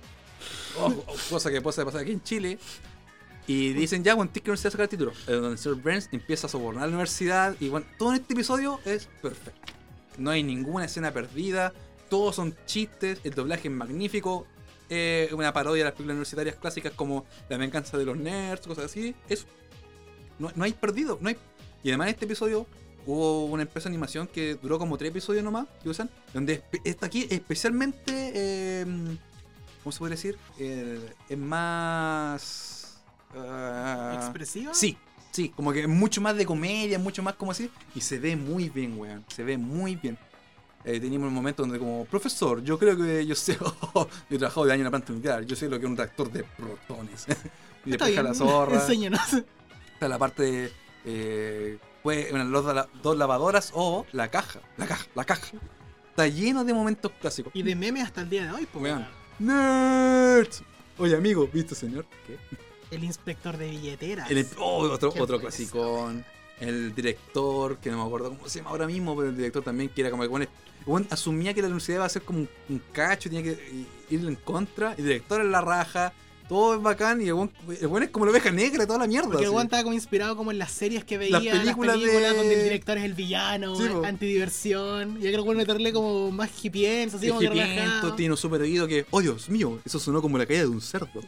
[0.79, 0.93] oh,
[1.31, 2.59] cosa que puede pasar aquí en Chile.
[3.47, 5.13] Y dicen, ya, bueno, que universidad sacar el título.
[5.27, 7.57] Eh, donde el señor Burns empieza a sobornar a la universidad.
[7.59, 9.73] Y bueno, todo en este episodio es perfecto.
[10.19, 11.73] No hay ninguna escena perdida.
[12.11, 13.21] Todos son chistes.
[13.25, 14.47] El doblaje es magnífico.
[14.89, 18.87] Eh, una parodia de las películas universitarias clásicas como La venganza de los nerds, cosas
[18.87, 19.15] así.
[19.29, 19.47] Es,
[20.39, 21.19] no, no hay perdido.
[21.21, 21.37] No hay,
[21.83, 22.67] y además en este episodio
[23.07, 26.11] hubo una empresa de animación que duró como tres episodios nomás que usan.
[26.35, 28.33] Donde está aquí especialmente.
[28.35, 29.17] eh,
[29.83, 30.37] ¿Cómo se puede decir?
[30.59, 32.99] Eh, es más.
[33.37, 34.75] ah, ¿Expresiva?
[34.75, 34.99] Sí,
[35.31, 37.71] sí, como que es mucho más de comedia, mucho más como así.
[37.95, 39.25] Y se ve muy bien, weón.
[39.29, 40.19] Se ve muy bien.
[40.89, 43.59] Eh, teníamos un momento donde como, profesor, yo creo que yo sé,
[43.95, 45.97] yo he trabajado de año en la planta nuclear, yo sé lo que es un
[45.97, 47.27] reactor de protones.
[47.85, 48.25] y Está después bien.
[48.25, 49.21] la zorra, Enséñanos.
[49.95, 50.73] está la parte de,
[51.05, 55.49] eh, puede, bueno, los la- dos lavadoras o la caja, la caja, la caja.
[56.11, 57.53] Está lleno de momentos clásicos.
[57.55, 58.95] Y de memes hasta el día de hoy, pues.
[59.41, 60.63] Nerds.
[60.99, 62.07] Oye, amigo, ¿viste, señor?
[62.27, 62.39] ¿Qué?
[62.95, 64.31] El inspector de billeteras.
[64.31, 66.25] El- oh, otro, otro clasicón.
[66.61, 69.91] El director, que no me acuerdo cómo se llama ahora mismo, pero el director también,
[69.91, 70.47] que era como que bueno,
[70.87, 73.59] bueno, asumía que la universidad iba a ser como un, un cacho, tenía que
[74.09, 74.95] irle en contra.
[74.97, 76.13] El director en la raja,
[76.49, 77.21] todo es bacán.
[77.21, 77.51] Y el buen,
[77.81, 79.29] el buen es como la oveja negra, toda la mierda.
[79.31, 82.37] Porque el estaba como inspirado como en las series que veía, las películas películas, de-
[82.39, 85.17] donde el director es el villano, Sí, antidiversión.
[85.19, 88.15] Y creo que meterle como más hipienso, así como que Hipiento, relajado.
[88.15, 90.81] tiene un super oído que, oh Dios mío, eso sonó como la caída de un
[90.81, 91.21] cerdo.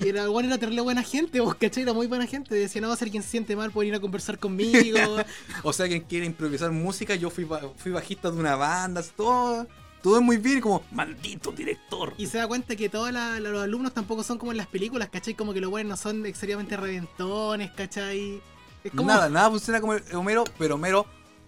[0.00, 2.54] Y era bueno era tenerle buena gente, vos cachai, era muy buena gente.
[2.54, 4.98] Decía, no va a ser quien se siente mal, puede ir a conversar conmigo.
[5.62, 9.66] O sea, quien quiere improvisar música, yo fui, ba- fui bajista de una banda, todo,
[10.02, 12.14] todo es muy bien, como, maldito director.
[12.16, 15.34] y se da cuenta que todos los alumnos tampoco son como en las películas, cachai,
[15.34, 18.40] como que los buenos no son extremadamente reventones, cachai.
[18.82, 21.04] Es como, Nada, nada funciona como Homero, pero Homero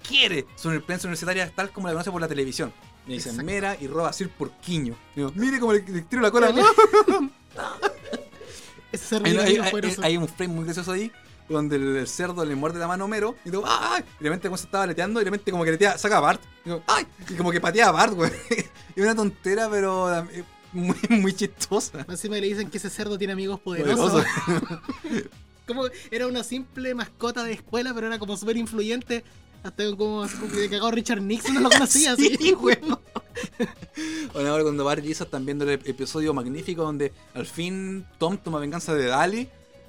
[0.07, 2.71] quiere su prensa universitaria tal como la conoce por la televisión.
[3.07, 4.95] Me dicen mera y roba Sir por quiño.
[5.17, 6.53] Digo, mire cómo le, le tiro la cola.
[8.93, 11.11] ese ser hay, hay- hay- hay un frame muy gracioso ahí
[11.49, 14.03] donde el, cerdo le muerde la mano a Homero y digo, ¡ay!
[14.21, 16.21] Y de repente como se estaba leteando y de repente como que letea, saca a
[16.21, 16.41] Bart.
[16.65, 17.05] Digo, ¡ay!
[17.29, 18.31] Y como que patea a Bart, güey.
[18.97, 22.05] Y una tontera, pero eh, muy, muy chistosa.
[22.09, 24.11] Encima le dicen que ese cerdo tiene amigos poderosos.
[24.13, 24.81] Poderoso.
[25.67, 29.25] como era una simple mascota de escuela, pero era como súper influyente.
[29.63, 32.37] Hasta como, así como que de cagado Richard Nixon no lo conocía, así.
[32.41, 32.79] Sí, güey.
[34.33, 38.39] Bueno, ahora cuando Bart y Lisa están viendo el episodio magnífico donde al fin Tom
[38.39, 39.49] toma venganza de Dali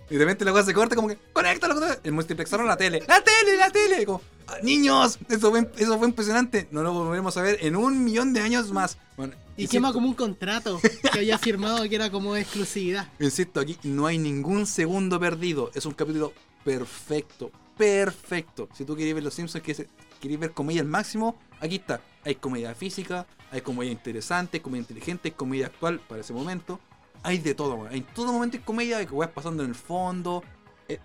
[0.10, 2.78] y de repente la cosa se corta como que conéctalo con el multiplexador a la
[2.78, 3.02] tele.
[3.08, 4.06] ¡La tele, la tele!
[4.06, 6.68] Como, "Ah, niños, eso fue, eso fue impresionante.
[6.72, 8.98] No lo volveremos a ver en un millón de años más.
[9.16, 10.80] Bueno, Y insisto- quema como un contrato
[11.14, 13.08] que había firmado que era como exclusividad.
[13.20, 15.72] Insisto, aquí no hay ningún segundo perdido.
[15.74, 16.34] Es un capítulo
[16.66, 17.50] perfecto.
[17.78, 18.68] Perfecto.
[18.76, 19.88] Si tú quieres ver Los Simpsons, quieres,
[20.20, 22.02] quieres ver comedia al máximo, aquí está.
[22.26, 26.80] Hay comedia física, hay comedia interesante, comedia inteligente, hay comedia actual para ese momento.
[27.22, 27.94] Hay de todo, weón.
[27.94, 30.44] En todo momento hay comedia, hay weas pasando en el fondo.
[30.88, 31.00] Eh,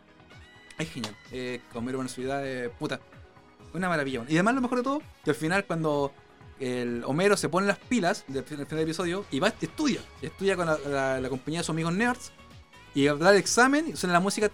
[0.79, 1.17] es genial.
[1.33, 3.01] Eh, comer una ciudad, eh, puta.
[3.75, 4.25] Una maravilla.
[4.29, 6.13] Y además lo mejor de todo, que al final cuando
[6.59, 10.01] el Homero se pone las pilas del fin- del final del episodio y va, estudia.
[10.23, 12.33] Estudia con la, compañía de sus amigos nerds.
[12.95, 14.51] Y da el examen suena la música.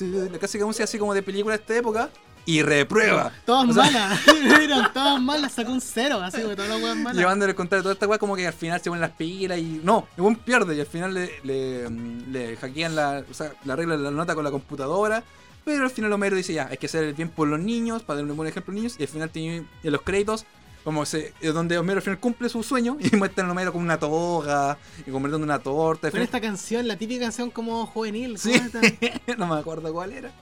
[0.00, 2.10] la clásica música así como de película de esta época.
[2.44, 3.32] Y reprueba.
[3.44, 4.20] Todas O sea- malas.
[4.62, 7.16] Eran todas malas, sacó un cero, así, porque todas las weas malas.
[7.16, 9.80] Llevándole el contrario toda esta weá, como que al final se ponen las pilas y.
[9.84, 13.24] No, el pierde y al final le, le, le hackean la.
[13.30, 15.22] O sea, le arreglan la nota con la computadora.
[15.64, 18.20] Pero al final Homero dice ya, hay que hacer el bien por los niños, para
[18.20, 18.96] dar un buen ejemplo a los niños.
[18.98, 20.44] Y al final tiene en los créditos,
[20.82, 23.80] como se, es donde Homero al final cumple su sueño y muestran a Homero con
[23.82, 24.76] una toga
[25.06, 26.10] y convirtiendo una torta.
[26.10, 28.36] Con esta canción, la típica canción como juvenil.
[28.42, 30.32] ¿cómo no me acuerdo cuál era.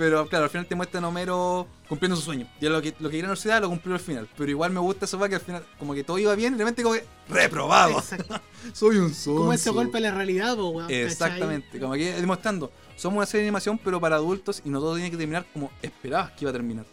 [0.00, 2.48] Pero claro, al final te muestran a Homero cumpliendo su sueño.
[2.58, 4.26] Y lo que, lo que quería en la universidad lo cumplió al final.
[4.34, 6.64] Pero igual me gusta eso que al final, como que todo iba bien y de
[6.64, 8.02] repente como que reprobado.
[8.72, 9.36] Soy un sonso.
[9.36, 10.88] Como ese golpe a la realidad, po, weón.
[10.88, 11.02] ¿cachai?
[11.02, 11.78] Exactamente.
[11.78, 15.10] Como que demostrando, somos una serie de animación pero para adultos y no todo tiene
[15.10, 16.86] que terminar como esperabas que iba a terminar.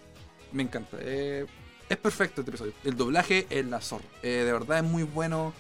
[0.51, 0.97] Me encanta.
[0.99, 1.45] Eh,
[1.88, 2.74] es perfecto este episodio.
[2.84, 4.03] El doblaje es la zorra.
[4.22, 5.53] Eh, de verdad es muy bueno.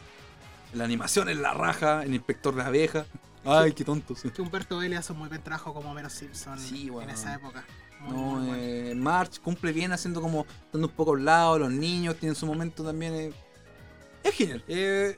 [0.73, 2.03] La animación es la raja.
[2.03, 3.05] El inspector de abeja.
[3.47, 4.21] Ay, qué tontos.
[4.21, 7.65] Que Humberto Vélez hace un muy buen trabajo como Homero Simpson Sí, en esa época.
[8.01, 8.55] Muy, No, muy bueno.
[8.61, 12.35] eh, March cumple bien haciendo como estando un poco a un lado, los niños tienen
[12.35, 13.13] su momento también.
[13.13, 13.33] eh.
[14.23, 14.63] Es genial.
[14.67, 15.15] eh,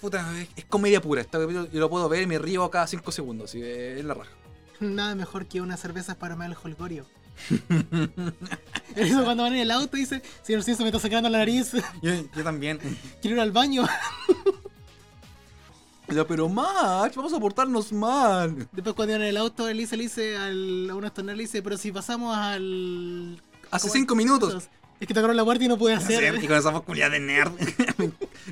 [0.00, 1.20] puta, es, es comedia pura.
[1.20, 3.50] Este capítulo yo lo puedo ver y me río cada 5 segundos.
[3.50, 4.30] así, es la raja.
[4.80, 7.04] Nada mejor que unas cervezas para Mel Holgorio.
[8.96, 12.12] Eso cuando van en el auto dice, señor Simpson me está sacando la nariz, yo,
[12.34, 12.78] yo también.
[13.20, 13.86] quiero ir al baño.
[16.26, 18.68] Pero March, vamos a portarnos mal.
[18.72, 21.62] Después cuando iban en el auto, Elisa le dice al, a uno estornado, le dice,
[21.62, 23.40] pero si pasamos al...
[23.70, 24.18] Hace ¿cómo 5 es?
[24.18, 24.68] minutos.
[25.00, 26.42] Es que tocaron la puerta y no pude hacer.
[26.42, 27.52] y con esa voz culiada de nerd.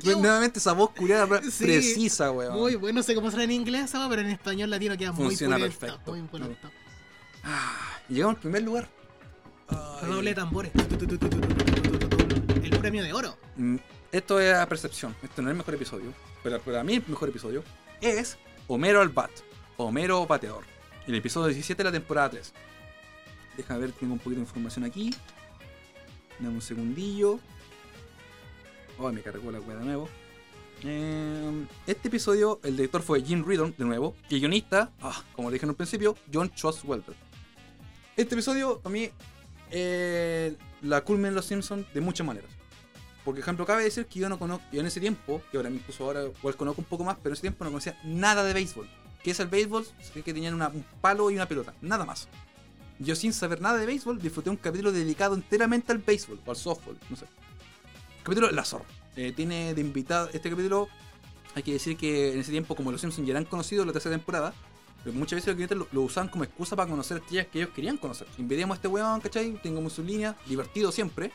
[0.03, 1.65] Nuevamente esa voz culiada pre- Sí.
[1.65, 2.53] precisa, weón.
[2.57, 5.11] Muy bueno, no sé cómo será en inglés, esa weá, pero en español latino queda
[5.13, 6.03] Funciona muy pulento.
[6.03, 6.37] perfecto.
[6.39, 6.57] Muy.
[7.43, 8.87] Ah, llegamos al primer lugar.
[10.23, 10.71] De tambores.
[12.63, 13.37] El premio de oro.
[13.57, 13.75] Mm,
[14.11, 15.15] Esto es a percepción.
[15.21, 16.13] Esto no es el mejor episodio.
[16.43, 17.63] Pero para mí el mejor episodio
[17.99, 18.37] es
[18.67, 19.31] Homero al Bat.
[19.75, 20.63] Homero Bateador.
[21.05, 22.53] El episodio 17 de la temporada 3.
[23.57, 25.13] Deja ver, tengo un poquito de información aquí.
[26.39, 27.39] Dame un segundillo.
[28.97, 30.09] Oh, me cargó la cueva de nuevo.
[30.83, 34.15] Eh, este episodio, el director fue Jim Riddon, de nuevo.
[34.29, 36.51] Y el guionista, ah, como dije en un principio, John
[36.83, 37.15] Welter.
[38.15, 39.09] Este episodio, para mí,
[39.71, 42.56] eh, la culmen en Los Simpsons de muchas maneras.
[43.27, 46.05] Porque, ejemplo, cabe decir que yo no conozco, yo en ese tiempo, que ahora incluso
[46.05, 48.87] ahora igual conozco un poco más, pero en ese tiempo no conocía nada de béisbol.
[49.21, 49.85] ¿Qué es el béisbol?
[50.01, 52.29] Sé que tenían una- un palo y una pelota, nada más.
[52.99, 56.55] Yo sin saber nada de béisbol disfruté un capítulo dedicado enteramente al béisbol o al
[56.55, 57.25] softball, no sé.
[58.23, 58.85] Capítulo La Zorra.
[59.17, 60.87] Eh, tiene de invitado este capítulo.
[61.53, 64.15] Hay que decir que en ese tiempo, como los Simpsons ya eran conocidos la tercera
[64.15, 64.53] temporada,
[65.13, 67.97] muchas veces los guionistas lo, lo usaban como excusa para conocer estrellas que ellos querían
[67.97, 68.25] conocer.
[68.37, 69.51] Invitemos a este weón, ¿cachai?
[69.61, 71.33] Tengamos su línea, divertido siempre.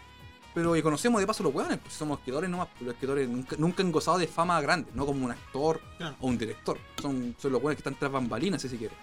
[0.54, 3.56] Pero y conocemos de paso los weones, pues somos escritores nomás, pero los escritores nunca,
[3.58, 6.16] nunca han gozado de fama grande, no como un actor Claro.
[6.20, 6.78] o un director.
[7.00, 8.94] Son, son los weones que están tras bambalinas, si se quiere.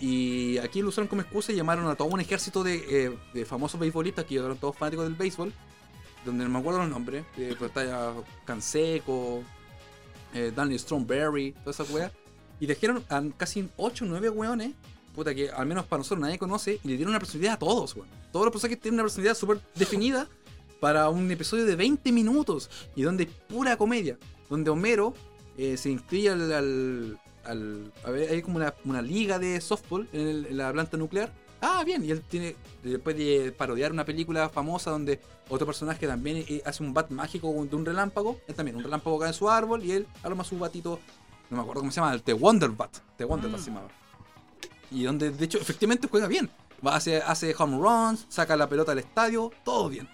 [0.00, 2.76] Y aquí lo usaron como excusa y llamaron a todo un ejército de,
[3.06, 5.52] eh, de famosos beisbolistas que eran todos fanáticos del béisbol,
[6.24, 8.14] donde no me acuerdo los nombres, eh, pero está
[8.46, 9.42] Canseco,
[10.32, 12.10] eh, Daniel Stromberry, toda esa wea.
[12.58, 14.72] Y eligieron a casi 8 o 9 weones,
[15.14, 17.94] puta que al menos para nosotros nadie conoce, y le dieron una personalidad a todos,
[17.94, 18.08] weón.
[18.32, 20.26] Todos los personajes tienen una personalidad súper definida
[20.80, 24.18] para un episodio de 20 minutos, y donde es pura comedia,
[24.50, 25.14] donde Homero
[25.56, 30.08] eh, se inscribe al, al, al- a ver, hay como una, una liga de softball
[30.12, 31.32] en, el- en la planta nuclear.
[31.60, 36.38] Ah, bien, y él tiene, después de parodiar una película famosa donde otro personaje también
[36.48, 39.48] eh, hace un bat mágico de un relámpago, él también, un relámpago cae en su
[39.48, 40.98] árbol y él arma su batito,
[41.50, 43.62] no me acuerdo cómo se llama, el The Wonder Bat, The Wonder Bat Mm.
[43.62, 43.88] se llamaba.
[44.90, 46.50] Y donde de hecho efectivamente juega bien.
[46.84, 50.08] Va, hace, hace home runs, saca la pelota al estadio, todo bien.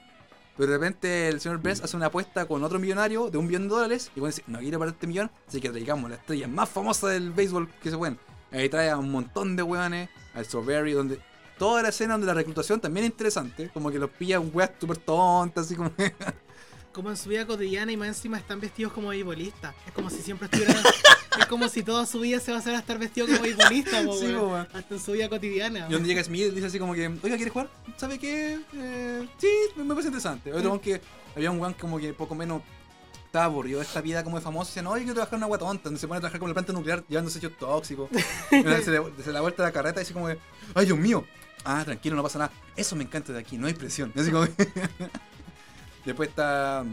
[0.57, 3.63] Pero de repente el señor Benz hace una apuesta con otro millonario de un millón
[3.63, 6.49] de dólares y bueno, dice, no quiero para este millón, así que traigamos la estrella
[6.49, 8.19] más famosa del béisbol que se pueden.
[8.51, 11.21] Ahí trae a un montón de weones, al Strawberry, donde
[11.59, 14.71] toda la escena donde la reclutación también es interesante, como que los pilla un weas
[14.81, 15.93] súper tontas, así como...
[16.91, 19.73] Como en su vida cotidiana y más encima están vestidos como beisbolistas.
[19.87, 20.83] Es como si siempre estuvieran.
[21.39, 24.03] es como si toda su vida se va a hacer a estar vestido como beisbolista,
[24.05, 24.55] po, Sí, po.
[24.57, 25.87] Hasta en su vida cotidiana.
[25.89, 27.69] Y donde llega Smith y dice así como que, oiga, ¿quieres jugar?
[27.97, 28.59] ¿Sabe qué?
[28.75, 30.53] Eh, sí, me me parece interesante.
[30.53, 31.01] Otro weón que
[31.37, 32.63] había un weón como que poco menos
[33.27, 34.71] estaba aburrido esta vida como de famoso.
[34.71, 35.85] Decía, no, yo quiero trabajar en una agua tonta.
[35.85, 38.09] Donde se pone a trabajar con la planta nuclear llevando desechos tóxicos.
[38.51, 40.39] Y se, le, se le da vuelta la carreta y dice como que,
[40.75, 41.25] ay, Dios mío.
[41.65, 42.53] Ah, tranquilo, no pasa nada.
[42.77, 44.13] Eso me encanta de aquí, no hay presión.
[44.15, 44.69] Y así como que-
[46.05, 46.85] Después está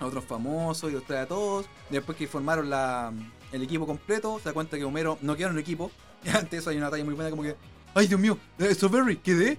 [0.00, 1.66] otros famosos y los trae a todos.
[1.90, 3.12] Después que formaron la,
[3.52, 5.90] el equipo completo, se da cuenta que Homero no quedó en el equipo.
[6.24, 7.54] Y antes de eso hay una talla muy buena como que,
[7.94, 9.58] ay Dios mío, eh, Strawberry, ¿quedé?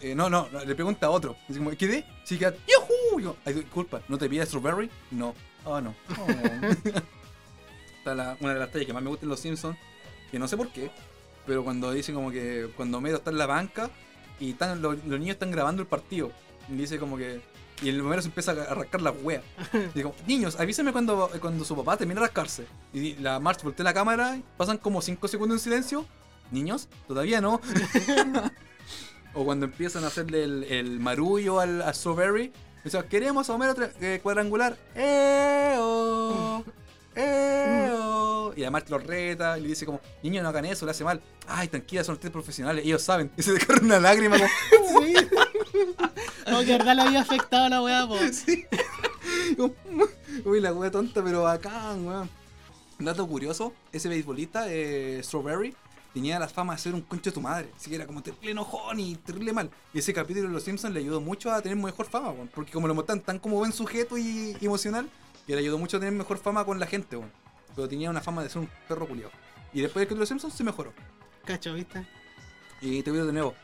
[0.00, 1.36] Eh, no, no, no, le pregunta a otro.
[1.46, 2.06] Dice como, ¿quedé?
[2.24, 3.20] Sí, queda, ¡Yujú!
[3.20, 4.90] Y yo, ay, disculpa, ¿no te pide Strawberry?
[5.10, 5.34] No.
[5.66, 5.94] Ah, no.
[6.18, 6.26] Oh.
[7.98, 9.76] Está la- una de las tallas que más me gustan en Los Simpsons,
[10.30, 10.90] que no sé por qué,
[11.46, 13.90] pero cuando dicen como que cuando Homero está en la banca
[14.38, 16.32] y están, los, los niños están grabando el partido,
[16.68, 17.40] y dice como que.
[17.82, 19.42] Y el Homero se empieza a rascar la wea.
[19.94, 22.66] Digo, niños, avísenme cuando, cuando su papá termine de rascarse.
[22.92, 26.06] Y la March voltea la cámara, pasan como 5 segundos en silencio.
[26.50, 27.60] Niños, todavía no.
[29.34, 32.52] o cuando empiezan a hacerle el, el marullo al, a Strawberry.
[32.84, 34.76] Dice, queremos a Homero eh, cuadrangular.
[38.56, 41.04] Y la March lo reta y le dice como, niños no hagan eso, le hace
[41.04, 41.20] mal.
[41.46, 43.30] Ay, tranquila, son ustedes profesionales, ellos saben.
[43.36, 45.14] Y se corre una lágrima como, Sí.
[46.44, 48.16] Como que verdad le había afectado a la weá, po.
[48.32, 48.64] Sí.
[50.44, 52.30] Uy, la wea tonta, pero bacán, weón.
[52.98, 55.74] Dato curioso, ese beisbolista, eh, Strawberry,
[56.12, 57.70] tenía la fama de ser un concho de tu madre.
[57.76, 59.70] Así que era como terrible enojón y terrible mal.
[59.94, 62.48] Y ese capítulo de Los Simpsons le ayudó mucho a tener mejor fama, weón.
[62.48, 65.08] Porque como lo muestran tan como buen sujeto y emocional,
[65.46, 67.32] que le ayudó mucho a tener mejor fama con la gente, weón.
[67.74, 69.32] Pero tenía una fama de ser un perro culiado.
[69.72, 70.92] Y después del capítulo de Los Simpsons se mejoró.
[71.44, 72.06] Cacho, ¿viste?
[72.80, 73.54] Y te veo de nuevo.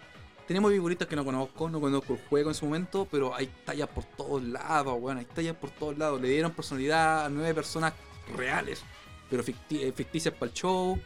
[0.47, 3.89] Tenemos figuritas que no conozco, no conozco el juego en su momento, pero hay tallas
[3.89, 6.20] por todos lados, weón, hay tallas por todos lados.
[6.20, 7.94] Le dieron personalidad a nueve personas
[8.36, 8.82] reales,
[9.28, 10.98] pero eh, ficticias para el show.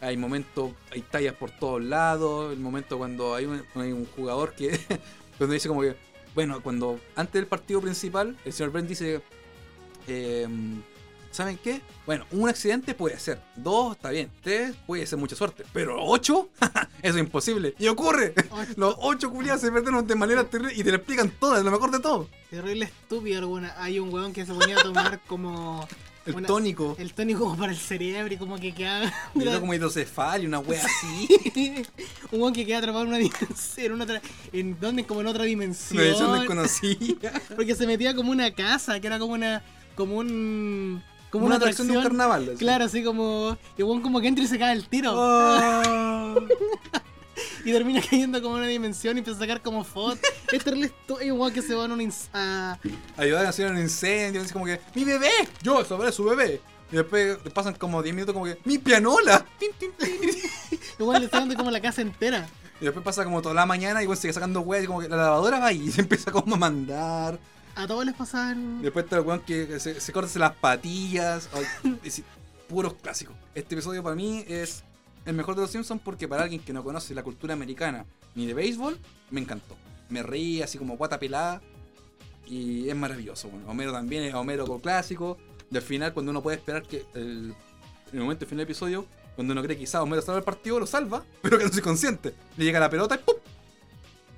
[0.00, 2.52] Hay momentos, hay tallas por todos lados.
[2.52, 4.78] El momento cuando hay un, hay un jugador que,
[5.40, 5.96] donde dice como que,
[6.36, 9.20] bueno, cuando antes del partido principal, el señor Brent dice,
[10.06, 10.46] eh,
[11.30, 11.80] ¿saben qué?
[12.06, 13.40] Bueno, un accidente puede ser.
[13.56, 14.30] Dos, está bien.
[14.42, 15.64] Tres, puede ser mucha suerte.
[15.72, 16.48] Pero ocho,
[17.02, 17.74] eso es imposible.
[17.78, 18.34] Y ocurre.
[18.50, 18.66] Ocho.
[18.76, 21.90] Los ocho culiados se perdieron de manera terrible y te lo explican todas, lo mejor
[21.90, 22.28] de todo.
[22.50, 23.74] Terrible estúpido alguna.
[23.78, 25.86] Hay un weón que se ponía a tomar como.
[26.26, 26.94] El una- tónico.
[26.98, 29.10] El tónico como para el cerebro y como que queda.
[29.34, 31.86] Y luego como hidrocefalia, una wea así.
[32.32, 33.92] un weón que queda atrapado en una dimensión.
[33.94, 34.20] En otra.
[34.52, 35.04] ¿En dónde?
[35.06, 35.98] Como en otra dimensión.
[36.02, 37.32] Una edición desconocida.
[37.56, 39.62] Porque se metía como una casa, que era como una.
[39.94, 41.02] como un.
[41.30, 42.48] Como una una, atracción de un carnaval.
[42.48, 42.58] así.
[42.58, 43.56] Claro, así como.
[43.76, 45.12] Y weón como que entra y se cae el tiro.
[45.14, 46.34] Ah.
[47.64, 50.18] Y termina cayendo como en una dimensión y empieza a sacar como fotos.
[50.52, 50.66] es.
[51.20, 52.12] Hay un weón que se va en un.
[52.32, 52.78] a-
[53.16, 55.30] Ayudar a hacer un incendio, así como que, ¡mi bebé!
[55.62, 56.60] Yo, sobre su bebé.
[56.90, 59.44] Y después pasan como 10 minutos como que, ¡mi pianola!
[60.98, 62.48] Igual le está dando como la casa entera.
[62.80, 65.08] Y después pasa como toda la mañana y igual sigue sacando weas y como que
[65.08, 67.38] la lavadora va ahí y se empieza como a mandar.
[67.78, 68.82] A todos les pasaban.
[68.82, 71.48] Después está el weón que se, se corta las patillas.
[71.52, 72.22] Ay, es-
[72.68, 73.34] puros clásicos.
[73.54, 74.82] Este episodio para mí es
[75.24, 78.46] el mejor de los Simpsons porque para alguien que no conoce la cultura americana ni
[78.46, 78.98] de béisbol,
[79.30, 79.76] me encantó.
[80.10, 81.62] Me reí así como guata pelada
[82.46, 83.48] y es maravilloso.
[83.48, 85.38] Bueno, Homero también es Homero con clásico.
[85.72, 87.54] Al final, cuando uno puede esperar que el,
[88.12, 90.80] el momento del final del episodio, cuando uno cree que quizá Homero salva el partido,
[90.80, 92.34] lo salva, pero que no se consciente.
[92.56, 93.36] Le llega la pelota y ¡pum!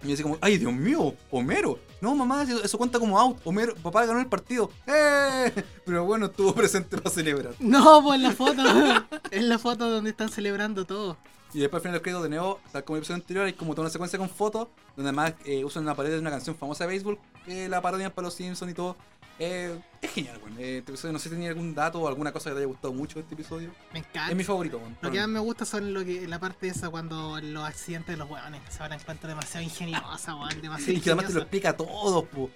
[0.03, 1.79] Y dice como, ay Dios mío, Homero.
[2.01, 3.39] No, mamá, eso, eso cuenta como out.
[3.45, 4.71] Homero, papá ganó el partido.
[4.87, 5.53] ¡Eh!
[5.85, 7.55] Pero bueno, estuvo presente para celebrar.
[7.59, 8.63] No, pues en la foto.
[9.31, 11.19] en la foto donde están celebrando todo.
[11.53, 13.73] Y después al final del crédito de nuevo, tal como el episodio anterior, hay como
[13.75, 16.85] toda una secuencia con fotos, donde además eh, usan una pared de una canción famosa
[16.85, 18.97] de béisbol, que la parodian para los Simpsons y todo.
[19.43, 20.53] Eh, es genial, weón.
[20.59, 22.67] Eh, este episodio, no sé si tenía algún dato o alguna cosa que te haya
[22.67, 23.71] gustado mucho de este episodio.
[23.91, 24.29] Me encanta.
[24.29, 24.99] Es mi favorito, weón.
[25.01, 28.19] Lo que más me gusta son lo que, la parte esa cuando los accidentes de
[28.19, 30.51] los weones se van a encontrar demasiado ingeniosa, weón.
[30.63, 32.51] Demasiado Y que además te lo explica todo, po.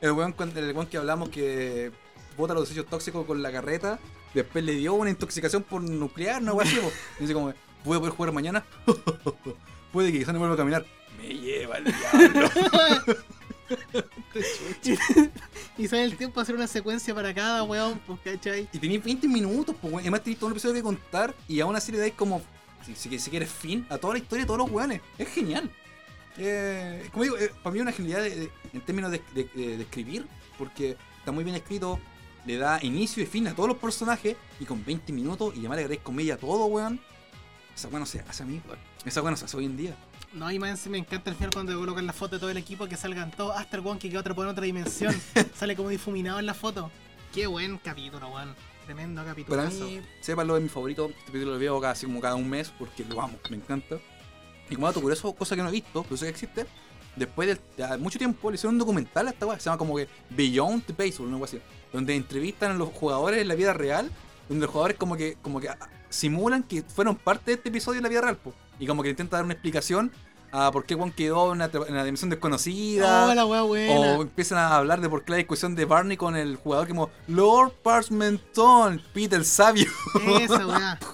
[0.00, 1.92] El weón, el weón que hablamos que
[2.38, 3.98] bota los desechos tóxicos con la carreta,
[4.32, 6.62] después le dio una intoxicación por nuclear, no po.
[6.62, 6.68] Y
[7.20, 7.52] dice como,
[7.84, 8.64] ¿puedo poder jugar mañana?
[9.92, 10.86] Puede que quizás no vuelva a caminar.
[11.18, 12.48] Me lleva el diablo.
[15.78, 18.68] y sale el tiempo a hacer una secuencia para cada weón, pues, ¿cachai?
[18.72, 20.02] Y tenéis 20 minutos, pues, weón.
[20.02, 22.42] Además tenéis todo un episodio que contar y aún así le dais como,
[22.84, 25.00] si, si, si quieres, fin a toda la historia de todos los weones.
[25.18, 25.70] Es genial.
[26.38, 29.82] Eh, como digo, eh, para mí es una genialidad de- de- en términos de, de-
[29.82, 30.26] escribir,
[30.58, 31.98] porque está muy bien escrito,
[32.46, 35.76] le da inicio y fin a todos los personajes y con 20 minutos y además
[35.76, 37.00] le agregáis comedia a todo, weón.
[37.76, 38.78] Esa weón no se hace a mí, weón.
[39.04, 39.96] Esa weón no se hace hoy en día.
[40.32, 42.56] No, y más encima me encanta el final cuando colocan la foto de todo el
[42.56, 45.14] equipo que salgan todos, hasta el weón que queda otro en otra dimensión.
[45.56, 46.90] Sale como difuminado en la foto.
[47.34, 48.54] Qué buen capítulo, weón.
[48.84, 49.56] Tremendo capítulo.
[49.56, 51.06] Para mí, sépanlo, es mi favorito.
[51.06, 53.96] Este capítulo lo veo casi como cada un mes porque lo amo, me encanta.
[54.68, 56.66] Y como dato curioso, cosa que no he visto, pero sé que existe.
[57.16, 59.78] Después de, de mucho tiempo le hicieron un documental a esta weá, que se llama
[59.78, 61.60] como que Beyond the Baseball, una weá así.
[61.92, 64.08] Donde entrevistan a los jugadores en la vida real,
[64.48, 65.78] donde los jugadores como que, como que ah,
[66.08, 68.54] simulan que fueron parte de este episodio en la vida real, po.
[68.80, 70.10] Y como que intentan dar una explicación
[70.52, 73.26] a por qué Juan quedó en una dimensión desconocida.
[73.26, 73.94] Oh, la weá buena.
[73.94, 77.10] O empiezan a hablar de por qué la discusión de Barney con el jugador como
[77.28, 79.86] Lord Parchmenton, Peter el sabio.
[80.40, 80.98] Esa weá.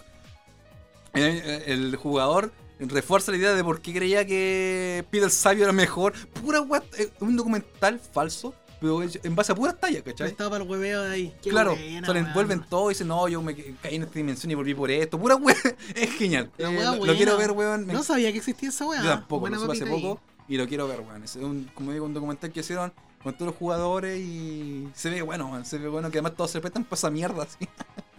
[1.17, 6.13] El jugador refuerza la idea de por qué creía que Peter sabio era mejor.
[6.43, 10.29] Pura weá, eh, un documental falso, pero en base a puras tallas, ¿cachai?
[10.29, 11.35] Estaba para el hueveo de ahí.
[11.43, 12.35] Qué claro, buena, salen, weón.
[12.35, 15.19] vuelven todo y dicen, no, yo me caí en esta dimensión y volví por esto.
[15.19, 15.57] Pura weá,
[15.95, 16.51] es genial.
[16.59, 17.87] La Eh, lo, quiero ver, weón.
[17.87, 19.91] me No sabía que existía esa yo tampoco, Buena lo hace ahí.
[19.91, 21.23] poco y lo quiero ver, weón.
[21.25, 22.93] Es un, como digo, un documental que hicieron
[23.23, 25.65] con todos los jugadores y se ve bueno, weón.
[25.65, 27.69] Se ve bueno que además todos se prestan para esa mierda, así.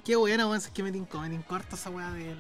[0.04, 0.58] Qué buena, weón.
[0.58, 2.38] Es que me tincó, me tincó esa weá del.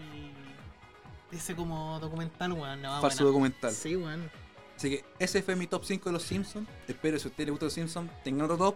[1.32, 2.82] de ese como documental, weón.
[2.82, 3.28] No, Falso buena.
[3.28, 3.72] documental.
[3.74, 4.30] Sí, weón.
[4.78, 6.68] Así que ese fue mi top 5 de los Simpsons.
[6.88, 8.76] Espero si a ustedes les gusta los Simpsons, tengan otro top,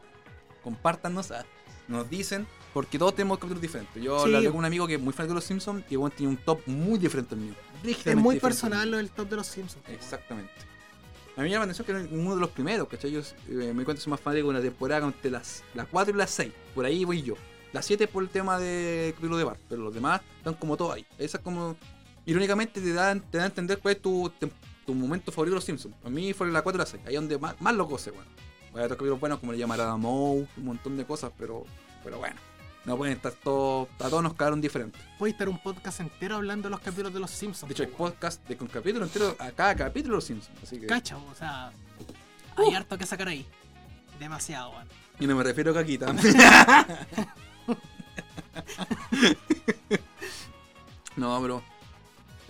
[0.64, 1.46] compártanos, ah,
[1.88, 4.02] nos dicen, porque todos tenemos capítulos diferentes.
[4.02, 4.34] Yo Sí.
[4.34, 6.38] hablé con un amigo que es muy fan de los Simpsons y bueno, tiene un
[6.38, 7.54] top muy diferente al mío.
[7.84, 9.84] Es muy personal lo del top de los Simpsons.
[9.90, 10.52] Exactamente.
[11.38, 13.12] A mí me llama la atención que era uno de los primeros, ¿cachai?
[13.12, 15.88] Yo eh, me di cuenta que soy más fanático de una temporada entre las, las
[15.88, 16.52] 4 y las 6.
[16.76, 17.36] Por ahí voy yo.
[17.74, 20.96] Las 7 por el tema de capítulo de Bart, pero los demás están como todos
[20.96, 21.06] ahí.
[21.18, 21.76] Esa es como.
[22.26, 24.32] Irónicamente te da, te da a entender cuál es tu,
[24.92, 25.96] tu momento favorito de los Simpsons.
[26.04, 27.04] A mí fue la 4 y la 6.
[27.06, 28.30] Ahí es donde más, más lo goce, bueno.
[28.74, 31.66] Hay otros capítulos buenos como le llamará Moe, un montón de cosas, pero,
[32.04, 32.36] pero bueno.
[32.86, 33.88] No pueden estar todos.
[34.00, 35.00] A todos nos quedaron diferentes.
[35.20, 37.68] Puede estar un podcast entero hablando de los capítulos de los Simpsons.
[37.68, 38.14] De hecho, hay po, weón.
[38.14, 40.58] podcast de con capítulo entero a cada capítulo de los Simpsons.
[40.64, 40.88] Así que.
[40.88, 41.72] Cacha, o sea.
[42.56, 43.46] Hay harto que sacar ahí.
[44.20, 44.88] Demasiado, weón.
[45.20, 46.12] Y no me refiero a Caquita.
[51.16, 51.62] no, pero.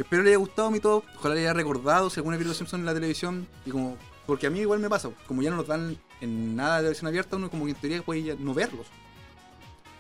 [0.02, 1.04] Espero le haya gustado mi top.
[1.18, 3.48] Ojalá le haya recordado si alguna vez los Simpsons en la televisión.
[3.66, 3.98] Y como.
[4.26, 5.10] Porque a mí igual me pasa.
[5.28, 8.02] Como ya no los dan en nada de televisión abierta, uno como que en teoría
[8.04, 8.88] puede ya no verlos.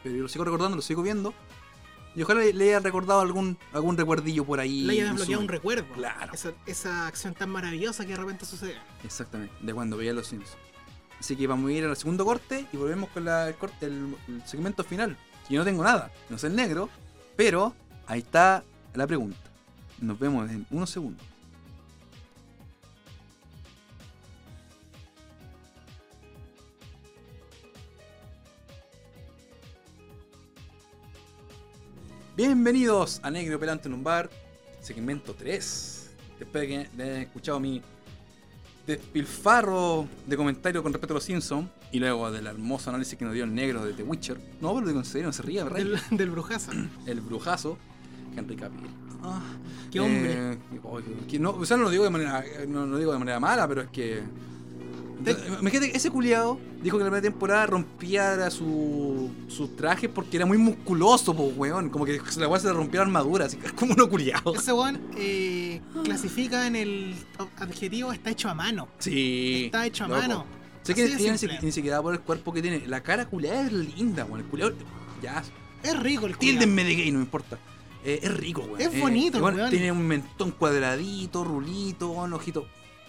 [0.03, 1.34] pero yo lo sigo recordando, lo sigo viendo.
[2.15, 4.82] Y ojalá le, le haya recordado algún, algún recuerdillo por ahí.
[4.82, 5.86] Le haya en su desbloqueado un recuerdo.
[5.94, 6.34] Claro.
[6.34, 8.76] Esa, esa acción tan maravillosa que de repente sucede.
[9.03, 10.57] Exactamente, de cuando veía los Simpsons.
[11.19, 14.15] Así que vamos a ir al segundo corte y volvemos con la- el, corte, el,
[14.28, 15.15] el segmento final.
[15.49, 16.90] Yo no tengo nada, no sé el negro,
[17.38, 17.73] pero
[18.07, 18.64] ahí está
[18.94, 19.38] la pregunta.
[20.02, 21.23] Nos vemos en unos segundos.
[32.36, 34.28] Bienvenidos a Negro Pelante en un bar,
[34.80, 36.10] segmento 3.
[36.40, 37.84] Después de que de haber escuchado mi
[38.88, 43.36] despilfarro de comentario con respecto a los Simpsons y luego del hermoso análisis que nos
[43.36, 44.41] dio el negro de The Witcher.
[44.60, 45.78] No, pero en serio, no se ría, ¿verdad?
[45.78, 46.72] Del, del brujazo.
[47.06, 47.78] El brujazo,
[48.36, 49.01] Henry Cavill.
[49.23, 49.41] Ah,
[49.91, 50.53] Qué hombre.
[50.53, 53.11] eh, oye, que no, o sea, no lo digo de manera, no, no lo digo
[53.11, 54.23] de manera mala, pero es que.
[55.60, 60.48] Imagínate, ese culiado dijo que en la primera temporada rompía su, sus trajes porque era
[60.48, 61.89] muy musculoso, po, weón.
[61.89, 64.56] Como que la weá se le rompía la armadura, así que es como uno culiado.
[64.56, 67.15] Ese one eh, clasifica en el
[67.57, 68.88] adjetivo está hecho a mano.
[68.98, 69.65] Sí.
[69.65, 70.22] Está hecho a loco.
[70.22, 70.45] mano.
[70.81, 72.88] Sé que ella ni, siquiera por el cuerpo que tiene.
[72.88, 74.39] La cara culiada es linda, weón.
[74.39, 74.73] El culiado.
[75.22, 75.43] Ya,
[75.84, 76.60] Es rico el culiao.
[76.60, 77.60] Tildenme de gay, no me importa.
[78.03, 78.82] Eh, es rico, weón.
[78.82, 79.69] Es Eh, bonito, weón.
[79.69, 82.65] Tiene un mentón cuadradito, rulito, un ojito.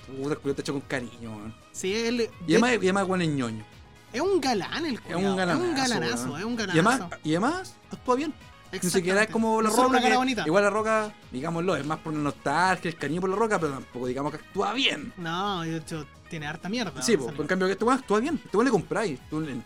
[0.06, 1.54] Puta, el está hecho con cariño, weón.
[1.72, 2.28] Sí, él.
[2.46, 3.64] Y además, y además, weón, es ñoño.
[4.12, 5.30] Es un galán el Es culiao.
[5.30, 5.62] un galanazo.
[5.64, 6.38] Es un galanazo, weón.
[6.40, 6.90] es un Y galanazo.
[7.04, 8.34] además, y además, actúa bien.
[8.72, 9.88] Ni siquiera es como la No roca.
[9.88, 10.44] una cara que- bonita.
[10.46, 14.06] igual la roca, digámoslo, es más por nostalgia, el cariño por la roca, pero tampoco
[14.06, 15.12] digamos que actúa bien.
[15.18, 17.02] No, de hecho, tiene harta mierda.
[17.02, 19.18] Sí, pues, en cambio que este weón actúa bien, este weón le compráis.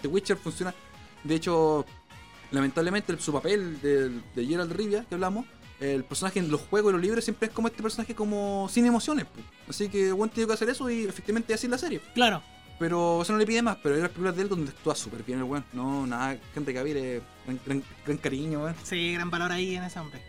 [0.02, 0.74] The Witcher funciona.
[1.22, 1.86] De hecho,
[2.50, 5.46] lamentablemente su papel de, de Gerald Rivia, que hablamos,
[5.80, 8.86] el personaje en los juegos y los libros siempre es como este personaje como sin
[8.86, 9.26] emociones.
[9.32, 9.44] pues.
[9.68, 12.00] Así que weón tiene que hacer eso y efectivamente así en la serie.
[12.14, 12.42] Claro.
[12.78, 15.22] Pero eso no le pide más, pero hay las películas de él donde actúa súper
[15.22, 15.64] bien el weón.
[15.72, 16.78] No, nada, gente que
[17.16, 18.74] es gran, gran, gran cariño, weón.
[18.84, 20.20] Sí, gran valor ahí en ese hombre.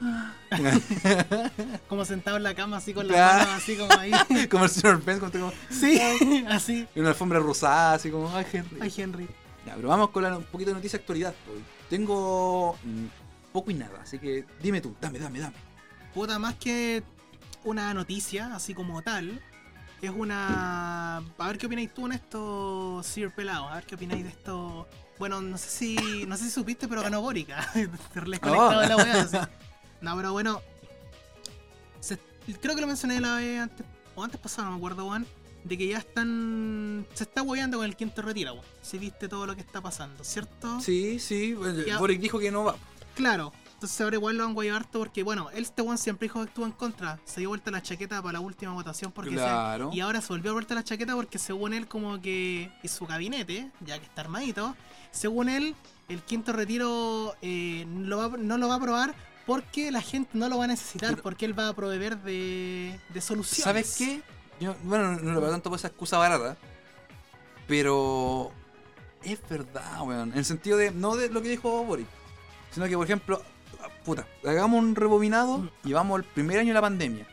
[1.88, 3.38] Como sentado en la cama, así con la Claro.
[3.44, 4.10] mano, así como ahí.
[4.50, 6.00] como el señor Pence, como, como- Sí,
[6.48, 6.86] así.
[6.94, 8.78] y una alfombra rosada, así como, ay, Henry.
[8.80, 9.28] Ay, Henry.
[9.66, 11.34] Ya, pero vamos con la, un poquito de noticia de actualidad.
[11.46, 11.58] pues.
[11.88, 13.06] Tengo mm,
[13.52, 15.54] poco y nada, así que dime tú, dame, dame, dame.
[16.12, 17.02] Puta, más que
[17.64, 19.40] una noticia, así como tal,
[20.02, 21.16] es una.
[21.18, 23.68] A ver qué opináis tú en esto, Sir Pelado.
[23.68, 24.86] A ver qué opináis de esto.
[25.18, 26.26] Bueno, no sé si.
[26.26, 27.22] No sé si supiste, pero ganó.
[27.32, 27.44] Te
[28.20, 28.82] conectado Oh.
[28.82, 29.36] la así.
[30.00, 30.60] No, pero bueno.
[32.00, 32.18] se-
[32.60, 33.86] creo que lo mencioné la vez antes.
[34.14, 35.26] O antes pasado, no me acuerdo, weón.
[35.64, 37.06] De que ya están.
[37.14, 38.64] Se está hueveando con el quinto retiro, weón.
[38.82, 40.80] Si viste todo lo que está pasando, ¿cierto?
[40.80, 41.98] Sí, sí, Ya.
[41.98, 42.76] Boric dijo que no va.
[43.14, 43.52] Claro.
[43.74, 46.48] Entonces ahora igual lo han guayado harto porque, bueno, él este one siempre dijo que
[46.48, 47.18] estuvo en contra.
[47.24, 49.90] Se dio vuelta la chaqueta para la última votación porque se- Claro.
[49.92, 52.70] Y ahora se volvió a vuelta la chaqueta porque según él como que...
[52.82, 54.74] Y su gabinete, ya que está armadito,
[55.10, 55.74] según él,
[56.08, 59.14] el quinto retiro eh, lo va- no lo va a aprobar
[59.46, 62.98] porque la gente no lo va a necesitar, Pero- porque él va a proveer de,
[63.12, 63.64] de soluciones.
[63.64, 64.22] ¿Sabes qué?
[64.60, 66.56] Yo, bueno, no lo veo tanto por esa excusa barata,
[67.66, 68.50] pero
[69.22, 70.32] es verdad, weón.
[70.32, 72.06] En el sentido de, no de lo que dijo Boric,
[72.72, 73.42] sino que, por ejemplo,
[74.04, 77.26] puta, hagamos un rebobinado y vamos al primer año de la pandemia.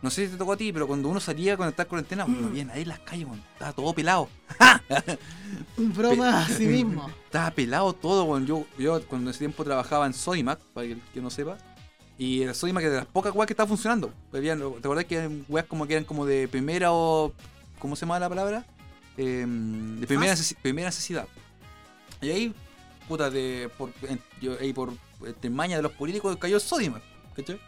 [0.00, 2.48] No sé si te tocó a ti, pero cuando uno salía con esta cuarentena, no
[2.48, 3.42] había nadie en las calles, weón.
[3.52, 4.28] Estaba todo pelado.
[5.76, 7.08] Broma a sí mismo.
[7.26, 8.44] Estaba pelado todo, weón.
[8.44, 11.56] Yo, yo cuando en ese tiempo trabajaba en Sodimac, para que, que no sepa.
[12.18, 14.12] Y el Sodimac era de las pocas weas que estaba funcionando.
[14.32, 17.32] Habían- ¿Te acordás que eran weas como que eran como de primera o.
[17.78, 18.64] ¿Cómo se llama la palabra?
[19.16, 21.26] Em, de primera, necesi- primera necesidad.
[22.20, 22.54] Y ahí,
[23.08, 23.90] puta, de, por,
[24.40, 24.92] yo, ahí por
[25.26, 27.02] este, maña de los políticos cayó el.
[27.34, 27.58] ¿Cachai?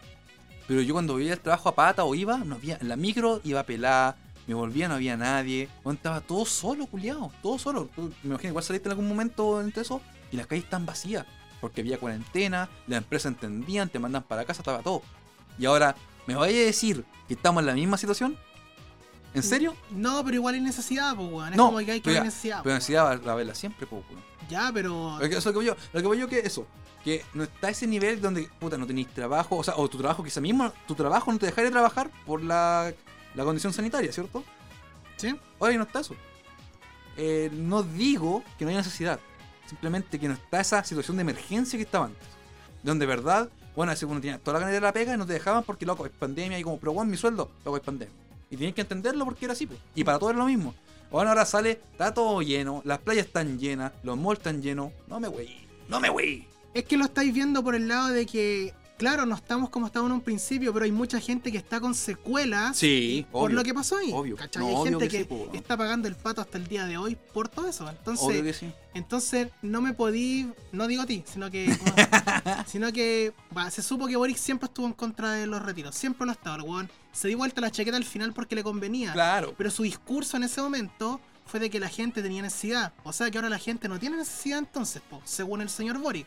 [0.69, 3.41] Pero yo cuando veía el trabajo a pata o iba, no había, en la micro
[3.45, 4.17] iba pelada,
[4.47, 5.69] me volvía, no había nadie.
[5.91, 7.91] Estaba todo solo, culiado, todo solo.
[8.23, 10.01] Me imagino igual saliste en algún momento entre eso
[10.33, 11.27] y las calles están vacías.
[11.65, 15.01] Porque había cuarentena, la empresa entendían, te mandan para casa, estaba todo.
[15.59, 15.97] Y ahora,
[16.27, 18.37] ¿me vaya a decir que estamos en la misma situación?
[19.33, 19.75] ¿En serio?
[19.91, 21.53] No, pero igual hay necesidad, pues, weón.
[21.53, 22.61] Es No, como que hay que pero necesidad.
[22.63, 24.23] Pero necesidad va a verla siempre, po, weón.
[24.51, 25.17] Ya, pero...
[25.19, 26.67] Lo que, eso es lo que voy yo, lo que voy yo que eso,
[27.03, 30.23] que no está ese nivel donde, puta, no tenéis trabajo, o sea, o tu trabajo
[30.23, 32.93] quizá mismo, tu trabajo no te dejaría trabajar por la,
[33.35, 34.45] la condición sanitaria, ¿cierto?
[35.17, 35.35] ¿Sí?
[35.59, 36.15] Ahora no está eso.
[37.17, 39.19] Eh, no digo que no haya necesidad,
[39.67, 42.29] simplemente que no está esa situación de emergencia que estaba antes.
[42.83, 45.33] Donde, verdad, bueno, veces uno tenía toda la ganas de la pega y no te
[45.33, 48.15] dejaban porque, loco, es pandemia y como, pero bueno, mi sueldo, loco, es pandemia.
[48.51, 49.81] Y tienes que entenderlo porque era así, pues.
[49.95, 50.75] Y para todos es lo mismo.
[51.11, 54.93] Bueno, ahora sale, está todo lleno, las playas están llenas, los malls están llenos.
[55.07, 56.47] No me wey, no me wey.
[56.73, 60.11] Es que lo estáis viendo por el lado de que claro, no estamos como estábamos
[60.11, 63.57] en un principio, pero hay mucha gente que está con secuelas Sí, por obvio.
[63.57, 64.11] lo que pasó ahí.
[64.13, 64.37] obvio.
[64.57, 66.85] No, hay obvio gente que que, sí, po, está pagando el pato hasta el día
[66.87, 67.89] de hoy por todo eso.
[67.89, 68.73] Entonces, Obvio que sí.
[68.95, 71.75] entonces no me podí, no digo a ti, sino que
[72.67, 76.25] sino que va, se supo que Boric siempre estuvo en contra de los retiros, siempre
[76.27, 76.91] lo ha estado, el weón.
[77.13, 79.13] Se dio vuelta la chaqueta al final porque le convenía.
[79.13, 79.55] Claro.
[79.57, 82.93] Pero su discurso en ese momento fue de que la gente tenía necesidad.
[83.05, 86.27] O sea que ahora la gente no tiene necesidad entonces, po, según el señor Boric.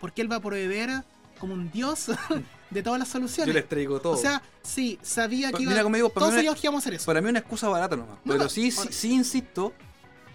[0.00, 1.04] Porque él va a proveer
[1.36, 2.06] como un dios
[2.70, 3.54] de todas las Yo soluciones.
[3.54, 4.12] les traigo todo.
[4.14, 6.94] O sea, sí, sabía que iba, mira, todos mí, una, sabíamos que íbamos a hacer
[6.94, 7.06] eso.
[7.06, 8.16] para mí una excusa barata nomás.
[8.24, 9.72] No, pero no, sí, sí, sí insisto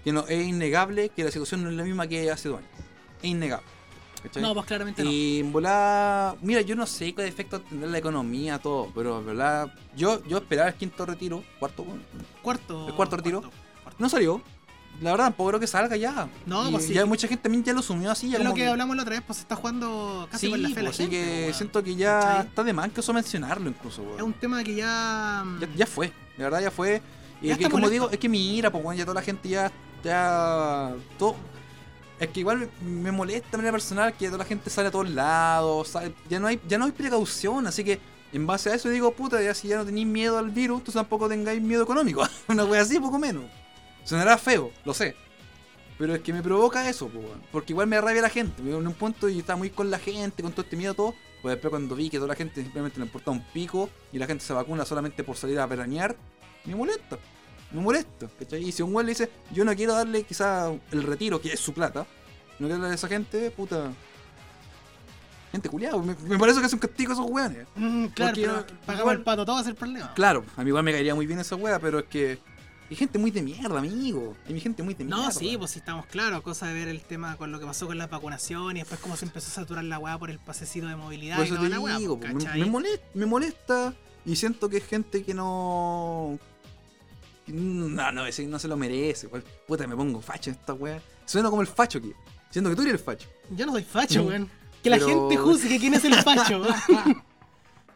[0.04, 2.72] que no, es innegable que la situación no es la misma que hace dos años.
[3.22, 3.68] Es innegable.
[4.24, 4.42] ¿cachai?
[4.42, 5.10] No, pues claramente no.
[5.12, 9.74] Y volada, mira, yo no sé qué efecto tendrá la economía, todo, pero en verdad,
[9.96, 11.86] yo, yo esperaba el quinto retiro, cuarto,
[12.42, 12.88] Cuarto.
[12.88, 13.42] ¿El cuarto retiro?
[13.42, 13.96] cuarto.
[14.00, 14.42] no salió.
[15.02, 16.30] La verdad, tampoco creo que salga ya.
[16.46, 16.94] No, Y pues sí.
[16.94, 18.30] Ya mucha gente también ya lo sumió así.
[18.30, 20.60] Ya Es lo que hablamos la otra vez, pues se está jugando casi Sí, por
[20.60, 22.48] la fe la pues, así gente, que siento que ya ¿Cachai?
[22.48, 24.18] está de más que eso mencionarlo incluso, weón.
[24.18, 25.44] Es un tema que ya.
[25.60, 26.08] ya, ya fue,
[26.38, 27.02] de verdad ya fue.
[27.42, 27.92] Y Ya es que como molesto.
[27.92, 29.72] digo, es que mi ira, pues bueno, ya toda la gente ya,
[30.04, 31.36] ya, todo,
[32.20, 35.10] es que igual me molesta de manera personal que toda la gente sale a todos
[35.10, 38.00] lados, sale- ya no hay, ya no hay precaución, así que
[38.32, 41.00] en base a eso digo, puta, ya si ya no tenéis miedo al virus, entonces
[41.00, 43.46] tampoco tengáis miedo económico, una wea así, poco menos.
[44.04, 45.16] Sonará feo, lo sé.
[45.98, 47.42] Pero es que me provoca eso, weón.
[47.52, 48.62] porque igual me rabia la gente.
[48.64, 51.14] En un punto y estaba muy con la gente, con todo este miedo, todo.
[51.42, 54.26] Pues después cuando vi que toda la gente simplemente le importa un pico y la
[54.28, 56.16] gente se vacuna solamente por salir a veranear,
[56.66, 57.18] me molesta.
[57.72, 58.68] Me molesta, ¿cachai?
[58.68, 61.60] Y si un weón le dice, yo no quiero darle quizá el retiro, que es
[61.60, 62.06] su plata,
[62.60, 63.92] no quiero darle a esa gente, puta.
[65.52, 67.68] Gente culiada, me, me parece que es un castigo a esos weones.
[67.76, 70.14] Mm, claro, Porque, pero pagamos igual- el pato todo es el problema.
[70.14, 72.40] Claro, a mí igual me caería muy bien esa wea, pero es que
[72.92, 74.36] hay gente muy de mierda, amigo.
[74.48, 75.24] Hay gente muy de mierda.
[75.24, 76.42] No, sí, pues sí estamos claros.
[76.42, 79.16] Cosa de ver el tema con lo que pasó con las vacunaciones y después cómo
[79.16, 81.68] se empezó a saturar la weá por el pasecito de movilidad Por y eso toda
[81.70, 81.98] te la weá.
[81.98, 82.60] digo, pues, me, ¿cachai?
[82.60, 83.94] me molesta, me molesta
[84.26, 86.38] y siento que es gente que no.
[87.48, 89.30] No, no, ese no se lo merece.
[89.68, 91.02] Puta, me pongo facho en esta wea.
[91.26, 92.14] Suena como el facho aquí.
[92.50, 93.28] Siento que tú eres el facho.
[93.52, 94.28] Yo no soy facho, Mm.
[94.28, 94.50] weón.
[94.84, 96.62] Que la Pero- gente juzgue quién es el facho.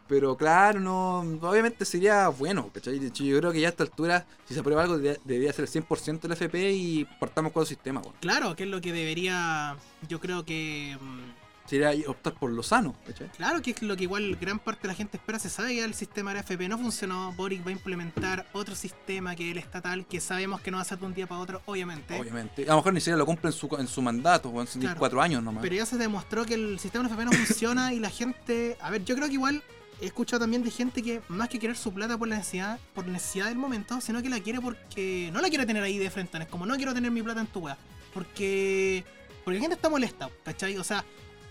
[0.08, 1.18] Pero claro, no.
[1.42, 2.98] Obviamente sería bueno, ¿cachai?
[3.10, 6.20] Yo creo que ya a esta altura, si se aprueba algo, debería, ser el 100%
[6.20, 8.14] del FP y partamos con el sistema, weón.
[8.20, 9.76] claro, que es lo que debería.
[10.08, 10.96] Yo creo que.
[11.00, 13.28] mm, Sería optar por lo sano, ¿cachai?
[13.30, 15.40] Claro que es lo que igual gran parte de la gente espera.
[15.40, 17.32] Se sabe que el sistema de FP no funcionó.
[17.32, 20.82] Boric va a implementar otro sistema que es el estatal, que sabemos que no va
[20.82, 22.20] a ser de un día para otro, obviamente.
[22.20, 22.62] Obviamente.
[22.62, 24.52] A lo mejor ni siquiera lo cumple en su, en su mandato.
[24.68, 24.96] Son Claro.
[25.00, 25.60] cuatro años nomás.
[25.60, 28.76] Pero ya se demostró que el sistema de FP no funciona y la gente.
[28.80, 29.60] A ver, yo creo que igual
[30.00, 33.06] he escuchado también de gente que más que querer su plata por la necesidad, por
[33.06, 35.30] necesidad del momento, sino que la quiere porque.
[35.32, 37.46] No la quiere tener ahí de frente, es como no quiero tener mi plata en
[37.46, 37.76] tu weá.
[38.12, 39.04] Porque.
[39.44, 40.76] Porque la gente está molesta, ¿cachai?
[40.76, 41.04] O sea,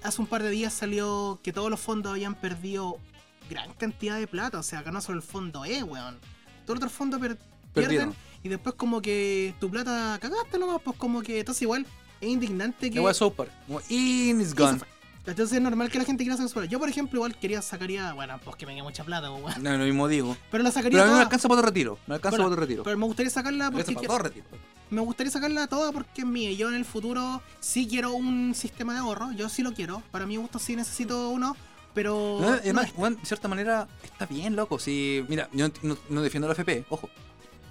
[0.03, 2.97] hace un par de días salió que todos los fondos habían perdido
[3.49, 4.59] gran cantidad de plata.
[4.59, 6.19] O sea, acá no solo el fondo E, weón.
[6.65, 7.37] Todos los otros fondos per-
[7.73, 8.13] pierden.
[8.43, 11.39] Y después como que tu plata cagaste nomás, pues como que.
[11.39, 11.85] Entonces igual
[12.19, 13.13] es indignante que.
[13.13, 13.51] South Park.
[13.67, 14.79] Como, in is gone.
[15.27, 16.69] Entonces es normal que la gente quiera sacar su plata.
[16.69, 18.13] Yo, por ejemplo, igual quería sacaría.
[18.13, 19.63] Bueno, pues que me mucha plata, pues, weón.
[19.63, 20.37] No, lo mismo digo.
[20.51, 21.97] Pero la sacaría Pero a mí me alcanza para otro retiro.
[22.07, 22.83] Me alcanza Bueno, para otro retiro.
[22.83, 23.95] Pero me gustaría sacarla porque.
[23.95, 24.31] quiero-
[24.91, 26.51] me gustaría sacarla toda porque es mía.
[26.53, 29.31] Yo en el futuro sí quiero un sistema de ahorro.
[29.31, 30.03] Yo sí lo quiero.
[30.11, 31.55] Para mi gusto sí necesito uno.
[31.95, 32.37] Pero.
[32.39, 34.77] No, no además, es- weón, de cierta manera, está bien, loco.
[34.77, 37.09] Si, mira, yo no, no defiendo la FP, ojo.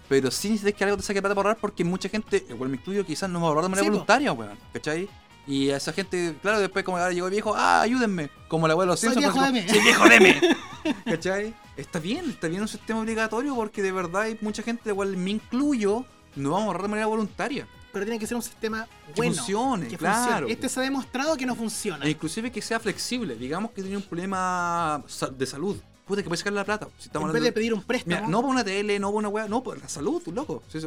[0.09, 2.76] Pero sí necesitas que algo te saque plata para ahorrar porque mucha gente, igual me
[2.76, 4.59] incluyo, quizás no va a ahorrar de manera Sí, voluntaria, weón.
[4.72, 5.09] ¿Cachai?
[5.46, 8.30] Y a esa gente, claro, después como ahora llegó el viejo, ah, ayúdenme.
[8.48, 9.38] Como la abuela los Soy viejo.
[9.44, 10.40] "Sí, viejo, deme.
[11.04, 11.54] ¿Cachai?
[11.76, 15.30] Está bien, está bien un sistema obligatorio porque de verdad hay mucha gente, igual me
[15.32, 16.04] incluyo,
[16.36, 17.66] no vamos a ahorrar de manera voluntaria.
[17.92, 19.34] Pero tiene que ser un sistema Que bueno.
[19.34, 20.24] funcione, que claro.
[20.24, 20.52] funcione.
[20.52, 22.04] Este se ha demostrado que no funciona.
[22.06, 23.36] E inclusive que sea flexible.
[23.36, 25.02] Digamos que tiene un problema
[25.36, 25.76] de salud.
[26.04, 26.88] Puta, que puedes sacar la plata.
[26.98, 28.16] Si estamos en vez de pedir un préstamo.
[28.16, 30.62] Mira, no por una tele, no por una weá, no por la salud, loco.
[30.68, 30.78] Si,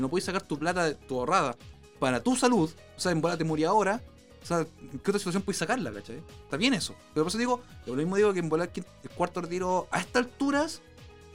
[0.00, 1.56] no puedes sacar tu plata, tu ahorrada,
[1.98, 4.00] para tu salud, o sea, en bola te morí ahora,
[4.42, 6.20] o sea, ¿en qué otra situación puedes sacarla, cachai?
[6.44, 6.94] Está bien eso.
[7.14, 10.82] Pero por eso digo, lo mismo digo que en el cuarto retiro a estas alturas,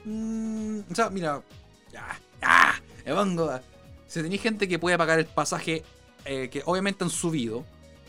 [0.05, 1.41] mm, o sea, mira,
[1.91, 3.49] ya, ya, me pongo.
[3.49, 3.61] a-
[4.07, 5.83] Si tenéis gente que puede pagar el pasaje,
[6.25, 7.63] eh, que obviamente han subido,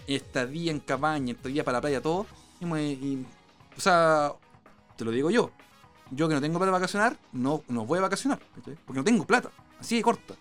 [0.06, 2.26] estadía en cabaña, estadía para la playa, todo,
[2.60, 3.24] y-
[3.76, 4.32] o sea,
[4.96, 5.50] te lo digo yo,
[6.10, 8.76] yo que no tengo para vacacionar, no, no voy a vacacionar, ¿cachai?
[8.86, 10.34] porque no tengo plata, así de corta.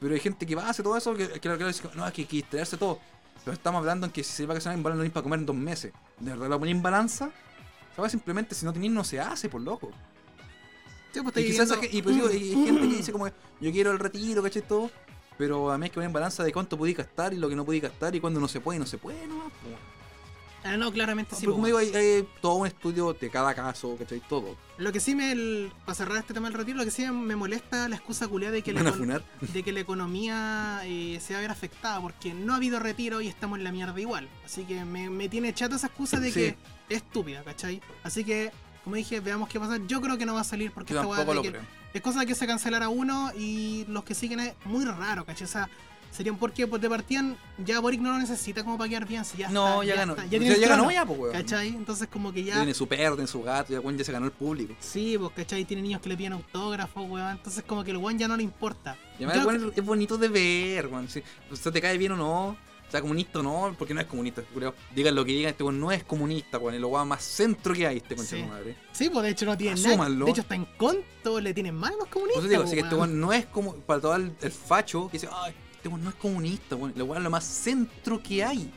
[0.00, 2.12] Pero hay gente que va a hacer todo eso, que, que, que dice, no, es
[2.12, 2.98] que hay que distraerse todo.
[3.44, 5.22] Pero estamos hablando en que si se va a vacacionar en balanza no hay para
[5.22, 5.92] comer en dos meses.
[6.18, 7.30] ¿De verdad lo ponéis en balanza?
[7.94, 8.12] ¿Sabes?
[8.12, 9.90] Simplemente si no tenéis no se hace, por loco.
[11.12, 13.12] Sí, pues, Y estoy quizás viendo- esa ge- y, pues, digo, hay gente que dice
[13.12, 14.62] como, yo quiero el retiro, ¿cachai?
[14.62, 14.90] Todo.
[15.38, 17.56] Pero a mí hay que poner en balanza de cuánto podéis gastar y lo que
[17.56, 19.42] no podéis gastar y cuándo no se puede y no se puede, ¿no?
[20.66, 21.42] Ah, no, claramente sí.
[21.42, 24.20] Pero po, como digo, hay, hay todo un estudio de cada caso, ¿cachai?
[24.28, 24.56] Todo.
[24.78, 25.32] Lo que sí me.
[25.32, 28.52] el- para cerrar este tema del retiro, lo que sí me molesta la excusa culiada
[28.54, 28.82] de que la,
[29.40, 33.20] de que la economía eh, se va a ver afectada porque no ha habido retiro
[33.20, 34.28] y estamos en la mierda igual.
[34.44, 36.34] Así que me, me tiene chato esa excusa de Sí.
[36.34, 36.48] que
[36.88, 37.80] es estúpida, ¿cachai?
[38.02, 38.50] Así que,
[38.84, 39.78] como dije, veamos qué pasa.
[39.86, 41.62] Yo creo que no va a salir porque Yo esta creo.
[41.94, 45.44] es cosa de que se cancelara uno y los que siguen es muy raro, ¿cachai?
[45.44, 45.68] O sea,
[46.16, 49.24] serían porque pues, de partían ya Boric no lo necesita como para quedar bien.
[49.24, 50.12] Si ya No, está, ya, ganó.
[50.14, 51.32] está, ya, ya tiene el ganó ya, pues, weón.
[51.32, 51.68] ¿cachai?
[51.68, 52.56] Entonces, como que Ya ya.
[52.60, 54.74] Tiene su perro, tiene su gato, ya, weón, ya se ganó el público.
[54.80, 55.64] Sí, pues, ¿cachai?
[55.64, 57.30] Tiene niños que le piden autógrafos, weón.
[57.32, 58.96] Entonces, como que el weón ya no le importa.
[59.18, 61.08] Y además, Yo- weón, es bonito de ver, weón.
[61.08, 61.22] Si,
[61.54, 62.56] sea, te cae bien o no.
[62.88, 64.72] O sea, comunista o no, porque no es comunista, creo.
[64.94, 66.76] Digan lo que digan, este weón no es comunista, weón.
[66.76, 68.42] Es lo más centro que hay, este concha Sí.
[68.42, 68.76] de madre.
[68.92, 70.08] Sí, pues de hecho no tiene nada.
[70.08, 72.42] De hecho está en conto, le tienen mal a los comunistas.
[72.42, 73.08] Por eso digo, pues, así que este weón.
[73.10, 73.74] weón no es como.
[73.74, 76.92] Para todo el, el facho que dice, ay, este weón no es comunista, weón.
[76.96, 78.70] Es lo más centro que hay.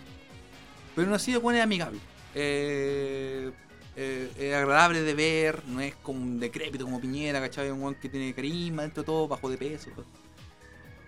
[0.95, 1.99] Pero aún así, el weón es amigable.
[2.35, 3.51] Eh,
[3.95, 7.67] eh, es agradable de ver, no es como un decrépito como Piñera, ¿cachai?
[7.67, 9.89] Es un weón que tiene carisma dentro de todo, bajo de peso.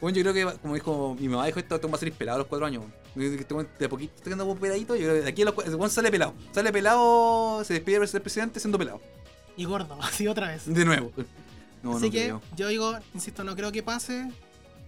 [0.01, 2.37] Bueno, yo creo que, como dijo mi mamá, dijo esto, esto va a salir pelado
[2.37, 2.83] a los cuatro años.
[3.15, 4.95] Este de a poquito está quedando peladito.
[4.95, 6.33] Yo creo que de aquí a los cuatro, el sale pelado.
[6.51, 8.99] Sale pelado, se despide de ser presidente siendo pelado.
[9.55, 10.65] Y gordo, así otra vez.
[10.65, 11.11] De nuevo.
[11.83, 12.41] No, así no que creo.
[12.55, 14.27] yo digo, insisto, no creo que pase,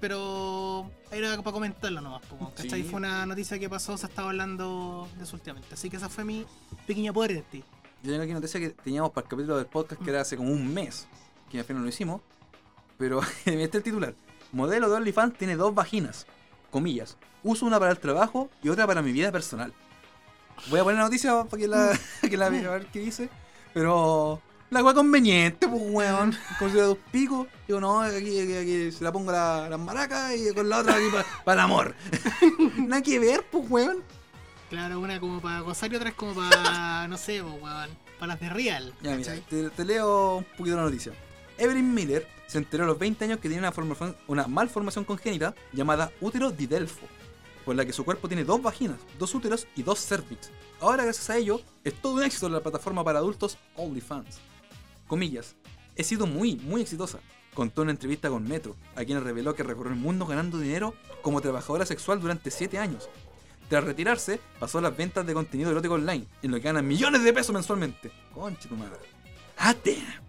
[0.04, 2.24] pero era para comentarlo nomás.
[2.58, 2.84] ¿cachai?
[2.84, 2.90] Sí.
[2.90, 5.76] Fue una noticia que pasó, se estaba hablando de eso últimamente.
[5.76, 6.46] Así que esa fue mi
[6.86, 7.64] pequeña poder en ti.
[8.04, 10.52] Yo tengo aquí noticia que teníamos para el capítulo del podcast que era hace como
[10.52, 11.08] un mes,
[11.50, 12.20] que al final no lo hicimos.
[12.98, 14.14] Pero este es el titular.
[14.52, 16.28] Modelo de OnlyFans tiene dos vaginas.
[16.70, 17.16] Comillas.
[17.42, 19.72] Uso una para el trabajo y otra para mi vida personal.
[20.70, 21.98] Voy a poner la noticia para que la,
[22.30, 23.30] que la vea, a ver qué dice.
[23.74, 24.42] Pero
[24.74, 26.36] la weá conveniente, pues weón.
[26.60, 27.48] Considera dos picos.
[27.68, 30.96] Digo, no, aquí, aquí, aquí se la pongo la- las maracas y con la otra
[30.96, 31.06] aquí
[31.46, 31.96] para el amor.
[32.78, 34.04] Nada que ver, pues weón.
[34.70, 37.90] Claro, una como para gozar y otra es como para, no sé, po, weón,
[38.20, 38.94] para las de real.
[39.02, 41.14] Ya, mira, te, te leo un poquito la noticia.
[41.58, 45.54] Evelyn Miller se enteró a los 20 años que tenía una, formación- una malformación congénita
[45.72, 47.06] llamada útero didelfo,
[47.64, 50.50] por la que su cuerpo tiene dos vaginas, dos úteros y dos cervix.
[50.82, 54.40] Ahora, gracias a ello, es todo un éxito en la plataforma para adultos OnlyFans.
[55.08, 55.56] Comillas,
[55.96, 57.20] he sido muy, muy exitosa.
[57.54, 60.96] Contó en una entrevista con Metro, a quien reveló que recorrió el mundo ganando dinero
[61.22, 63.10] como trabajadora sexual durante 7 años.
[63.70, 67.24] Tras retirarse, pasó a las ventas de contenido erótico online, en lo que gana millones
[67.24, 68.12] de pesos mensualmente.
[68.34, 69.00] Conche tu madre.
[69.58, 70.24] Damn.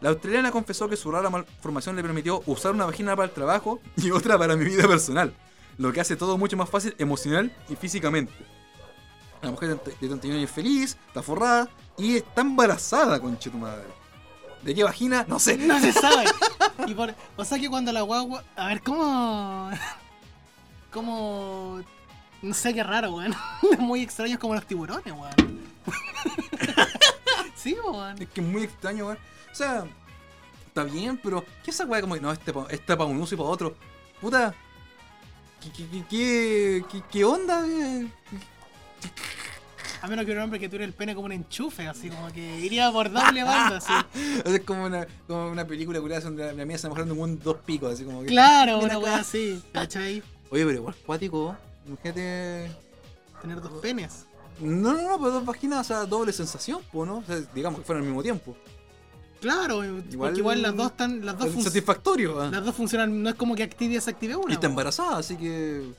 [0.00, 3.80] La australiana confesó que su rara malformación le permitió usar una vagina para el trabajo
[3.96, 5.34] y otra para mi vida personal,
[5.76, 8.32] lo que hace todo mucho más fácil emocional y físicamente.
[9.42, 13.84] La mujer de 31 años es feliz, está forrada y está embarazada, conche tu madre.
[14.62, 15.24] ¿De qué vagina?
[15.28, 15.56] No sé.
[15.56, 16.24] No se sabe.
[16.86, 18.42] Y por, o sea que cuando la guagua.
[18.56, 19.70] A ver, ¿cómo.?
[20.92, 21.80] ¿Cómo.?
[22.42, 23.34] No sé qué raro, weón.
[23.78, 25.60] Muy extraños como los tiburones, weón.
[27.54, 28.20] sí, weón.
[28.20, 29.18] Es que es muy extraño, weón.
[29.52, 29.84] O sea,
[30.66, 33.34] está bien, pero ¿qué esa weá como que no, este pa- este para un uso
[33.34, 33.76] y para otro?
[34.20, 34.54] Puta.
[35.60, 37.64] ¿Qué, qué, qué, qué, qué- onda?
[37.66, 38.06] eh?
[40.00, 42.60] A menos que un hombre que tuviera el pene como un enchufe, así como que
[42.60, 43.92] iría por doble banda, así.
[44.44, 47.94] Es como una, como una película curiosa donde la, mía se mejorando un dos picos,
[47.94, 48.28] así como que.
[48.28, 50.22] Claro, una weá así, ¿cachai?
[50.50, 51.56] Oye, pero igual cuático.
[51.86, 52.70] Imagínate.
[53.40, 54.26] Tener dos penes.
[54.60, 57.18] No, no, no, pero dos vaginas, o sea, doble sensación, pues, ¿no?
[57.18, 58.56] O sea, digamos que fueran al mismo tiempo.
[59.40, 59.82] Claro,
[60.16, 61.24] porque igual las dos están.
[61.24, 62.50] Las dos, satisfactorio, ¿ah?
[62.50, 64.50] las dos funcionan, no es como que active y desactive una.
[64.50, 65.92] Y está embarazada, así que.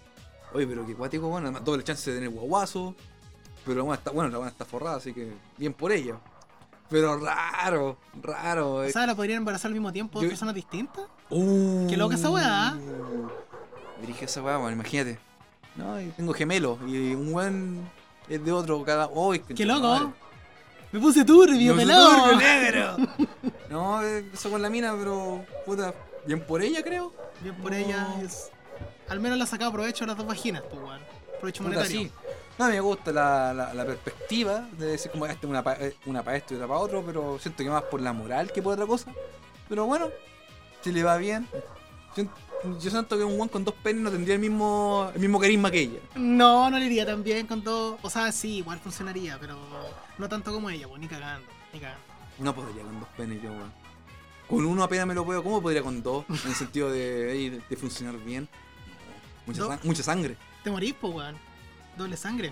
[0.53, 2.95] Oye, pero qué cuático, bueno, además doble chance de tener guaguazo.
[3.69, 6.15] Pero la buena está, bueno, la buena está forrada, así que bien por ella.
[6.89, 8.73] Pero raro, raro.
[8.77, 8.91] O eh.
[8.91, 11.05] sea, la podrían embarazar al mismo tiempo dos Yo- personas distintas.
[11.29, 12.75] Uh, qué loca esa weá.
[14.01, 15.19] Dirige esa weá, bueno, imagínate.
[15.75, 17.87] No, y tengo gemelos y un buen
[18.27, 19.07] es de otro cada.
[19.07, 20.13] ¡Uy, ¡Qué loco!
[20.91, 22.23] Me puse turbio, No, pelado.
[22.23, 22.97] turbio, negro.
[23.69, 25.93] No, eso con la mina, pero puta,
[26.25, 27.13] bien por ella creo.
[27.43, 28.49] Bien por ella es.
[29.09, 30.99] Al menos le ha sacado provecho a las dos vaginas, pues, weón.
[31.39, 32.01] Provecho Puta, monetario.
[32.01, 32.11] sí.
[32.59, 36.35] No, me gusta la, la, la perspectiva de decir como este una para una pa
[36.35, 38.85] esto y otra para otro, pero siento que más por la moral que por otra
[38.85, 39.11] cosa.
[39.69, 40.09] Pero bueno,
[40.81, 41.47] si le va bien.
[42.13, 42.33] Siento-
[42.81, 45.71] Yo siento que un guan con dos penes no tendría el mismo, el mismo carisma
[45.71, 45.99] que ella.
[46.15, 47.97] No, no le iría tan bien con todo.
[48.01, 49.57] O sea, sí, igual funcionaría, pero
[50.17, 51.47] no tanto como ella, pues, ni cagando.
[51.71, 52.03] Ni cagando.
[52.39, 53.71] No podría con dos penes yo, weón.
[54.49, 55.41] Con uno apenas me lo puedo.
[55.43, 56.25] ¿Cómo podría con dos?
[56.27, 58.49] En el sentido de, de, de funcionar bien.
[59.45, 60.35] Mucha, mucha sangre.
[60.63, 61.37] Te morís, pues, weón.
[61.99, 62.47] Doble sangre.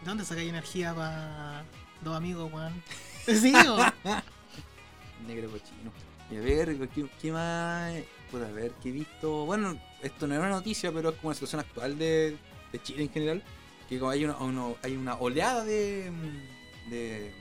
[0.00, 1.64] ¿De dónde sacáis energía para
[2.02, 2.82] dos amigos, weón?
[3.26, 3.52] Sí.
[5.26, 5.90] Negro cochino.
[6.30, 7.92] Y a ver, ¿qué, qué más?
[8.30, 9.44] Puedo ver, ¿qué he visto?
[9.44, 12.36] Bueno, esto no era una noticia, pero es como una situación actual de,
[12.72, 13.42] de Chile en general.
[13.88, 16.10] que hay una, uno- hay una oleada de,
[16.90, 17.32] de,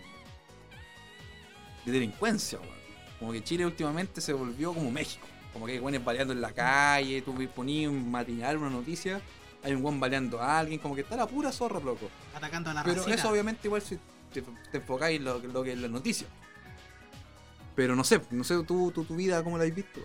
[1.86, 2.76] de delincuencia, weón.
[3.20, 5.28] Como que Chile últimamente se volvió como México.
[5.54, 9.22] Como que hay weones baleando en la calle, tú ponías un matinal, una noticia,
[9.66, 12.10] hay un weón baleando a alguien, como que está la pura zorra, loco.
[12.36, 13.98] Atacando a la Pero eso obviamente igual si
[14.32, 16.28] te, te enfocáis en lo, lo que es la noticia.
[17.76, 20.00] Pero no sé, no sé tú, tú- tu vida cómo la has visto.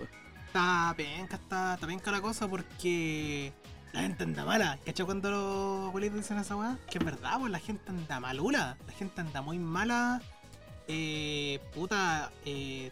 [0.47, 3.53] Está penca, está, está penca la cosa porque
[3.93, 4.79] la gente anda mala.
[4.85, 6.79] ¿Cachai cuando los abuelitos dicen esa weá?
[6.91, 8.77] Que es verdad, pues la gente anda malula.
[8.87, 10.21] La gente anda muy mala.
[10.89, 12.91] Eh, puta, eh,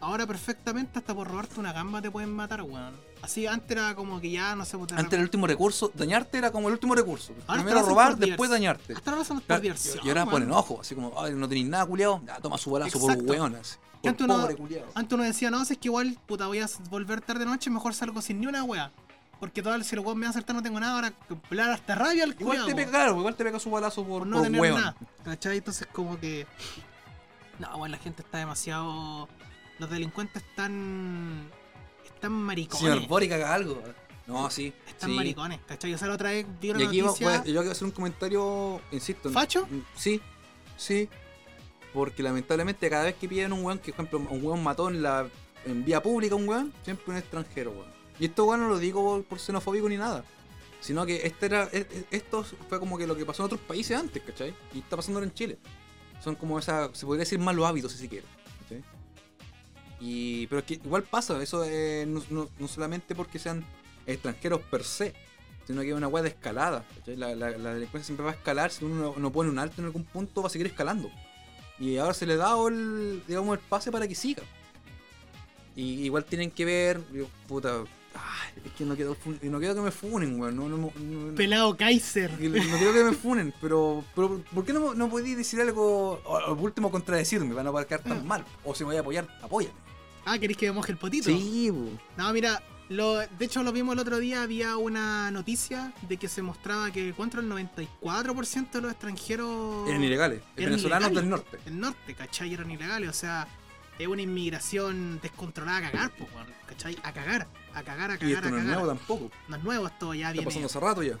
[0.00, 2.94] ahora perfectamente hasta por robarte una gamba te pueden matar, weón.
[3.22, 6.50] Así antes era como que ya, no sé, pues, Antes el último recurso, dañarte era
[6.50, 7.34] como el último recurso.
[7.46, 8.94] Ahora Primero robar, después dañarte.
[8.94, 10.30] Hasta ahora por Claro, y ahora weón.
[10.30, 12.22] ponen ojo, así como, ay, no tenéis nada, culiao.
[12.26, 13.54] Ya, toma su balazo por weón.
[13.56, 13.76] así.
[14.02, 14.86] Que Por antes uno- pobre culiao.
[14.94, 17.68] Antes uno decía, no, si es que igual, puta, voy a volver tarde de noche,
[17.68, 18.90] mejor salgo sin ni una wea.
[19.38, 22.24] Porque todo si el weón me va a acertar no tengo nada, ahora hasta rabia
[22.24, 24.60] al Igual te pega, claro, igual te pega su balazo por, por no por tener
[24.60, 24.80] weón.
[24.80, 24.96] nada.
[25.24, 25.58] ¿Cachai?
[25.58, 26.46] Entonces como que.
[27.58, 29.28] No, bueno, la gente está demasiado.
[29.80, 31.50] Los delincuentes están.
[32.04, 32.80] Están maricones.
[32.80, 33.82] Señor Boric haga algo.
[34.26, 34.72] No, sí.
[34.86, 35.16] están sí.
[35.16, 35.92] maricones, ¿cachai?
[35.94, 37.36] O sea, la otra vez vi una Y aquí va- noticia.
[37.46, 39.28] yo quiero hacer un comentario, insisto.
[39.28, 39.66] en- ¿Facho?
[39.96, 40.20] Sí,
[40.76, 41.08] sí.
[41.92, 45.02] Porque lamentablemente cada vez que piden un weón, que por ejemplo un weón mató en
[45.02, 45.26] la
[45.64, 47.90] en vía pública un weón, siempre un extranjero, weón.
[48.20, 50.22] Y esto weón no lo digo por, por xenofóbico ni nada.
[50.80, 53.60] Sino que este era, e- e- esto fue como que lo que pasó en otros
[53.62, 54.54] países antes, ¿cachai?
[54.74, 55.58] Y está pasando ahora en Chile.
[56.22, 58.26] Son como esa, se podría decir malos hábitos si se quiere.
[60.00, 63.64] Y, pero es que igual pasa, eso eh, no, no- no solamente porque sean
[64.06, 65.14] extranjeros per se,
[65.66, 66.84] sino que es una weá de escalada.
[67.06, 69.80] La, la- la delincuencia siempre va a escalar, si uno no, no pone un alto
[69.80, 71.10] en algún punto va a seguir escalando.
[71.78, 74.42] Y ahora se le da el, digamos, el pase para que siga.
[75.76, 77.00] Y igual tienen que ver,
[77.46, 80.56] puta, ay, es que no quiero, no quiero que me funen, weón.
[80.56, 82.30] No, no, no- no- Pelado Kaiser.
[82.32, 82.38] No
[82.78, 86.52] quiero que me funen, pero, pero ¿por qué no, no podéis decir algo, o al
[86.58, 88.44] último contradecirme, van a quedar tan mal?
[88.64, 89.68] O si me voy a apoyar, apoya.
[90.24, 91.24] Ah, ¿queréis que me moje el potito?
[91.30, 91.90] Sí, bu.
[92.16, 96.28] No, mira, lo, de hecho lo vimos el otro día, había una noticia de que
[96.28, 101.14] se mostraba que contra el 94% de los extranjeros eran ilegales, Eran venezolanos ilegales.
[101.14, 101.58] del norte.
[101.64, 102.52] del norte, ¿cachai?
[102.54, 103.46] Eran ilegales, o sea,
[103.98, 106.96] es una inmigración descontrolada a cagar, pues, weón, ¿cachai?
[107.02, 108.78] A cagar, a cagar, a Y cagar, esto a no es cagar.
[108.78, 109.30] nuevo tampoco.
[109.48, 110.44] No es nuevo, esto ya Está viene.
[110.46, 111.14] pasando hace rato ya.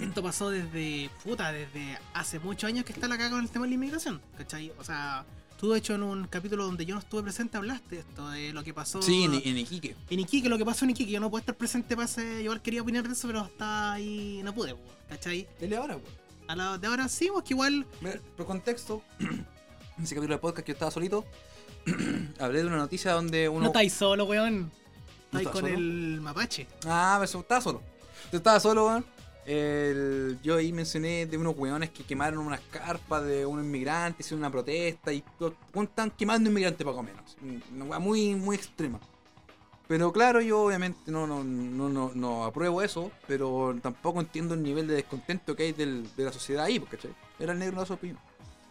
[0.00, 3.64] Esto pasó desde, puta, desde hace muchos años que está la caga con el tema
[3.66, 4.72] de la inmigración, ¿cachai?
[4.78, 5.24] O sea,
[5.62, 8.52] tú de hecho en un capítulo donde yo no estuve presente hablaste de esto, de
[8.52, 9.94] lo que pasó Sí, en, en Iquique.
[10.10, 12.60] en Iquique, lo que pasó en Iquique, yo no puedo estar presente para ese, yo
[12.60, 14.74] quería opinar de eso, pero hasta ahí no pude,
[15.08, 15.46] ¿cachai?
[15.60, 16.08] Dele ahora, weón.
[16.48, 19.46] A la de ahora sí, pues que igual, Mira, por contexto, en
[20.02, 21.24] ese capítulo de podcast que yo estaba solito,
[22.40, 23.60] hablé de una noticia donde uno.
[23.60, 24.62] no estáis solo, weón.
[25.30, 25.74] ¿No Estáis estás con solo?
[25.78, 26.66] el mapache.
[26.84, 27.82] Ah, pero estaba solo.
[28.32, 29.06] Yo estaba solo, weón.
[29.46, 34.40] El- yo ahí mencioné de unos weones que quemaron unas carpas de unos inmigrantes, hicieron
[34.40, 35.22] una protesta y
[35.74, 37.36] están quemando inmigrantes poco menos.
[37.74, 39.00] Una weá muy, muy extrema.
[39.88, 44.62] Pero claro, yo obviamente no, no, no, no, no apruebo eso, pero tampoco entiendo el
[44.62, 46.98] nivel de descontento que hay del- de la sociedad ahí, porque
[47.38, 48.18] era el negro de su opinión.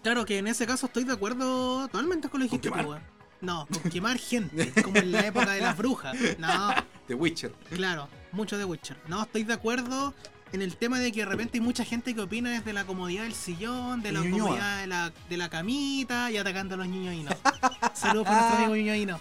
[0.02, 2.96] Claro que en ese caso estoy de acuerdo totalmente con lo que ¿Con dijiste, tú.
[3.42, 6.16] No, con quemar gente, como en la época de las brujas.
[6.40, 6.70] No,
[7.08, 7.52] The Witcher.
[7.72, 8.98] claro, mucho de Witcher.
[9.08, 10.14] No, estoy de acuerdo
[10.54, 13.24] en el tema de que de repente hay mucha gente que opina desde la comodidad
[13.24, 14.40] del sillón, de la Ñuñoa.
[14.48, 17.34] comodidad de la, de la camita y atacando a los ñoñinos.
[17.94, 19.20] Saludos para nuestro amigo ñoñino.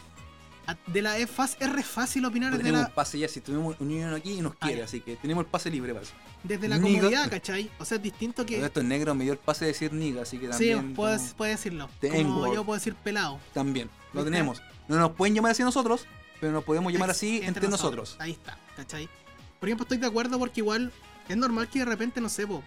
[0.67, 3.29] A- De la, es, fácil, es re fácil opinar desde tenemos la, un pase ya,
[3.29, 5.93] si tuvimos un niño aquí y nos Ah, quiere, así que tenemos el pase libre
[5.93, 6.13] para eso.
[6.45, 6.99] desde la Niga.
[7.01, 7.71] comodidad, ¿cachai?
[7.79, 8.55] O sea, es distinto que...
[8.57, 10.95] Pero Esto es negro, me dio el pase de decir niga, así que Sí, también.
[10.95, 11.89] puede, como- puede decirlo.
[12.01, 12.41] Tengo.
[12.41, 13.39] Como yo puedo decir pelado.
[13.55, 14.31] También, lo ¿Viste?
[14.33, 14.63] tenemos.
[14.89, 16.07] No nos pueden llamar así nosotros,
[16.41, 18.17] pero nos podemos llamar así entre, nosotros.
[18.19, 19.09] Ahí está, ¿cachai?
[19.59, 20.93] Por ejemplo, estoy de acuerdo porque igual
[21.33, 22.63] es normal que de repente, no sé, po,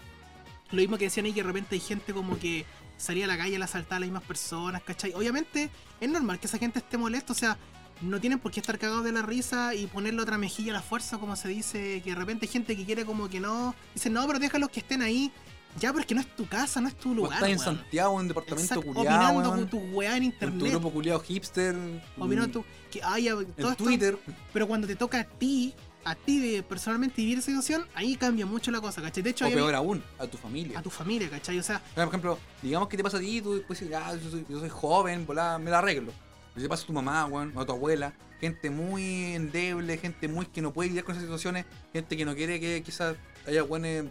[0.72, 2.66] lo mismo que decían ahí, que de repente hay gente como que
[2.98, 5.14] salía a la calle a asaltar a las mismas personas, ¿cachai?
[5.14, 5.70] Obviamente
[6.00, 7.58] es normal que esa gente esté molesta, o sea,
[8.02, 10.82] no tienen por qué estar cagados de la risa y ponerle otra mejilla a la
[10.82, 14.14] fuerza, como se dice, que de repente hay gente que quiere como que no, dicen,
[14.14, 15.32] no, pero déjalos que estén ahí.
[15.80, 17.34] Ya, pero es que no es tu casa, no es tu lugar.
[17.34, 17.78] estás en weón.
[17.78, 20.72] Santiago, en un departamento Exacto, culiado, opinando weón, con tu weá en con tu internet.
[20.72, 21.76] grupo culiado hipster.
[22.16, 22.66] Opinando mm, tu.
[22.92, 24.20] Que haya todo en esto, Twitter.
[24.52, 25.74] pero cuando te toca a ti,
[26.06, 29.24] a ti de personalmente vivir esa situación, ahí cambia mucho la cosa, ¿cachai?
[29.24, 30.80] De hecho, O hay- peor aún, a tu familia.
[30.80, 31.58] a tu familia, ¿cachai?
[31.60, 34.30] O sea, Por ejemplo, digamos que te pasa a ti, tú puedes decir, ah, yo
[34.30, 36.12] soy, yo soy joven, volá, me la arreglo.
[36.54, 40.28] Pero si te pasa a tu mamá, weón, a tu abuela, gente muy endeble, gente
[40.28, 43.16] muy que no puede lidiar con esas situaciones, gente que no quiere que quizás
[43.48, 44.06] haya weones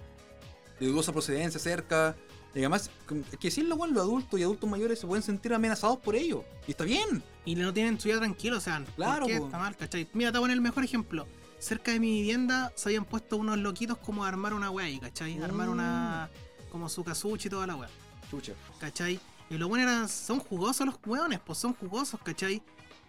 [0.81, 2.17] de dudosa procedencia cerca.
[2.55, 2.91] Y además,
[3.33, 6.45] es que decirlo, weón, los adultos y adultos mayores se pueden sentir amenazados por ello.
[6.67, 7.23] Y está bien.
[7.45, 10.07] y no tienen su vida tranquilo, o sea, ¿por Claro, qué está mal, ¿cachai?
[10.13, 11.27] Mira, te voy a poner el mejor ejemplo.
[11.63, 14.99] Cerca de mi vivienda se habían puesto unos loquitos como a armar una weá ahí,
[14.99, 15.41] ¿cachai?
[15.41, 16.29] Armar una.
[16.71, 17.05] como su
[17.45, 17.89] y toda la weá,
[18.31, 18.53] Chucha.
[18.81, 19.21] ¿cachai?
[19.49, 20.09] Y los buenos eran.
[20.09, 22.63] son jugosos los weones, pues son jugosos, ¿cachai?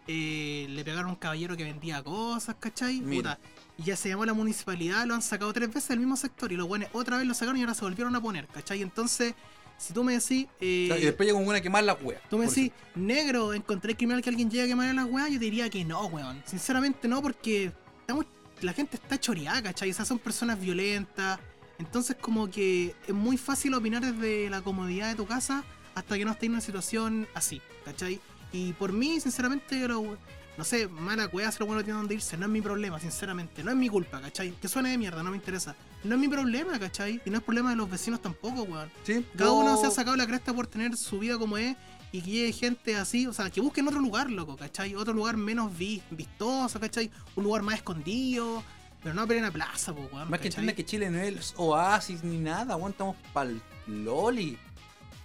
[0.05, 2.99] Eh, le pegaron a un caballero que vendía cosas, ¿cachai?
[3.01, 3.37] Mira.
[3.37, 3.49] Puta.
[3.77, 6.55] Y ya se llamó la municipalidad, lo han sacado tres veces del mismo sector y
[6.55, 8.83] los buenos otra vez lo sacaron y ahora se volvieron a poner, ¿cachai?
[8.83, 9.33] Entonces,
[9.77, 10.47] si tú me decís.
[10.61, 12.21] eh, y después llega una a quemar la wea.
[12.29, 15.45] Tú me decís, negro, encontré criminal que alguien llegue a quemar las weas, yo te
[15.45, 16.43] diría que no, weón.
[16.45, 17.71] Sinceramente no, porque
[18.03, 18.25] estamos,
[18.63, 19.91] la gente está choreada, ¿cachai?
[19.91, 21.39] O sea, son personas violentas.
[21.79, 25.63] Entonces como que es muy fácil opinar desde la comodidad de tu casa
[25.95, 28.19] hasta que no estés en una situación así, ¿cachai?
[28.51, 30.17] Y por mí, sinceramente, yo lo-
[30.55, 33.63] no sé, mala wea, si los buenos tienen donde irse, no es mi problema, sinceramente,
[33.63, 34.51] no es mi culpa, ¿cachai?
[34.61, 35.75] Que suene de mierda, no me interesa.
[36.03, 37.19] No es mi problema, ¿cachai?
[37.25, 38.91] Y no es problema de los vecinos tampoco, weón.
[39.03, 41.75] Sí, Cada yo- uno se ha sacado la cresta por tener su vida como es
[42.13, 44.95] y que llegue gente así, o sea, que busquen otro lugar, loco, ¿cachai?
[44.95, 47.11] Otro lugar menos vi- vistoso, ¿cachai?
[47.35, 48.63] Un lugar más escondido,
[49.01, 50.29] pero no a plena plaza, po, weón.
[50.29, 50.61] Más que ¿cachai?
[50.61, 52.91] entienda que Chile no es oasis ni nada, weón.
[52.91, 54.57] Estamos pa'l loli.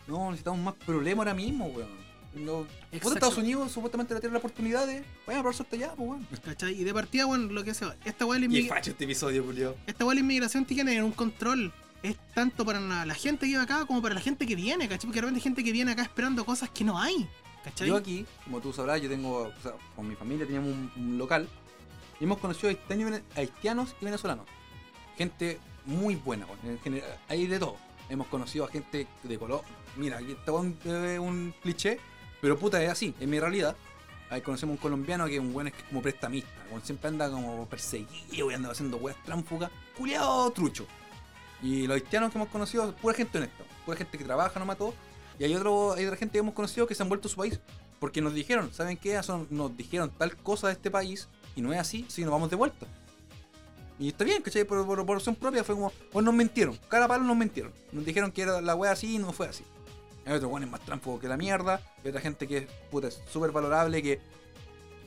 [0.09, 2.09] No, necesitamos más problemas ahora mismo, weón.
[2.35, 2.67] No.
[2.91, 5.05] Estados Unidos supuestamente le tiene la oportunidad de.
[5.27, 6.27] Vayan a probar suerte allá, pues, weón.
[6.45, 6.81] ¿cachai?
[6.81, 8.91] Y de partida, bueno, lo que sea, esta weá de la Y es inmig- facho
[8.93, 9.77] este episodio, Julio.
[9.87, 11.71] esta weá de la inmigración tiene un control.
[12.03, 15.07] Es tanto para la, gente que vive acá como para la gente que viene, ¿cachai?
[15.07, 17.29] Porque de repente hay gente que viene acá esperando cosas que no hay,
[17.65, 17.89] ¿cachai?
[17.89, 21.49] Yo aquí, como tú sabrás, yo tengo, o sea, con mi familia teníamos un, local
[22.21, 24.47] y hemos conocido vene- haitianos y venezolanos.
[25.17, 26.47] Gente muy buena.
[26.63, 27.77] En general, hay de todo.
[28.09, 29.63] Hemos conocido a gente de color.
[29.97, 31.99] Mira, aquí está un, cliché,
[32.41, 33.77] pero puta, es así, es mi realidad.
[34.31, 37.67] Ahí conocemos un colombiano que es un buen es como prestamista, weón, siempre anda como
[37.67, 40.87] perseguido y anda haciendo weas tránfugas, culiado trucho.
[41.63, 44.95] Y los haitianos que hemos conocido, pura gente honesta, pura gente que trabaja, no mató.
[45.39, 47.37] Y hay, otro, hay otra gente que hemos conocido que se han vuelto a su
[47.37, 47.59] país.
[48.01, 49.21] Porque nos dijeron, ¿saben qué?
[49.23, 52.49] Son- nos dijeron tal cosa de este país y no es así, que nos vamos
[52.51, 52.87] de vuelta.
[53.99, 54.63] Y está bien, ¿cachai?
[54.65, 57.73] Por, por, por opción propia fue como, pues nos mintieron, cara a palo nos mintieron.
[57.91, 59.65] Nos dijeron que era la wea así y no fue así.
[60.25, 63.21] Hay otros weones más tránsfugos que la mierda, hay otra gente que es puta, es
[63.33, 64.21] súper valorable, que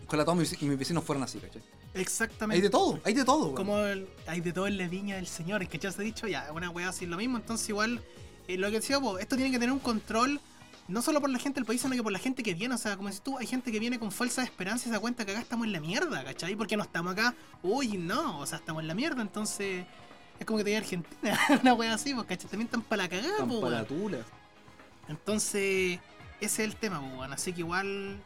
[0.08, 1.62] ojalá todos mis, mis vecinos fueran así, ¿cachai?
[1.94, 2.56] Exactamente.
[2.58, 3.56] Hay de todo, hay de todo, weón.
[3.56, 6.06] Como el- hay de todo en la viña del señor, es que ya se ha
[6.06, 8.02] dicho, ya, una weá así lo mismo, entonces igual,
[8.48, 10.40] eh, lo que decía vos, esto tiene que tener un control,
[10.88, 12.78] no solo por la gente del país, sino que por la gente que viene, o
[12.78, 15.26] sea, como dices tú, hay gente que viene con falsas esperanzas y se da cuenta
[15.26, 16.56] que acá estamos en la mierda, ¿cachai?
[16.56, 19.86] Porque no estamos acá, uy, no, o sea, estamos en la mierda, entonces
[20.40, 22.50] es como que te diga Argentina, una weá así, pues, ¿cachai?
[22.50, 23.38] También están para la cagada.
[25.08, 26.00] Entonces,
[26.40, 27.32] ese es el tema, pues.
[27.32, 28.18] Así que igual,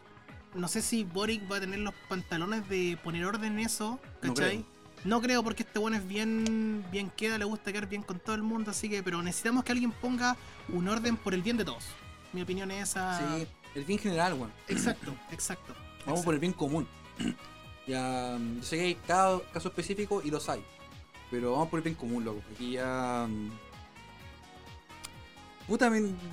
[0.55, 4.33] no sé si Boric va a tener los pantalones de poner orden en eso, No
[4.33, 4.57] ¿cachai?
[4.63, 4.75] creo.
[5.03, 8.33] No creo porque este weón es bien, bien queda, le gusta quedar bien con todo
[8.35, 10.35] el mundo, así que, pero necesitamos que alguien ponga
[10.69, 11.85] un orden por el bien de todos.
[12.33, 13.37] Mi opinión es esa.
[13.37, 14.51] Sí, el bien general, weón.
[14.67, 15.75] Exacto, exacto.
[16.07, 16.87] Vamos por el bien común.
[17.87, 20.63] ya, mm, yo sé que hay cada caso específico y los hay.
[21.29, 22.41] Pero vamos por el bien común, loco.
[22.53, 23.27] Aquí ya.
[23.29, 23.51] mm,
[25.67, 25.91] Puta,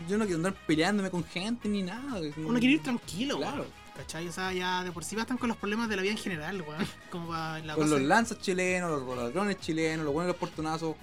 [0.08, 2.20] yo no quiero andar peleándome con gente ni nada.
[2.36, 3.62] Uno quiere ir tranquilo, Claro.
[3.62, 3.81] weón.
[3.96, 4.26] ¿Cachai?
[4.28, 6.62] O sea, ya de por sí bastan con los problemas de la vida en general,
[6.62, 6.86] weón.
[7.10, 10.96] Como para la Con cosa- los lanzas chilenos, los ladrones chilenos, los buenos los portonazos.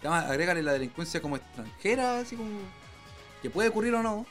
[0.00, 2.50] Además, agrégale la delincuencia como extranjera, así como.
[3.42, 4.26] que puede ocurrir o no.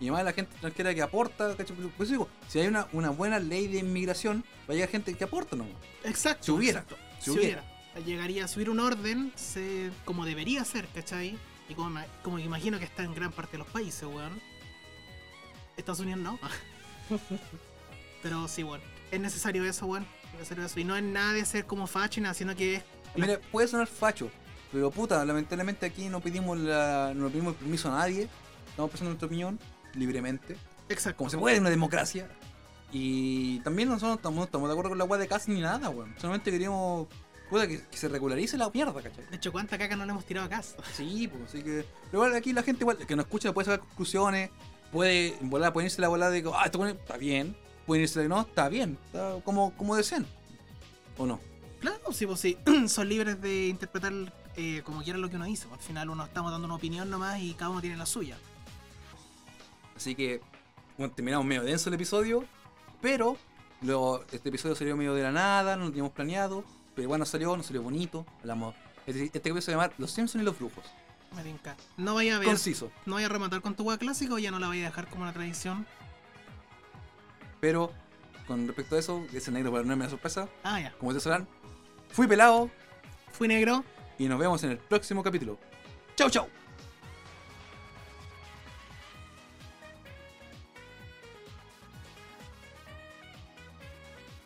[0.00, 1.74] Y además la gente extranjera que aporta, ¿cachai?
[1.76, 5.12] Por eso digo, si hay una, una buena ley de inmigración, va a llegar gente
[5.14, 5.66] que aporta, ¿no?
[6.04, 6.44] Exacto.
[6.44, 7.04] Si hubiera, exacto.
[7.18, 7.62] si Si, hubiera.
[7.62, 8.06] hubiera.
[8.06, 11.36] Llegaría a subir un orden se, como debería ser, ¿cachai?
[11.68, 14.40] Y como, como imagino que está en gran parte de los países, weón.
[15.76, 16.38] Estados Unidos no.
[18.22, 18.80] Pero sí, weón.
[19.10, 20.06] Es necesario eso, weón.
[20.32, 20.80] Es necesario eso.
[20.80, 22.82] Y no es nada de ser como facho, nada, sino que es.
[23.16, 24.30] Mira, puede sonar facho,
[24.70, 28.28] pero puta, lamentablemente aquí no pedimos la, no pedimos permiso a nadie.
[28.68, 29.58] Estamos expresando nuestra opinión
[29.94, 30.56] libremente,
[30.88, 31.18] Exacto.
[31.18, 32.28] como se puede en una democracia.
[32.92, 35.88] Y también nosotros no estamos, estamos de acuerdo con la weá de casa ni nada,
[35.88, 36.14] weón.
[36.18, 37.08] Solamente queríamos
[37.48, 39.24] puta, que, que se regularice la mierda, ¿cachai?
[39.30, 40.76] De hecho, ¿cuánta caca no le hemos tirado a casa?
[40.92, 41.84] Sí, pues así que.
[42.10, 44.50] Pero igual aquí la gente igual, que nos escucha puede sacar conclusiones,
[44.92, 47.56] puede volar, puede irse la volada de que, ah, esto bueno, está bien.
[47.86, 50.26] Pueden irse de no, está bien, está como, como deseen.
[51.16, 51.40] ¿O no?
[51.80, 52.58] Claro, sí, pues sí.
[52.88, 54.12] Son libres de interpretar
[54.56, 55.66] eh, como quieran lo que uno dice.
[55.72, 58.36] Al final uno estamos dando una opinión nomás y cada uno tiene la suya.
[59.96, 60.40] Así que,
[60.96, 62.44] bueno, terminamos medio denso el episodio,
[63.00, 63.36] pero
[63.82, 67.56] lo- este episodio salió medio de la nada, no lo teníamos planeado, pero nos salió,
[67.56, 68.26] nos salió bonito.
[68.40, 68.74] Hablamos.
[69.06, 70.84] Este, este episodio se va a llamar Los Simpsons y los Brujos.
[71.36, 71.76] Me tinca.
[71.96, 72.48] No vaya a ver.
[72.48, 72.90] Conciso.
[73.06, 75.22] no vaya a rematar con tu hueá clásico ya no la vaya a dejar como
[75.22, 75.86] una tradición.
[77.60, 77.92] Pero,
[78.46, 80.92] con respecto a eso, ese negro para no darme la sorpresa, Ah, ya.
[80.92, 81.46] como ustedes sabrán,
[82.10, 82.70] fui pelado
[83.32, 83.84] Fui negro.
[84.18, 85.58] y nos vemos en el próximo capítulo.
[86.16, 86.48] ¡Chau, chau!